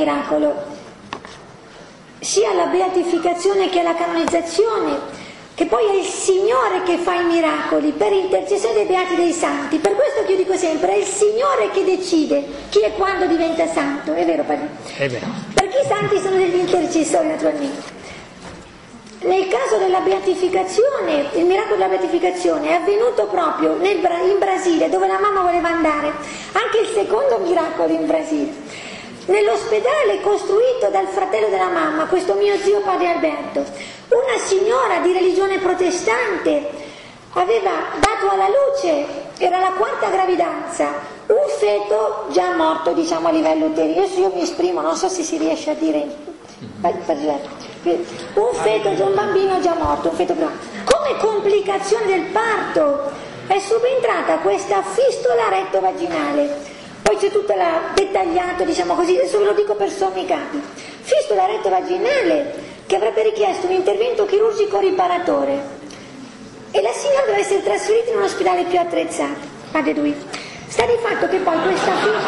miracolo, 0.06 0.54
sia 2.20 2.52
la 2.54 2.66
beatificazione 2.66 3.68
che 3.68 3.82
la 3.82 3.94
canonizzazione, 3.94 5.24
che 5.54 5.66
poi 5.66 5.84
è 5.88 5.94
il 5.94 6.04
Signore 6.04 6.82
che 6.84 6.98
fa 6.98 7.14
i 7.14 7.24
miracoli 7.24 7.90
per 7.90 8.12
intercessione 8.12 8.74
dei 8.74 8.84
beati 8.84 9.16
dei 9.16 9.32
santi. 9.32 9.78
Per 9.78 9.96
questo 9.96 10.24
che 10.24 10.32
io 10.32 10.38
dico 10.38 10.56
sempre, 10.56 10.92
è 10.92 10.96
il 10.98 11.06
Signore 11.06 11.70
che 11.72 11.84
decide 11.84 12.44
chi 12.68 12.80
e 12.80 12.92
quando 12.92 13.26
diventa 13.26 13.66
santo, 13.66 14.12
è 14.12 14.24
vero 14.24 14.44
padre? 14.44 14.68
Es 14.96 15.10
verdad. 15.10 15.30
Perché 15.54 15.80
i 15.80 15.86
santi 15.86 16.18
sono 16.18 16.36
degli 16.36 16.58
intercessori 16.58 17.26
naturalmente. 17.26 17.94
Nel 19.22 19.48
caso 19.48 19.78
della 19.78 20.00
beatificazione, 20.00 21.30
il 21.32 21.46
miracolo 21.46 21.76
della 21.76 21.88
beatificazione 21.88 22.68
è 22.68 22.72
avvenuto 22.74 23.26
proprio 23.26 23.74
nel 23.74 23.96
in 23.96 24.38
Brasile, 24.38 24.88
dove 24.88 25.08
la 25.08 25.18
mamma 25.18 25.40
voleva 25.40 25.68
andare. 25.68 26.12
Anche 26.52 26.78
il 26.82 26.88
secondo 26.94 27.38
miracolo 27.38 27.92
in 27.92 28.06
Brasile. 28.06 28.65
Nell'ospedale 29.26 30.20
costruito 30.20 30.88
dal 30.90 31.08
fratello 31.08 31.48
della 31.48 31.68
mamma, 31.68 32.06
questo 32.06 32.34
mio 32.34 32.56
zio 32.58 32.80
padre 32.80 33.08
Alberto, 33.08 33.64
una 34.08 34.38
signora 34.38 34.98
di 35.00 35.12
religione 35.12 35.58
protestante 35.58 36.84
aveva 37.32 37.70
dato 37.98 38.30
alla 38.30 38.46
luce, 38.48 39.04
era 39.38 39.58
la 39.58 39.72
quarta 39.76 40.10
gravidanza, 40.10 40.92
un 41.26 41.48
feto 41.58 42.26
già 42.28 42.54
morto 42.54 42.92
diciamo 42.92 43.26
a 43.26 43.32
livello 43.32 43.66
uterino. 43.66 44.02
Adesso 44.02 44.20
io 44.20 44.30
mi 44.32 44.42
esprimo, 44.42 44.80
non 44.80 44.94
so 44.94 45.08
se 45.08 45.24
si 45.24 45.38
riesce 45.38 45.70
a 45.70 45.74
dire 45.74 46.06
un 48.34 48.52
feto, 48.52 48.94
già 48.94 49.04
un 49.04 49.14
bambino 49.14 49.60
già 49.60 49.74
morto, 49.74 50.08
un 50.08 50.14
feto 50.14 50.34
come 50.34 51.16
complicazione 51.18 52.06
del 52.06 52.26
parto 52.26 53.10
è 53.48 53.58
subentrata 53.58 54.36
questa 54.38 54.82
fistola 54.82 55.48
retto-vaginale. 55.48 56.74
Poi 57.06 57.16
c'è 57.18 57.30
tutta 57.30 57.54
la 57.54 57.80
dettagliata, 57.94 58.64
diciamo 58.64 58.94
così, 58.94 59.16
adesso 59.16 59.38
ve 59.38 59.44
lo 59.44 59.52
dico 59.52 59.76
per 59.76 59.90
sommi 59.90 60.26
capi. 60.26 60.60
Fistola 61.02 61.46
retto-vaginale 61.46 62.52
che 62.84 62.96
avrebbe 62.96 63.22
richiesto 63.22 63.66
un 63.66 63.74
intervento 63.74 64.26
chirurgico 64.26 64.80
riparatore 64.80 65.62
e 66.72 66.82
la 66.82 66.90
signora 66.92 67.26
deve 67.26 67.38
essere 67.38 67.62
trasferita 67.62 68.10
in 68.10 68.16
un 68.16 68.24
ospedale 68.24 68.64
più 68.64 68.80
attrezzato. 68.80 69.38
Padre 69.70 69.94
Dui. 69.94 70.16
Sta 70.66 70.84
di 70.84 70.98
fatto 71.00 71.28
che 71.28 71.36
poi 71.36 71.56
questa 71.62 71.92
fistola... 71.92 72.24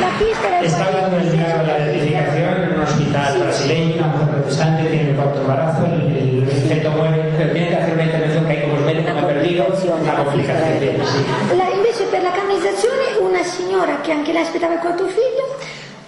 La 0.00 0.10
fistola 0.18 0.58
è 0.58 0.64
Está 0.64 0.86
hablando 0.86 1.16
del 1.16 1.40
caso 1.40 1.56
de 1.58 1.66
la 1.66 1.78
identificación 1.78 2.62
en 2.64 2.72
un 2.74 2.80
hospital 2.80 3.38
brasileño, 3.38 3.94
una 3.96 4.06
mujer 4.08 4.28
protestante, 4.28 4.90
tiene 4.90 5.10
el 5.10 5.16
cuarto 5.16 5.40
embarazo, 5.40 5.84
el, 5.86 6.46
el 6.50 6.62
feto 6.68 6.90
muere, 6.90 7.32
pero 7.38 7.52
tiene 7.52 7.68
que 7.70 7.76
hacer 7.76 7.94
una 7.94 8.04
intervención 8.04 8.44
que 8.44 8.52
hay 8.52 8.60
como 8.68 8.80
médico 8.84 9.12
me 9.14 9.20
ha 9.20 9.26
perdido, 9.26 9.66
una 10.02 10.14
complicación 10.24 10.78
tiene, 10.78 10.98
sí. 11.06 11.24
La- 11.56 11.70
invece 11.70 12.04
per 12.04 12.22
la 12.22 12.32
canonizzazione 12.32 13.16
una 13.20 13.44
signora 13.74 13.98
che 14.02 14.12
anche 14.12 14.30
lei 14.32 14.42
aspettava 14.42 14.74
il 14.74 14.78
quarto 14.78 15.04
figlio, 15.08 15.58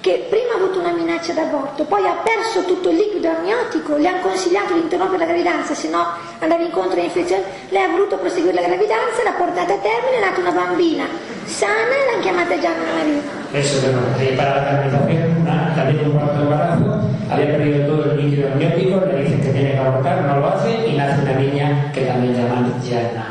che 0.01 0.27
prima 0.31 0.53
ha 0.55 0.57
avuto 0.62 0.79
una 0.79 0.93
minaccia 0.93 1.33
d'aborto, 1.33 1.83
poi 1.85 2.07
ha 2.07 2.14
perso 2.23 2.62
tutto 2.64 2.91
il 2.91 2.97
liquido 2.97 3.29
amniotico, 3.29 3.97
le 3.97 4.07
hanno 4.07 4.21
consigliato 4.23 4.75
di 4.75 4.81
interrompere 4.87 5.19
la 5.19 5.25
gravidanza, 5.27 5.75
se 5.75 5.89
no 5.89 6.07
andava 6.39 6.62
incontro 6.62 7.01
a 7.01 7.03
infezioni, 7.03 7.43
lei 7.71 7.83
ha 7.83 7.89
voluto 7.89 8.19
proseguire 8.19 8.55
la 8.55 8.67
gravidanza, 8.69 9.25
l'ha 9.25 9.33
portata 9.33 9.75
a 9.75 9.79
termine, 9.83 10.14
è 10.14 10.21
nata 10.23 10.39
una 10.41 10.53
bambina 10.53 11.05
sana 11.47 11.91
e 11.91 12.07
l'hanno 12.07 12.23
chiamata 12.23 12.55
Gianna 12.59 12.87
Maria. 12.95 13.21
Eso, 13.51 13.81
bueno, 13.81 14.01
eh, 14.19 14.35
para 14.37 14.55
la 14.55 14.62
canalización, 14.64 15.37
una- 15.43 15.73
también 15.75 16.07
un 16.07 16.12
cuarto 16.19 16.43
embarazo, 16.43 17.01
había 17.31 17.47
perdido 17.47 17.87
todo 17.87 18.11
el 18.12 18.17
líquido 18.17 18.47
amniótico, 18.53 19.03
le 19.11 19.23
dicen 19.25 19.41
que 19.43 19.49
tiene 19.51 19.71
que 19.73 19.79
abortar, 19.79 20.23
no 20.23 20.39
lo 20.39 20.47
hace 20.55 20.71
y 20.87 20.95
nace 20.97 21.21
una 21.23 21.33
niña 21.35 21.91
que 21.93 22.03
también 22.03 22.35
llaman 22.35 22.73
Gianna, 22.81 23.27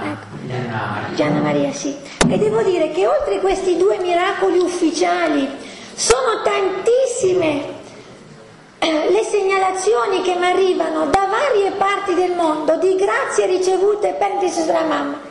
Gianna 0.47 0.91
Maria. 0.91 1.15
Gianna 1.15 1.39
Maria, 1.41 1.71
sì. 1.71 1.95
E 2.27 2.37
devo 2.37 2.61
dire 2.63 2.91
che 2.91 3.05
oltre 3.05 3.39
questi 3.39 3.77
due 3.77 3.97
miracoli 3.99 4.57
ufficiali 4.59 5.47
sono 5.93 6.41
tantissime 6.43 7.73
eh, 8.79 9.09
le 9.11 9.23
segnalazioni 9.23 10.21
che 10.21 10.35
mi 10.35 10.45
arrivano 10.45 11.05
da 11.05 11.27
varie 11.29 11.71
parti 11.71 12.13
del 12.13 12.33
mondo 12.35 12.77
di 12.77 12.95
grazie 12.95 13.45
ricevute 13.45 14.15
per 14.19 14.37
della 14.39 14.83
mamma. 14.83 15.21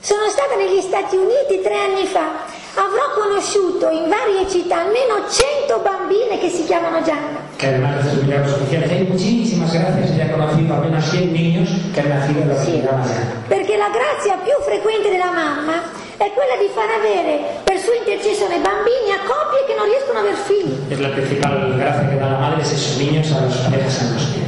Sono 0.00 0.28
stata 0.28 0.54
negli 0.54 0.80
Stati 0.80 1.16
Uniti 1.16 1.60
tre 1.62 1.74
anni 1.74 2.06
fa, 2.06 2.44
avrò 2.74 3.12
conosciuto 3.14 3.88
in 3.90 4.08
varie 4.08 4.48
città 4.48 4.80
almeno 4.84 5.26
100 5.28 5.80
bambine 5.82 6.38
che 6.38 6.48
si 6.50 6.64
chiamano 6.64 7.02
Gianna. 7.02 7.40
Que 7.58 7.66
además 7.66 8.04
de 8.04 8.10
sus 8.10 8.22
milagros 8.22 8.52
oficiales, 8.52 8.90
hay 8.90 9.04
muchísimas 9.04 9.72
gracias, 9.72 10.16
ya 10.16 10.24
he 10.26 10.30
conocido 10.30 10.74
apenas 10.74 11.10
100 11.10 11.32
niños 11.32 11.68
que 11.92 12.00
han 12.00 12.08
nacido 12.10 12.42
en 12.42 12.48
la 12.48 12.92
mariana. 12.92 13.42
perché 13.48 13.76
la 13.76 13.88
grazia 13.88 14.36
più 14.44 14.54
frequente 14.62 15.10
della 15.10 15.32
mamma 15.32 15.97
è 16.18 16.26
quella 16.34 16.56
di 16.58 16.68
far 16.74 16.90
avere 16.90 17.62
per 17.64 17.78
sua 17.78 17.94
intercessione 17.94 18.58
bambini 18.58 19.14
a 19.14 19.22
coppie 19.22 19.62
che 19.66 19.74
non 19.78 19.86
riescono 19.86 20.18
ad 20.18 20.26
aver 20.26 20.38
figli. 20.50 20.74
Es 20.90 20.98
la 20.98 21.10
principal 21.14 21.74
gracia 21.78 22.04
que 22.10 22.16
da 22.18 22.26
la 22.34 22.38
madre, 22.38 22.62
es 22.62 22.72
esos 22.72 22.98
niños 22.98 23.30
a 23.32 23.40
las 23.46 23.56
parejas 23.64 24.02
en 24.02 24.12
los 24.14 24.24
que 24.34 24.46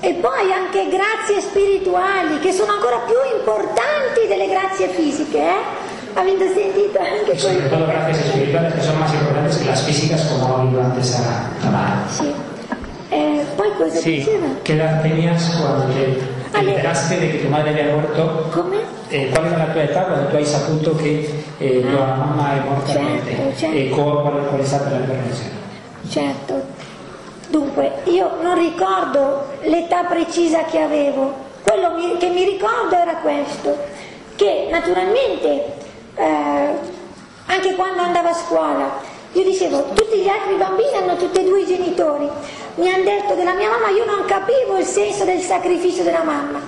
E 0.00 0.12
poi 0.14 0.52
anche 0.52 0.86
grazie 0.88 1.40
spirituali 1.40 2.38
che 2.38 2.52
sono 2.52 2.72
ancora 2.72 2.98
più 3.06 3.18
importanti 3.36 4.26
delle 4.28 4.46
grazie 4.48 4.88
fisiche, 4.88 5.38
eh? 5.38 5.86
Avete 6.14 6.52
sentito 6.54 6.98
anche 6.98 7.34
questo? 7.38 7.86
gracias 7.86 8.18
espirituales 8.26 8.74
que 8.74 8.80
son 8.82 8.98
más 8.98 9.12
importantes 9.12 9.56
que 9.58 9.66
las 9.66 9.82
físicas, 9.82 10.22
como 10.26 10.46
ha 10.46 10.62
oído 10.62 10.80
antes 10.80 11.14
a 11.18 11.50
Tamara. 11.62 12.02
Sì. 12.10 12.32
Eh, 13.10 13.44
poi 13.56 13.70
cosa 13.76 13.98
Sì. 13.98 14.16
diceva? 14.18 14.46
¿Qué 14.62 14.74
edad 14.74 15.02
tenías 15.02 15.42
cuando 15.60 15.86
te, 15.94 16.18
te 16.52 16.58
Ale. 16.58 16.70
enteraste 16.74 17.18
de 17.18 17.30
que 17.32 17.38
tu 17.38 17.48
madre 17.48 17.70
había 17.70 17.94
muerto? 17.94 18.50
Come? 18.52 18.76
Eh, 19.10 19.30
¿Cuál 19.32 19.46
era 19.46 19.56
la 19.58 19.72
tua 19.72 19.82
età 19.82 20.02
quando 20.02 20.28
tu 20.28 20.36
hai 20.36 20.44
saputo 20.44 20.94
che 20.94 21.44
eh, 21.58 21.80
tua 21.88 22.04
mamma 22.14 22.52
è 22.56 22.60
morta 22.68 22.92
Certo, 22.92 23.56
certo. 23.56 23.76
E 23.76 23.88
qual, 23.88 24.46
qual 24.48 24.60
è 24.60 24.64
stata 24.64 24.90
la 24.90 24.98
tua 24.98 25.14
reazione? 25.14 25.50
Certo. 26.08 26.62
Dunque, 27.48 27.90
io 28.04 28.30
non 28.42 28.58
ricordo 28.58 29.46
l'età 29.62 30.04
precisa 30.04 30.64
che 30.64 30.78
avevo, 30.80 31.32
quello 31.62 31.94
mi- 31.94 32.16
che 32.18 32.28
mi 32.28 32.44
ricordo 32.44 32.94
era 32.94 33.14
questo, 33.22 33.76
che 34.36 34.68
naturalmente 34.70 35.64
eh, 36.14 36.68
anche 37.46 37.74
quando 37.74 38.02
andavo 38.02 38.28
a 38.28 38.34
scuola, 38.34 38.90
io 39.32 39.42
dicevo, 39.42 39.84
tutti 39.94 40.18
gli 40.18 40.28
altri 40.28 40.56
bambini 40.56 40.94
hanno 41.00 41.16
tutti 41.16 41.40
e 41.40 41.44
due 41.44 41.62
i 41.62 41.66
genitori, 41.66 42.28
mi 42.74 42.92
hanno 42.92 43.04
detto 43.04 43.34
della 43.34 43.54
mia 43.54 43.70
mamma, 43.70 43.88
io 43.88 44.04
non 44.04 44.26
capivo 44.26 44.76
il 44.76 44.84
senso 44.84 45.24
del 45.24 45.40
sacrificio 45.40 46.02
della 46.02 46.22
mamma. 46.22 46.60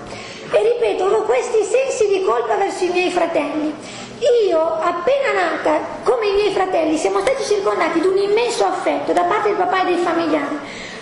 E 0.53 0.62
ripeto, 0.62 1.05
avevo 1.05 1.22
questi 1.22 1.62
sensi 1.62 2.09
di 2.09 2.24
colpa 2.24 2.57
verso 2.57 2.84
i 2.84 2.88
miei 2.88 3.11
fratelli. 3.11 3.72
Io, 4.48 4.61
appena 4.61 5.32
nata, 5.32 5.78
come 6.03 6.26
i 6.26 6.34
miei 6.34 6.53
fratelli, 6.53 6.96
siamo 6.96 7.20
stati 7.20 7.42
circondati 7.44 8.01
di 8.01 8.07
un 8.07 8.18
immenso 8.18 8.64
affetto 8.64 9.12
da 9.12 9.22
parte 9.22 9.48
del 9.48 9.57
papà 9.57 9.82
e 9.82 9.84
dei 9.94 9.96
familiari. 9.96 10.59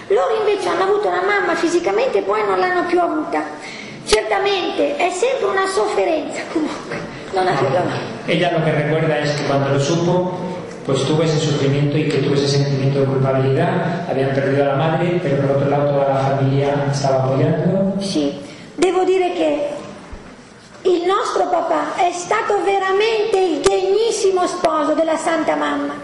Loro 0.08 0.36
invece 0.38 0.68
hanno 0.68 0.84
avuto 0.84 1.08
una 1.08 1.22
mamma 1.22 1.54
fisicamente 1.54 2.18
e 2.18 2.22
poi 2.22 2.44
non 2.46 2.58
l'hanno 2.58 2.84
più 2.86 3.00
avuta. 3.00 3.42
Certamente 4.04 4.96
è 4.96 5.10
sempre 5.10 5.46
una 5.46 5.66
sofferenza, 5.66 6.40
comunque, 6.52 6.96
non 7.32 7.46
avere 7.46 7.84
mai. 7.84 7.98
Ella 8.26 8.52
lo 8.52 8.64
que 8.64 8.72
recuerda 8.72 9.18
es 9.18 9.34
que 9.34 9.44
cuando 9.46 9.68
lo 9.70 9.80
supo, 9.80 10.38
pues 10.86 11.04
tuvo 11.04 11.22
ese 11.22 11.38
sufrimiento 11.38 11.98
y 11.98 12.08
que 12.08 12.18
tuvo 12.18 12.34
ese 12.34 12.48
sentimiento 12.48 13.00
de 13.00 13.06
culpabilidad. 13.06 14.08
Habían 14.08 14.32
perdido 14.32 14.64
a 14.64 14.66
la 14.68 14.76
madre, 14.76 15.20
pero 15.22 15.42
por 15.42 15.56
otro 15.56 15.68
lado 15.68 15.90
toda 15.90 16.08
la 16.14 16.20
familia 16.20 16.86
estaba 16.90 17.24
apoyando. 17.24 17.94
Sì, 18.00 18.40
devo 18.78 19.02
dire 19.02 19.32
che 19.32 19.68
il 20.82 21.04
nostro 21.04 21.48
papà 21.48 21.96
è 21.96 22.12
stato 22.12 22.62
veramente 22.62 23.36
il 23.36 23.58
degnissimo 23.58 24.46
sposo 24.46 24.92
della 24.92 25.16
Santa 25.16 25.56
Mamma. 25.56 25.94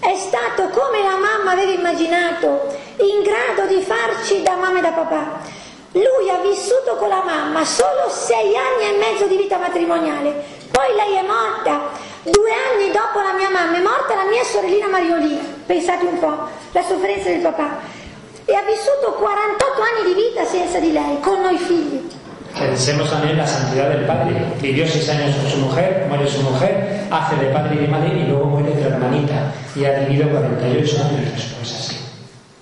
È 0.00 0.16
stato 0.16 0.70
come 0.70 1.02
la 1.02 1.16
mamma 1.16 1.52
aveva 1.52 1.70
immaginato, 1.70 2.74
in 2.96 3.22
grado 3.22 3.72
di 3.72 3.80
farci 3.82 4.42
da 4.42 4.56
mamma 4.56 4.78
e 4.78 4.82
da 4.82 4.90
papà. 4.90 5.38
Lui 5.92 6.28
ha 6.30 6.40
vissuto 6.42 6.96
con 6.96 7.08
la 7.08 7.22
mamma 7.24 7.64
solo 7.64 8.08
sei 8.08 8.56
anni 8.56 8.92
e 8.92 8.98
mezzo 8.98 9.26
di 9.26 9.36
vita 9.36 9.58
matrimoniale, 9.58 10.44
poi 10.72 10.94
lei 10.96 11.14
è 11.14 11.22
morta. 11.22 12.08
Due 12.22 12.50
anni 12.50 12.90
dopo 12.90 13.20
la 13.20 13.34
mia 13.34 13.50
mamma 13.50 13.76
è 13.76 13.82
morta 13.82 14.16
la 14.16 14.28
mia 14.28 14.42
sorellina 14.42 14.88
Mariolina, 14.88 15.42
pensate 15.64 16.04
un 16.06 16.18
po', 16.18 16.48
la 16.72 16.82
sofferenza 16.82 17.28
del 17.28 17.40
papà. 17.40 17.78
E 18.50 18.54
ha 18.56 18.62
vissuto 18.62 19.12
48 19.12 19.80
anni 19.80 20.12
di 20.12 20.20
vita 20.20 20.44
senza 20.44 20.80
di 20.80 20.90
lei, 20.90 21.20
con 21.20 21.40
noi 21.40 21.56
figli. 21.56 22.02
Pensemos 22.58 23.08
también 23.08 23.34
en 23.34 23.38
la 23.38 23.46
santidad 23.46 23.90
del 23.90 24.04
padre. 24.06 24.42
Vivió 24.60 24.88
seis 24.88 25.08
años 25.08 25.36
con 25.36 25.48
su 25.48 25.58
mujer, 25.58 26.06
muere 26.08 26.26
su 26.26 26.40
mujer, 26.40 27.06
hace 27.10 27.36
de 27.36 27.46
padre 27.52 27.76
y 27.76 27.78
de 27.78 27.86
madre 27.86 28.08
y 28.08 28.26
luego 28.26 28.46
muere 28.46 28.74
de 28.74 28.82
hermanita. 28.82 29.54
Y 29.76 29.84
ha 29.84 30.00
vivido 30.00 30.28
48 30.30 30.96
años 30.98 31.32
después 31.32 31.72
así. 31.72 31.96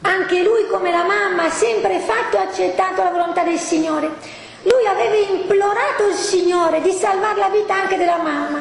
Anche 0.02 0.42
lui, 0.42 0.66
come 0.70 0.90
la 0.90 1.04
mamma, 1.04 1.44
ha 1.46 1.50
sempre 1.50 2.00
fatto 2.00 2.36
e 2.36 2.40
accettato 2.40 3.02
la 3.02 3.10
volontà 3.10 3.42
del 3.44 3.58
Signore. 3.58 4.10
Lui 4.64 4.86
aveva 4.86 5.16
implorato 5.16 6.06
il 6.06 6.16
Signore 6.16 6.82
di 6.82 6.92
salvare 6.92 7.38
la 7.38 7.48
vita 7.48 7.74
anche 7.74 7.96
della 7.96 8.18
mamma. 8.18 8.60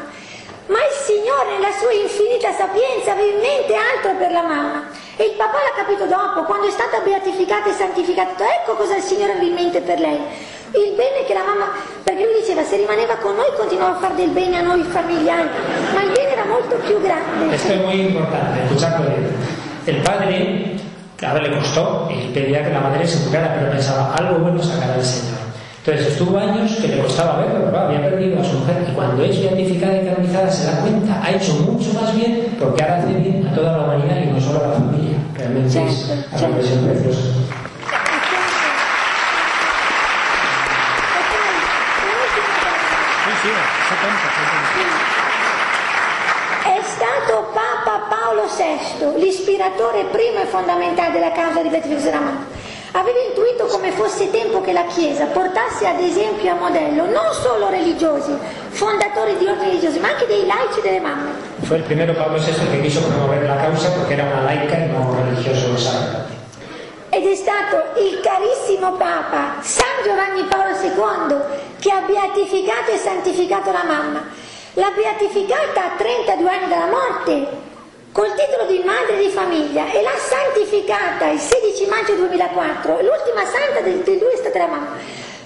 Ma 0.68 0.80
il 0.80 0.96
Signore, 1.04 1.60
nella 1.60 1.76
sua 1.78 1.92
infinita 1.92 2.54
sapienza, 2.54 3.12
aveva 3.12 3.36
in 3.36 3.42
mente 3.42 3.76
altro 3.76 4.16
per 4.16 4.32
la 4.32 4.44
mamma. 4.44 5.06
E 5.20 5.24
il 5.24 5.36
papà 5.36 5.58
l'ha 5.66 5.74
capito 5.74 6.06
dopo, 6.06 6.44
quando 6.44 6.68
è 6.68 6.70
stata 6.70 7.00
beatificata 7.00 7.70
e 7.70 7.74
santificata. 7.74 8.46
Ecco 8.62 8.76
cosa 8.76 8.98
il 8.98 9.02
Signore 9.02 9.32
aveva 9.32 9.48
in 9.48 9.54
mente 9.56 9.82
per 9.82 9.98
lei. 10.00 10.22
Il 10.78 10.94
bene 10.94 11.26
che 11.26 11.34
la 11.34 11.42
mamma, 11.42 11.74
perché 12.04 12.24
lui 12.24 12.40
diceva 12.40 12.62
se 12.62 12.78
rimaneva 12.78 13.16
con 13.16 13.36
noi 13.36 13.50
continuava 13.58 13.96
a 13.96 14.00
fare 14.00 14.14
del 14.14 14.30
bene 14.30 14.60
a 14.60 14.62
noi 14.62 14.84
familiari, 14.84 15.50
ma 15.96 16.04
il 16.04 16.12
bene 16.12 16.32
era 16.34 16.46
molto 16.46 16.76
più 16.76 17.02
grande. 17.02 17.56
Esto 17.56 17.74
es 17.74 17.82
muy 17.82 18.00
importante, 18.00 18.62
escuchadlo 18.62 19.10
bien. 19.10 19.34
El 19.88 20.02
padre, 20.04 20.78
a 21.24 21.34
ver, 21.34 21.42
le 21.42 21.58
costó 21.58 22.08
y 22.12 22.28
pedía 22.32 22.64
que 22.64 22.70
la 22.70 22.82
madre 22.82 23.08
se 23.08 23.24
curara, 23.26 23.56
pero 23.58 23.72
pensaba, 23.72 24.14
algo 24.14 24.38
bueno 24.38 24.62
sacará 24.62 24.94
el 24.94 25.04
Señor. 25.04 25.47
Entonces 25.88 26.12
estuvo 26.12 26.38
años 26.38 26.76
que 26.82 26.88
le 26.90 27.02
costaba 27.02 27.38
verlo, 27.38 27.64
¿verdad? 27.64 27.88
Había 27.88 28.10
perdido 28.10 28.42
a 28.42 28.44
su 28.44 28.58
mujer 28.58 28.86
y 28.90 28.94
cuando 28.94 29.24
es 29.24 29.40
beatificada 29.40 30.02
y 30.02 30.06
canonizada 30.06 30.52
se 30.52 30.66
da 30.66 30.82
cuenta, 30.82 31.22
ha 31.24 31.32
hecho 31.32 31.54
mucho 31.54 31.94
más 31.94 32.14
bien 32.14 32.58
porque 32.60 32.84
ahora 32.84 32.98
hace 32.98 33.14
bien 33.14 33.48
a 33.48 33.56
toda 33.56 33.72
la 33.72 33.84
humanidad 33.86 34.18
y 34.22 34.26
no 34.26 34.42
solo 34.42 34.66
a 34.66 34.68
la 34.68 34.74
familia. 34.74 35.16
Realmente 35.38 35.86
es 35.88 36.08
Certo, 36.08 36.46
una 36.46 36.58
versión 36.58 36.84
preciosa. 36.84 37.20
È 46.66 46.82
stato 46.84 47.48
Papa 47.54 48.08
Paolo 48.10 48.44
VI, 48.44 49.22
l'ispiratore 49.22 50.04
primo 50.12 50.42
e 50.42 50.46
fondamentale 50.48 51.14
della 51.14 51.32
causa 51.32 51.62
di 51.62 51.70
beatificazione 51.70 52.18
mamma. 52.18 52.57
Aveva 52.98 53.20
intuito 53.20 53.68
come 53.68 53.92
fosse 53.92 54.32
tempo 54.32 54.60
che 54.60 54.74
la 54.74 54.86
Chiesa 54.88 55.26
portasse 55.26 55.86
ad 55.86 56.00
esempio 56.00 56.46
e 56.46 56.50
a 56.50 56.56
modello 56.56 57.06
non 57.06 57.32
solo 57.32 57.70
religiosi, 57.70 58.36
fondatori 58.70 59.38
di 59.38 59.46
ordini 59.46 59.70
religiosi, 59.70 60.00
ma 60.00 60.08
anche 60.08 60.26
dei 60.26 60.48
laici 60.48 60.80
e 60.80 60.82
delle 60.82 61.00
mamme. 61.00 61.30
Fue 61.62 61.76
el 61.76 61.84
primero 61.84 62.14
Pablo 62.14 62.40
VI 62.40 62.54
que 62.54 62.82
quiso 62.82 63.04
promover 63.04 63.44
la 63.44 63.58
causa 63.58 63.92
porque 63.92 64.14
era 64.14 64.24
una 64.24 64.42
laica 64.42 64.80
y 64.80 64.88
no 64.90 65.12
un 65.12 65.30
religioso 65.30 65.78
sacerdote. 65.78 66.34
Ed 67.10 67.24
è 67.24 67.36
stato 67.36 68.00
il 68.00 68.20
carissimo 68.20 68.94
Papa 68.94 69.62
San 69.62 70.02
Giovanni 70.04 70.42
Paolo 70.50 70.74
II 70.82 71.38
che 71.78 71.92
ha 71.92 72.02
beatificato 72.02 72.90
e 72.90 72.98
santificato 72.98 73.72
la 73.72 73.84
mamma. 73.84 74.24
L'ha 74.74 74.92
beatificata 74.96 75.86
a 75.86 75.96
32 75.98 76.50
anni 76.50 76.68
dalla 76.68 76.88
morte 76.88 77.48
col 78.18 78.34
titolo 78.34 78.66
di 78.66 78.82
madre 78.84 79.16
di 79.22 79.30
famiglia 79.30 79.92
e 79.94 80.02
l'ha 80.02 80.18
santificata 80.18 81.30
il 81.30 81.38
16 81.38 81.86
maggio 81.86 82.16
2004. 82.16 82.98
L'ultima 83.06 83.46
santa 83.46 83.82
del, 83.86 84.02
del 84.02 84.18
due 84.18 84.34
è 84.34 84.38
stata 84.38 84.58
la 84.58 84.66
mamma. 84.66 84.98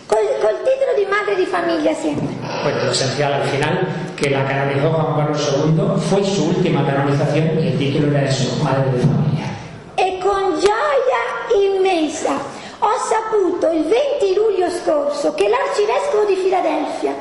Col, 0.05 0.24
col, 0.39 0.55
titolo 0.63 0.95
di 0.95 1.03
madre 1.03 1.36
di 1.36 1.43
famiglia 1.43 1.93
siempre. 1.93 2.32
Bueno, 2.63 2.86
lo 2.86 2.91
esencial 2.91 3.34
al 3.34 3.43
final, 3.43 3.88
que 4.15 4.30
la 4.30 4.47
canonizó 4.47 4.88
Juan 4.89 5.15
Pablo 5.17 5.36
II, 5.36 5.99
fue 5.99 6.24
su 6.24 6.47
última 6.47 6.86
canonización 6.86 7.59
y 7.59 7.67
el 7.67 7.78
título 7.78 8.07
era 8.07 8.24
eso, 8.24 8.55
madre 8.63 8.89
de 8.91 8.99
familia. 8.99 9.47
E 9.95 10.17
con 10.24 10.57
gioia 10.57 11.24
immensa 11.51 12.39
ho 12.80 12.95
saputo 13.03 13.67
il 13.69 13.84
20 13.84 14.34
luglio 14.34 14.69
scorso 14.69 15.34
che 15.34 15.49
l'arcivescovo 15.49 16.24
di 16.24 16.36
Filadelfia 16.36 17.15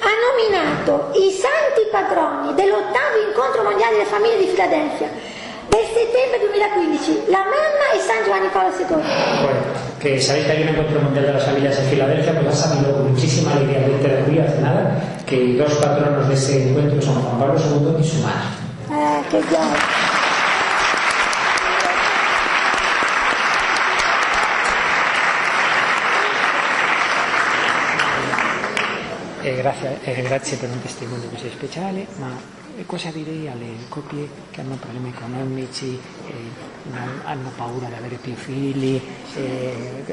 ha 0.00 0.14
nominato 0.30 1.10
i 1.18 1.30
santi 1.30 1.88
patroni 1.90 2.54
dell'ottavo 2.54 3.18
incontro 3.26 3.62
mondiale 3.62 3.98
delle 3.98 4.06
famiglie 4.06 4.38
di 4.38 4.46
Filadelfia 4.46 5.10
del 5.68 5.84
settembre 5.92 6.38
2015, 6.40 7.30
la 7.30 7.44
mamma 7.44 7.86
e 7.92 7.98
San 8.00 8.24
Giovanni 8.24 8.48
Paolo 8.48 8.72
II. 8.72 8.86
Bueno, 9.42 9.60
que 9.98 10.20
sabéis 10.20 10.46
que 10.46 10.52
hay 10.52 10.62
un 10.62 10.68
encuentro 10.68 11.00
mundial 11.00 11.26
de 11.26 11.32
las 11.32 11.44
familias 11.44 11.78
en 11.78 11.86
Filadelfia, 11.90 12.32
pues 12.40 12.48
ha 12.48 12.68
sabido 12.68 12.92
con 12.92 13.12
muchísima 13.12 13.52
alegría 13.52 13.84
el 13.84 13.90
20 14.00 14.08
de 14.08 14.22
julio 14.22 14.42
hace 14.46 14.60
nada 14.60 14.98
que 15.26 15.54
dos 15.58 15.74
patronos 15.74 16.28
de 16.28 16.34
ese 16.34 16.68
encuentro 16.68 17.02
son 17.02 17.20
Juan 17.20 17.38
Pablo 17.38 17.60
II 17.60 18.00
y 18.00 18.04
su 18.08 18.18
madre. 18.22 18.48
Eh, 18.90 19.22
che 19.30 19.42
gioia. 19.42 19.97
Eh, 29.48 29.56
grazie, 29.56 29.98
eh, 30.04 30.20
grazie, 30.20 30.58
per 30.58 30.68
un 30.68 30.82
testimonio 30.82 31.26
così 31.30 31.48
speciale, 31.48 32.06
ma 32.16 32.28
cosa 32.84 33.08
direi 33.08 33.48
alle 33.48 33.88
coppie 33.88 34.28
che 34.50 34.60
hanno 34.60 34.74
problemi 34.74 35.08
economici, 35.08 35.98
eh, 36.26 36.32
hanno 37.24 37.50
paura 37.56 37.86
di 37.86 37.94
avere 37.94 38.16
più 38.16 38.34
figli, 38.34 39.00
eh, 39.36 40.04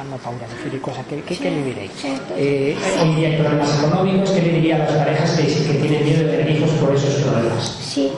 hanno 0.00 0.16
paura 0.22 0.46
di 0.46 0.54
figli, 0.54 0.80
cosa 0.80 1.04
che, 1.06 1.22
che, 1.22 1.36
che 1.36 1.50
le 1.50 1.62
direi? 1.64 1.90
Certo. 1.94 2.32
Eh, 2.34 2.74
hoy 2.98 3.24
hay 3.26 3.36
problemas 3.36 3.78
económicos, 3.78 4.30
¿qué 4.30 4.40
le 4.40 4.52
diría 4.52 4.76
a 4.76 4.78
las 4.78 4.92
parejas 4.92 5.36
que, 5.36 5.44
que 5.44 5.78
tienen 5.86 6.04
miedo 6.04 6.24
de 6.24 6.30
tener 6.30 6.50
hijos 6.50 6.70
por 6.80 6.94
esos 6.94 7.20
problemas? 7.20 7.76
Sì. 7.78 8.10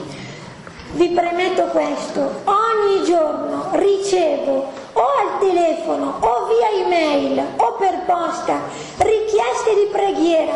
Vi 0.93 1.09
premetto 1.09 1.63
questo, 1.65 2.43
ogni 2.45 3.05
giorno 3.05 3.71
ricevo 3.73 4.76
o 4.97 5.11
al 5.19 5.39
telefono 5.39 6.17
o 6.19 6.45
via 6.45 6.69
email 6.71 7.39
o 7.57 7.73
per 7.73 8.01
posta 8.05 8.61
richieste 8.97 9.75
di 9.75 9.87
preghiera 9.91 10.55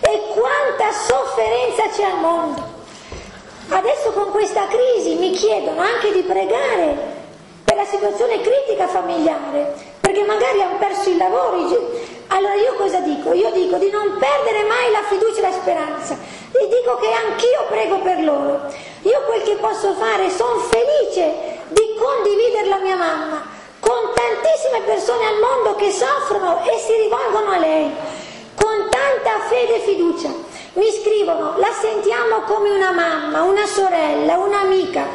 e 0.00 0.22
quanta 0.32 0.90
sofferenza 0.90 1.88
c'è 1.94 2.04
al 2.04 2.18
mondo. 2.18 2.72
Adesso 3.68 4.12
con 4.12 4.30
questa 4.30 4.66
crisi 4.68 5.14
mi 5.16 5.32
chiedono 5.32 5.80
anche 5.80 6.12
di 6.12 6.22
pregare 6.22 7.22
per 7.64 7.76
la 7.76 7.84
situazione 7.84 8.40
critica 8.40 8.88
familiare, 8.88 9.74
perché 10.00 10.22
magari 10.24 10.62
hanno 10.62 10.76
perso 10.78 11.10
il 11.10 11.16
lavoro. 11.16 12.02
Allora 12.28 12.54
io 12.54 12.74
cosa 12.74 13.00
dico? 13.00 13.32
Io 13.32 13.50
dico 13.52 13.76
di 13.76 13.90
non 13.90 14.16
perdere 14.18 14.64
mai 14.64 14.90
la 14.92 15.02
fiducia 15.08 15.38
e 15.38 15.42
la 15.42 15.52
speranza 15.52 16.16
e 16.52 16.68
dico 16.68 16.96
che 16.96 17.12
anch'io 17.12 17.66
prego 17.68 17.98
per 17.98 18.20
loro. 18.22 18.60
Io 19.02 19.22
quel 19.26 19.42
che 19.42 19.56
posso 19.56 19.92
fare, 19.94 20.30
sono 20.30 20.56
felice 20.56 21.60
di 21.68 21.94
condividere 21.98 22.68
la 22.68 22.78
mia 22.78 22.96
mamma 22.96 23.54
con 23.84 24.12
tantissime 24.14 24.80
persone 24.84 25.26
al 25.26 25.38
mondo 25.38 25.74
che 25.76 25.90
soffrono 25.90 26.62
e 26.64 26.78
si 26.78 26.92
rivolgono 27.02 27.50
a 27.50 27.58
lei, 27.58 27.90
con 28.54 28.88
tanta 28.90 29.40
fede 29.48 29.76
e 29.76 29.80
fiducia. 29.80 30.30
Mi 30.74 30.90
scrivono, 30.90 31.54
la 31.58 31.70
sentiamo 31.70 32.40
come 32.46 32.70
una 32.70 32.90
mamma, 32.90 33.42
una 33.42 33.66
sorella, 33.66 34.38
un'amica. 34.38 35.06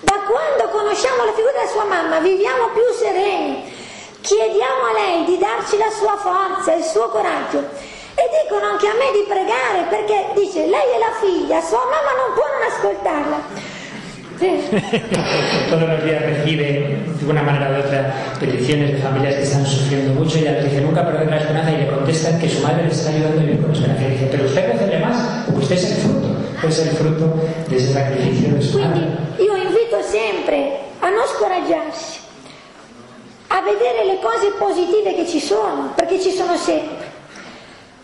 Da 0.00 0.20
quando 0.26 0.68
conosciamo 0.70 1.24
la 1.24 1.32
figura 1.32 1.52
della 1.52 1.68
sua 1.68 1.84
mamma 1.84 2.18
viviamo 2.18 2.70
più 2.72 2.82
sereni. 2.96 3.72
Chiediamo 4.20 4.86
a 4.86 4.92
lei 4.92 5.24
di 5.24 5.38
darci 5.38 5.76
la 5.76 5.90
sua 5.90 6.16
forza, 6.16 6.72
il 6.72 6.82
suo 6.82 7.08
coraggio. 7.10 7.58
E 8.16 8.42
dicono 8.42 8.66
anche 8.66 8.88
a 8.88 8.94
me 8.94 9.12
di 9.12 9.24
pregare 9.28 9.86
perché 9.88 10.30
dice 10.34 10.66
lei 10.66 10.90
è 10.94 10.98
la 10.98 11.12
figlia, 11.20 11.60
sua 11.60 11.84
mamma 11.84 12.12
non 12.16 12.32
può 12.32 12.44
non 12.46 12.62
ascoltarla. 12.70 13.82
Todos 15.70 15.88
los 15.88 16.04
días 16.04 16.22
recibe 16.22 16.98
de 17.20 17.26
una 17.30 17.42
manera 17.42 17.70
u 17.70 17.86
otra 17.86 18.14
peticiones 18.38 18.92
de 18.92 18.98
familias 18.98 19.34
que 19.36 19.42
están 19.42 19.66
sufriendo 19.66 20.12
mucho 20.14 20.38
y 20.38 20.42
ella 20.42 20.52
les 20.52 20.64
dice 20.64 20.80
nunca 20.80 21.06
perder 21.06 21.28
la 21.28 21.38
esperanza 21.38 21.72
y 21.72 21.76
le 21.78 21.86
contestan 21.88 22.38
que 22.38 22.48
su 22.48 22.60
madre 22.60 22.84
les 22.84 22.98
está 22.98 23.10
ayudando 23.10 23.40
vivir 23.40 23.60
con 23.62 23.72
esperanza. 23.72 24.02
Y 24.04 24.10
dice, 24.10 24.28
pero 24.30 24.44
usted 24.44 24.72
recebe 24.72 24.98
más, 24.98 25.48
usted 25.48 25.76
es 25.76 25.84
el 25.90 25.96
fruto, 26.02 26.28
usted 26.56 26.68
es 26.68 26.78
el 26.80 26.96
fruto 26.96 27.34
de 27.68 27.76
ese 27.76 27.92
sacrificio 27.92 28.54
de 28.54 28.62
su 28.62 28.78
Quindi 28.78 29.00
madre. 29.00 29.44
io 29.44 29.56
invito 29.56 30.02
sempre 30.02 30.78
a 31.00 31.08
non 31.10 31.26
scoraggiarsi, 31.26 32.20
a 33.48 33.60
vedere 33.62 34.04
le 34.04 34.18
cose 34.20 34.52
positive 34.58 35.14
che 35.14 35.26
ci 35.26 35.40
sono, 35.40 35.92
perché 35.94 36.20
ci 36.20 36.30
sono 36.30 36.56
sempre. 36.56 37.12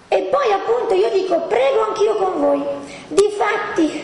E 0.09 0.29
poi 0.31 0.51
appunto 0.53 0.95
io 0.95 1.11
dico 1.11 1.47
prego 1.49 1.87
anch'io 1.89 2.15
con 2.17 2.41
voi. 2.41 2.63
Difatti 3.09 4.03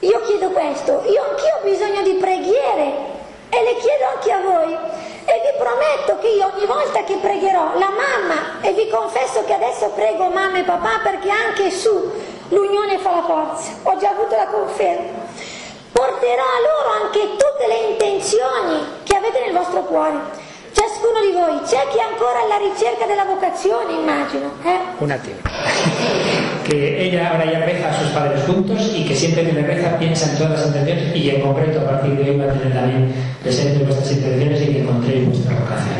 io 0.00 0.22
chiedo 0.22 0.48
questo, 0.48 1.02
io 1.06 1.22
anch'io 1.28 1.56
ho 1.58 1.62
bisogno 1.62 2.00
di 2.02 2.14
preghiere 2.14 3.18
e 3.50 3.62
le 3.62 3.76
chiedo 3.76 4.04
anche 4.14 4.32
a 4.32 4.40
voi. 4.40 4.72
E 4.72 5.40
vi 5.44 5.58
prometto 5.58 6.18
che 6.20 6.28
io 6.28 6.50
ogni 6.54 6.64
volta 6.64 7.04
che 7.04 7.16
pregherò 7.16 7.78
la 7.78 7.90
mamma, 7.90 8.62
e 8.62 8.72
vi 8.72 8.88
confesso 8.88 9.44
che 9.44 9.52
adesso 9.52 9.90
prego 9.90 10.28
mamma 10.28 10.58
e 10.58 10.62
papà 10.62 11.00
perché 11.02 11.30
anche 11.30 11.70
su 11.70 12.10
l'unione 12.48 12.98
fa 12.98 13.16
la 13.16 13.22
forza, 13.22 13.72
ho 13.82 13.96
già 13.98 14.10
avuto 14.10 14.34
la 14.34 14.46
conferma, 14.46 15.18
porterò 15.92 16.42
a 16.42 16.60
loro 16.60 17.04
anche 17.04 17.20
tutte 17.36 17.66
le 17.66 17.76
intenzioni 17.90 19.02
che 19.04 19.16
avete 19.16 19.40
nel 19.40 19.52
vostro 19.52 19.82
cuore. 19.82 20.18
Ciascuno 20.72 21.20
di 21.20 21.32
voi, 21.32 21.60
c'è 21.66 21.86
chi 21.88 21.98
è 21.98 22.02
ancora 22.02 22.40
alla 22.40 22.56
ricerca 22.56 23.04
della 23.04 23.24
vocazione, 23.24 23.92
immagino. 23.92 24.50
Eh? 24.64 24.78
Un 24.98 25.10
attimo. 25.10 26.38
Que 26.70 27.04
ella 27.04 27.32
ahora 27.32 27.50
ya 27.50 27.66
reza 27.66 27.90
a 27.90 27.98
sus 27.98 28.10
padres 28.10 28.44
juntos 28.46 28.92
y 28.94 29.04
que 29.04 29.16
siempre 29.16 29.44
que 29.44 29.52
le 29.52 29.62
reza 29.62 29.98
piensa 29.98 30.30
en 30.30 30.38
todas 30.38 30.52
las 30.52 30.66
intenciones 30.68 31.16
y 31.16 31.30
en 31.30 31.40
concreto 31.40 31.80
a 31.80 31.84
partir 31.84 32.14
de 32.14 32.30
hoy 32.30 32.38
va 32.38 32.44
a 32.44 32.54
tener 32.54 32.72
también 32.72 33.12
presentes 33.42 33.84
vuestras 33.84 34.12
intenciones 34.12 34.62
y 34.62 34.66
que 34.66 34.80
encontréis 34.80 35.26
vuestra 35.26 35.54
vocación. 35.58 35.96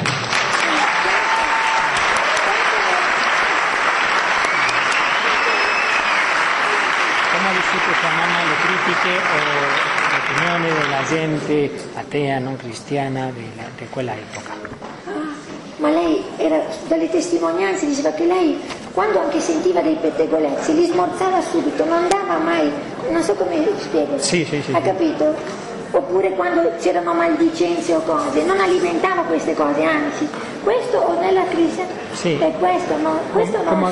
¿Cómo 7.32 7.48
ha 7.48 7.52
vissuto 7.52 7.90
sua 8.00 8.12
mamma 8.14 8.40
le 8.46 8.56
critiche 8.62 9.14
o 9.26 9.38
l'opinione 10.14 10.68
della 10.78 11.02
gente 11.02 11.70
atea, 11.96 12.38
non 12.38 12.56
cristiana 12.56 13.32
di 13.34 13.86
quella 13.90 14.14
epoca? 14.14 14.79
Ma 15.80 15.88
lei 15.88 16.22
era 16.36 16.60
dalle 16.88 17.08
testimonianze, 17.08 17.86
diceva 17.86 18.10
che 18.10 18.26
lei 18.26 18.60
quando 18.92 19.18
anche 19.18 19.40
sentiva 19.40 19.80
dei 19.80 19.94
pettegolezzi 19.94 20.74
li 20.74 20.84
smorzava 20.84 21.40
subito, 21.40 21.86
non 21.86 22.02
andava 22.02 22.36
mai, 22.36 22.70
non 23.08 23.22
so 23.22 23.32
come 23.32 23.66
spiego. 23.78 24.18
Sì, 24.18 24.44
sì, 24.44 24.60
sì. 24.60 24.72
Ha 24.72 24.80
capito? 24.82 25.34
Oppure 25.92 26.32
quando 26.32 26.70
c'erano 26.78 27.14
maldicenze 27.14 27.94
o 27.94 28.00
cose, 28.02 28.42
non 28.42 28.60
alimentava 28.60 29.22
queste 29.22 29.54
cose, 29.54 29.82
anzi, 29.82 30.28
questo 30.62 30.98
o 30.98 31.18
nella 31.18 31.44
crisi 31.46 31.80
Sì. 32.12 32.36
è 32.38 32.52
questo, 32.58 32.96
no, 32.98 33.18
questo 33.32 33.62
non 33.62 33.82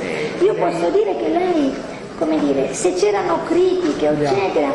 eh, 0.00 0.30
Io 0.38 0.54
posso 0.54 0.88
dire 0.90 1.16
che 1.16 1.28
lei, 1.28 1.74
come 2.16 2.38
dire, 2.38 2.72
se 2.72 2.94
c'erano 2.94 3.40
critiche, 3.44 4.08
eccetera, 4.08 4.72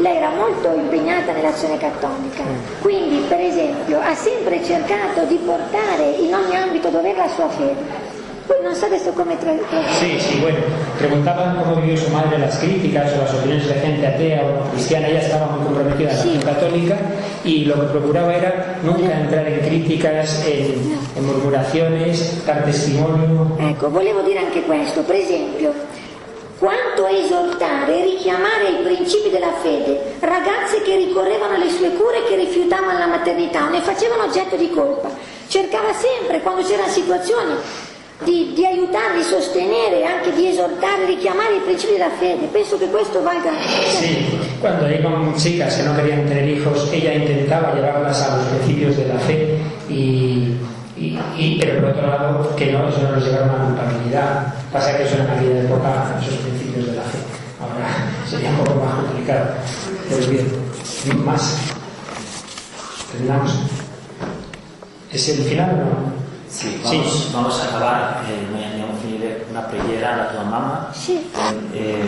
lei 0.00 0.16
era 0.16 0.30
molto 0.30 0.72
impegnata 0.74 1.32
nell'azione 1.32 1.76
cattolica, 1.78 2.42
Mm. 2.42 2.80
quindi 2.82 3.24
per 3.28 3.40
esempio 3.40 3.98
ha 4.00 4.14
sempre 4.14 4.62
cercato 4.64 5.24
di 5.26 5.36
portare 5.44 6.04
in 6.20 6.32
ogni 6.34 6.56
ambito 6.56 6.88
dove 6.88 7.10
era 7.10 7.24
la 7.24 7.30
sua 7.30 7.48
fede. 7.48 8.06
Poi 8.48 8.56
non 8.62 8.74
so 8.74 8.86
adesso 8.86 9.10
come 9.12 9.36
tra... 9.36 9.52
Sí, 10.00 10.18
sí, 10.18 10.38
bueno. 10.40 10.56
Preguntaban 10.96 11.56
cómo 11.62 11.76
vivió 11.82 11.98
su 11.98 12.10
madre 12.10 12.38
las 12.38 12.56
críticas 12.56 13.12
o 13.12 13.18
las 13.18 13.34
opiniones 13.34 13.68
de 13.68 13.74
gente 13.74 14.06
atea 14.06 14.40
o 14.42 14.64
no 14.64 14.70
cristiana. 14.70 15.06
Ella 15.08 15.20
estaba 15.20 15.46
muy 15.48 15.64
comprometida 15.66 16.10
en 16.12 16.16
la 16.16 16.22
Sí. 16.22 16.38
católica 16.42 16.96
y 17.44 17.66
lo 17.66 17.74
que 17.74 17.86
procuraba 17.88 18.34
era 18.34 18.78
nunca 18.82 19.20
entrar 19.20 19.46
en 19.46 19.60
críticas, 19.60 20.42
en, 20.46 20.96
en 21.14 21.26
murmuraciones, 21.26 22.42
dar 22.46 22.64
testimonio. 22.64 23.52
Ecco, 23.60 23.90
volevo 23.90 24.22
dire 24.22 24.38
anche 24.38 24.62
questo, 24.62 25.02
per 25.02 25.16
esempio, 25.16 25.72
esortare 27.10 27.98
e 27.98 28.04
richiamare 28.04 28.66
ai 28.66 28.82
principi 28.82 29.30
della 29.30 29.52
fede 29.62 30.16
ragazze 30.20 30.82
che 30.82 30.96
ricorrevano 30.96 31.54
alle 31.54 31.70
sue 31.70 31.92
cure 31.92 32.18
e 32.18 32.28
che 32.28 32.36
rifiutavano 32.36 32.98
la 32.98 33.06
maternità 33.06 33.68
ne 33.68 33.80
facevano 33.80 34.24
oggetto 34.24 34.56
di 34.56 34.70
colpa. 34.70 35.10
Cercava 35.48 35.92
sempre, 35.94 36.40
quando 36.40 36.62
c'erano 36.62 36.90
situazioni, 36.90 37.54
di, 38.24 38.52
di 38.54 38.66
aiutarli, 38.66 39.22
sostenere, 39.22 40.04
anche 40.04 40.32
di 40.32 40.48
esortare, 40.48 41.06
richiamare 41.06 41.56
i 41.56 41.60
principi 41.60 41.92
della 41.92 42.10
fede. 42.18 42.46
Penso 42.46 42.76
che 42.76 42.88
questo 42.88 43.22
valga. 43.22 43.50
Sí, 43.86 44.38
cuando 44.60 44.86
con 45.02 45.34
chicas 45.34 45.76
que 45.76 45.84
no 45.84 45.94
querían 45.94 46.26
tener 46.26 46.48
hijos, 46.48 46.90
ella 46.92 47.14
intentaba 47.14 47.74
llevarlas 47.74 48.20
a 48.22 48.36
los 48.36 48.46
principios 48.46 48.96
de 48.96 49.06
la 49.06 49.18
fe 49.20 49.58
y, 49.88 50.52
y, 51.00 51.58
pero 51.60 51.80
por 51.80 51.90
otro 51.90 52.06
lado 52.06 52.56
que 52.56 52.72
no, 52.72 52.88
eso 52.88 53.02
no 53.02 53.12
nos 53.12 53.24
lleva 53.24 53.40
a 53.40 53.44
una 53.44 53.64
culpabilidad. 53.66 54.54
Pasa 54.72 54.96
que 54.96 55.04
eso 55.04 55.16
en 55.16 55.30
aquella 55.30 55.60
época, 55.62 56.18
esos 56.20 56.34
principios 56.38 56.86
de 56.86 56.96
la 56.96 57.02
fe. 57.02 57.18
Ahora 57.60 58.10
sería 58.28 58.50
un 58.50 58.56
poco 58.58 58.84
más 58.84 58.94
complicado. 58.94 59.46
Pues 60.10 60.28
bien, 60.28 60.46
más. 61.24 61.56
Terminamos. 63.12 63.52
¿Es 65.12 65.28
el 65.28 65.44
final 65.44 65.70
o 65.70 65.76
no? 65.76 66.18
Sí, 66.48 66.80
vamos, 66.82 67.12
sí. 67.12 67.30
vamos 67.32 67.60
a 67.60 67.64
acabar. 67.68 68.22
Eh, 68.28 68.48
a 68.48 69.50
una 69.50 69.66
preghiera 69.68 70.14
alla 70.14 70.24
tua 70.24 70.42
mamma. 70.44 70.88
Sì. 70.92 71.18
Eh, 71.72 72.06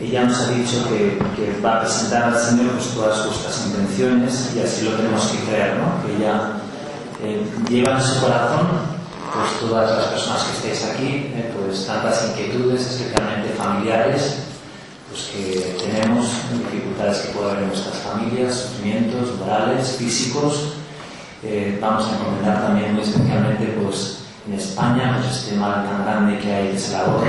ella 0.00 0.24
nos 0.24 0.40
ha 0.40 0.50
dicho 0.52 0.88
que, 0.88 1.18
que, 1.34 1.60
va 1.60 1.76
a 1.76 1.80
presentar 1.80 2.24
al 2.24 2.38
Señor 2.38 2.72
pues, 2.72 2.94
todas 2.94 3.18
sus 3.18 3.66
intenciones 3.66 4.52
y 4.54 4.60
así 4.60 4.84
lo 4.84 4.92
tenemos 4.92 5.26
que 5.26 5.38
creer, 5.50 5.76
¿no? 5.76 6.02
Que 6.06 6.16
ella 6.16 6.52
eh, 7.22 7.44
lleva 7.68 7.96
en 7.96 8.02
su 8.02 8.20
corazón 8.20 8.98
pues 9.32 9.60
todas 9.60 9.90
las 9.90 10.06
personas 10.06 10.42
que 10.44 10.56
estéis 10.56 10.92
aquí, 10.92 11.32
eh, 11.34 11.52
pues 11.54 11.86
tantas 11.86 12.28
inquietudes, 12.28 12.80
especialmente 12.80 13.50
familiares, 13.50 14.38
pues 15.10 15.30
que 15.32 15.76
tenemos 15.84 16.26
dificultades 16.50 17.18
que 17.18 17.32
puede 17.32 17.50
haber 17.50 17.62
en 17.64 17.68
nuestras 17.68 17.96
familias, 17.96 18.54
sufrimientos 18.54 19.36
morales, 19.38 19.96
físicos. 19.98 20.74
Eh, 21.42 21.78
vamos 21.80 22.06
a 22.06 22.16
encomendar 22.16 22.66
también 22.66 22.94
muy 22.94 23.02
especialmente 23.02 23.66
pues 23.82 24.20
en 24.46 24.54
España, 24.54 25.18
pues 25.20 25.36
este 25.36 25.56
mal 25.56 25.84
tan 25.84 26.04
grande 26.04 26.38
que 26.38 26.52
hay 26.52 26.68
que 26.68 26.76
es 26.76 26.90
el 26.90 26.96
aborto, 26.96 27.28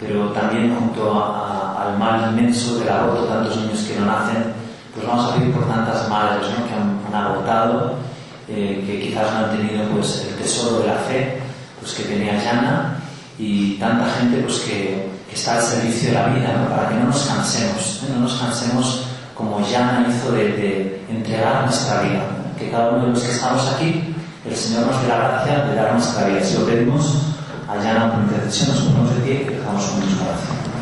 pero 0.00 0.28
también 0.32 0.76
junto 0.78 1.12
al 1.12 1.98
mal 1.98 2.30
inmenso 2.30 2.78
del 2.78 2.88
aborto, 2.88 3.24
tantos 3.24 3.56
niños 3.56 3.80
que 3.80 3.98
no 3.98 4.06
nacen, 4.06 4.52
pues 4.94 5.06
vamos 5.06 5.32
a 5.32 5.34
pedir 5.36 5.52
por 5.52 5.66
tantas 5.66 6.08
madres 6.08 6.46
¿no? 6.50 6.66
que 6.66 6.74
han, 6.74 7.00
han 7.08 7.14
abortado 7.14 8.06
eh, 8.48 8.84
que 8.86 9.00
quizás 9.00 9.32
no 9.32 9.38
han 9.38 9.56
tenido 9.56 9.84
pues, 9.90 10.26
el 10.28 10.36
tesoro 10.36 10.80
de 10.80 10.86
la 10.88 10.98
fe 10.98 11.38
pues, 11.80 11.94
que 11.94 12.04
tenía 12.04 12.42
Yana 12.42 12.98
y 13.38 13.74
tanta 13.74 14.08
gente 14.18 14.38
pues, 14.42 14.60
que, 14.60 15.16
está 15.32 15.56
al 15.56 15.62
servicio 15.62 16.08
de 16.08 16.14
la 16.14 16.26
vida, 16.28 16.66
para 16.74 16.88
que 16.88 16.94
no 16.94 17.08
nos 17.08 17.26
cansemos, 17.26 18.00
¿eh? 18.04 18.12
no 18.14 18.20
nos 18.20 18.40
cansemos 18.40 19.04
como 19.34 19.60
Yana 19.68 20.06
hizo 20.08 20.32
de, 20.32 21.04
entregar 21.10 21.64
nuestra 21.64 22.00
vida, 22.00 22.22
que 22.58 22.70
cada 22.70 22.92
uno 22.92 23.04
de 23.04 23.10
los 23.10 23.22
que 23.22 23.32
estamos 23.32 23.68
aquí, 23.74 24.14
el 24.48 24.56
Señor 24.56 24.86
nos 24.86 25.02
dé 25.02 25.08
la 25.08 25.18
gracia 25.18 25.64
de 25.66 25.74
dar 25.74 25.92
nuestra 25.92 26.26
vida. 26.26 26.42
Si 26.42 26.56
lo 26.56 26.64
pedimos 26.64 27.34
a 27.68 27.76
Yana 27.76 28.12
por 28.14 28.22
intercesión, 28.22 28.74
nos 28.74 28.84
ponemos 28.84 29.14
de 29.14 29.20
pie 29.20 29.34
y 29.42 29.54
dejamos 29.56 29.84
juntos 29.84 30.08
oración. 30.14 30.75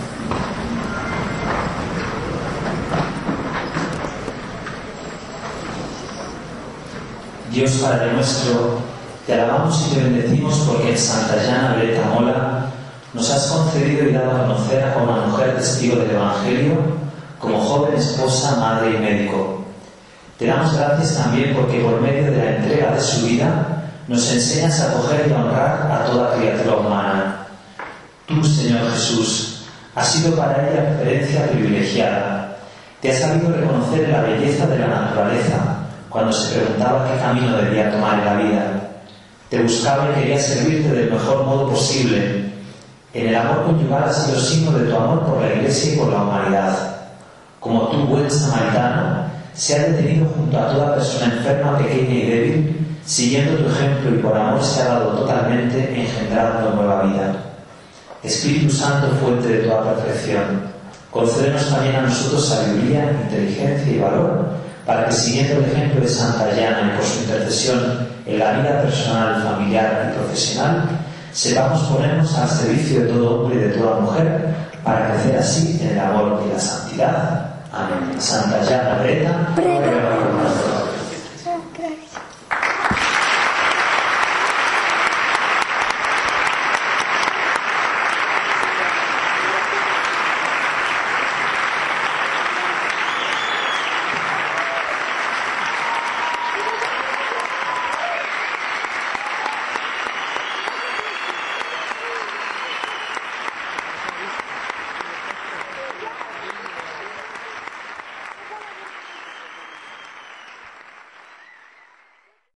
Dios 7.55 7.70
Padre 7.74 8.12
nuestro, 8.14 8.80
te 9.24 9.34
alabamos 9.34 9.86
y 9.86 9.94
te 9.94 10.02
bendecimos 10.02 10.55
porque 10.66 10.90
en 10.90 10.98
Santa 10.98 11.36
Llana 11.36 11.76
Mola 12.12 12.66
nos 13.12 13.30
has 13.30 13.46
concedido 13.46 14.09
y 14.09 14.12
dado 14.12 14.32
a 14.32 14.40
conocer 14.40 14.82
a 14.82 15.00
una 15.00 15.26
mujer 15.26 15.55
testigo 15.55 15.98
del 15.98 16.11
Evangelio, 16.11 16.74
como 17.38 17.61
joven 17.61 17.94
esposa, 17.94 18.57
madre 18.57 18.96
y 18.96 18.98
médico. 18.98 19.62
Te 20.36 20.46
damos 20.46 20.76
gracias 20.76 21.14
también 21.14 21.55
porque 21.55 21.78
por 21.78 22.00
medio 22.00 22.24
de 22.32 22.36
la 22.36 22.57
entrega 22.57 22.90
de 22.90 23.00
su 23.00 23.24
vida 23.24 23.84
nos 24.09 24.32
enseñas 24.32 24.80
a 24.80 24.90
acoger 24.90 25.28
y 25.28 25.32
honrar 25.32 25.92
a 25.92 26.07
toda 26.07 26.34
criatura 26.34 26.78
humana. 26.78 27.46
Tú, 28.26 28.42
Señor 28.42 28.90
Jesús, 28.90 29.66
has 29.94 30.09
sido 30.11 30.34
para 30.34 30.68
ella 30.68 30.90
referencia 30.90 31.46
privilegiada. 31.52 32.57
Te 33.00 33.12
has 33.12 33.20
sabido 33.20 33.52
reconocer 33.52 34.09
la 34.09 34.22
belleza 34.22 34.66
de 34.66 34.78
la 34.80 34.88
naturaleza 34.88 35.73
cuando 36.14 36.32
se 36.32 36.54
preguntaba 36.54 37.08
qué 37.10 37.18
camino 37.18 37.56
debía 37.56 37.90
tomar 37.90 38.20
en 38.20 38.24
la 38.24 38.34
vida. 38.36 38.90
Te 39.50 39.60
buscaba 39.60 40.10
y 40.10 40.20
quería 40.20 40.38
servirte 40.38 40.94
del 40.94 41.10
mejor 41.10 41.44
modo 41.44 41.70
posible. 41.70 42.52
En 43.12 43.28
el 43.30 43.34
amor 43.34 43.64
conyugal 43.64 44.04
ha 44.04 44.12
sido 44.12 44.38
signo 44.38 44.78
de 44.78 44.84
tu 44.88 44.96
amor 44.96 45.24
por 45.24 45.40
la 45.40 45.52
Iglesia 45.52 45.92
y 45.92 45.96
por 45.96 46.12
la 46.12 46.22
humanidad. 46.22 46.76
Como 47.58 47.88
tú, 47.88 48.06
buen 48.06 48.30
samaritano, 48.30 49.24
se 49.54 49.74
ha 49.74 49.88
detenido 49.88 50.26
junto 50.36 50.56
a 50.56 50.68
toda 50.68 50.94
persona 50.94 51.34
enferma, 51.34 51.78
pequeña 51.78 52.14
y 52.14 52.30
débil, 52.30 52.86
siguiendo 53.04 53.64
tu 53.64 53.70
ejemplo 53.72 54.14
y 54.14 54.18
por 54.18 54.36
amor 54.36 54.62
se 54.62 54.82
ha 54.82 54.84
dado 54.84 55.18
totalmente 55.18 56.00
engendrando 56.00 56.76
nueva 56.76 57.02
vida. 57.02 57.34
Espíritu 58.22 58.72
Santo, 58.72 59.08
fuente 59.20 59.48
de 59.48 59.58
toda 59.64 59.96
perfección, 59.96 60.62
concédenos 61.10 61.68
también 61.68 61.96
a 61.96 62.02
nosotros 62.02 62.46
sabiduría, 62.46 63.10
inteligencia 63.24 63.92
y 63.92 63.98
valor 63.98 64.63
para 64.87 65.07
que 65.07 65.12
siguiendo 65.12 65.59
el 65.59 65.70
ejemplo 65.70 66.01
de 66.01 66.09
Santa 66.09 66.51
Llana 66.51 66.93
y 66.93 66.97
por 66.97 67.07
su 67.07 67.20
intercesión 67.20 68.09
en 68.26 68.39
la 68.39 68.53
vida 68.53 68.82
personal, 68.82 69.43
familiar 69.43 70.11
y 70.11 70.18
profesional, 70.18 70.89
sepamos 71.32 71.80
ponernos 71.85 72.37
al 72.37 72.49
servicio 72.49 73.01
de 73.01 73.09
todo 73.09 73.43
hombre 73.43 73.57
y 73.57 73.62
de 73.64 73.68
toda 73.70 74.01
mujer 74.01 74.55
para 74.85 75.12
crecer 75.12 75.39
así 75.39 75.78
en 75.80 75.89
el 75.91 76.01
amor 76.01 76.43
y 76.47 76.53
la 76.53 76.61
santidad. 76.61 77.47
Amén. 77.72 78.20
Santa 78.20 78.62
Llana 78.62 79.03
Breta, 79.03 79.55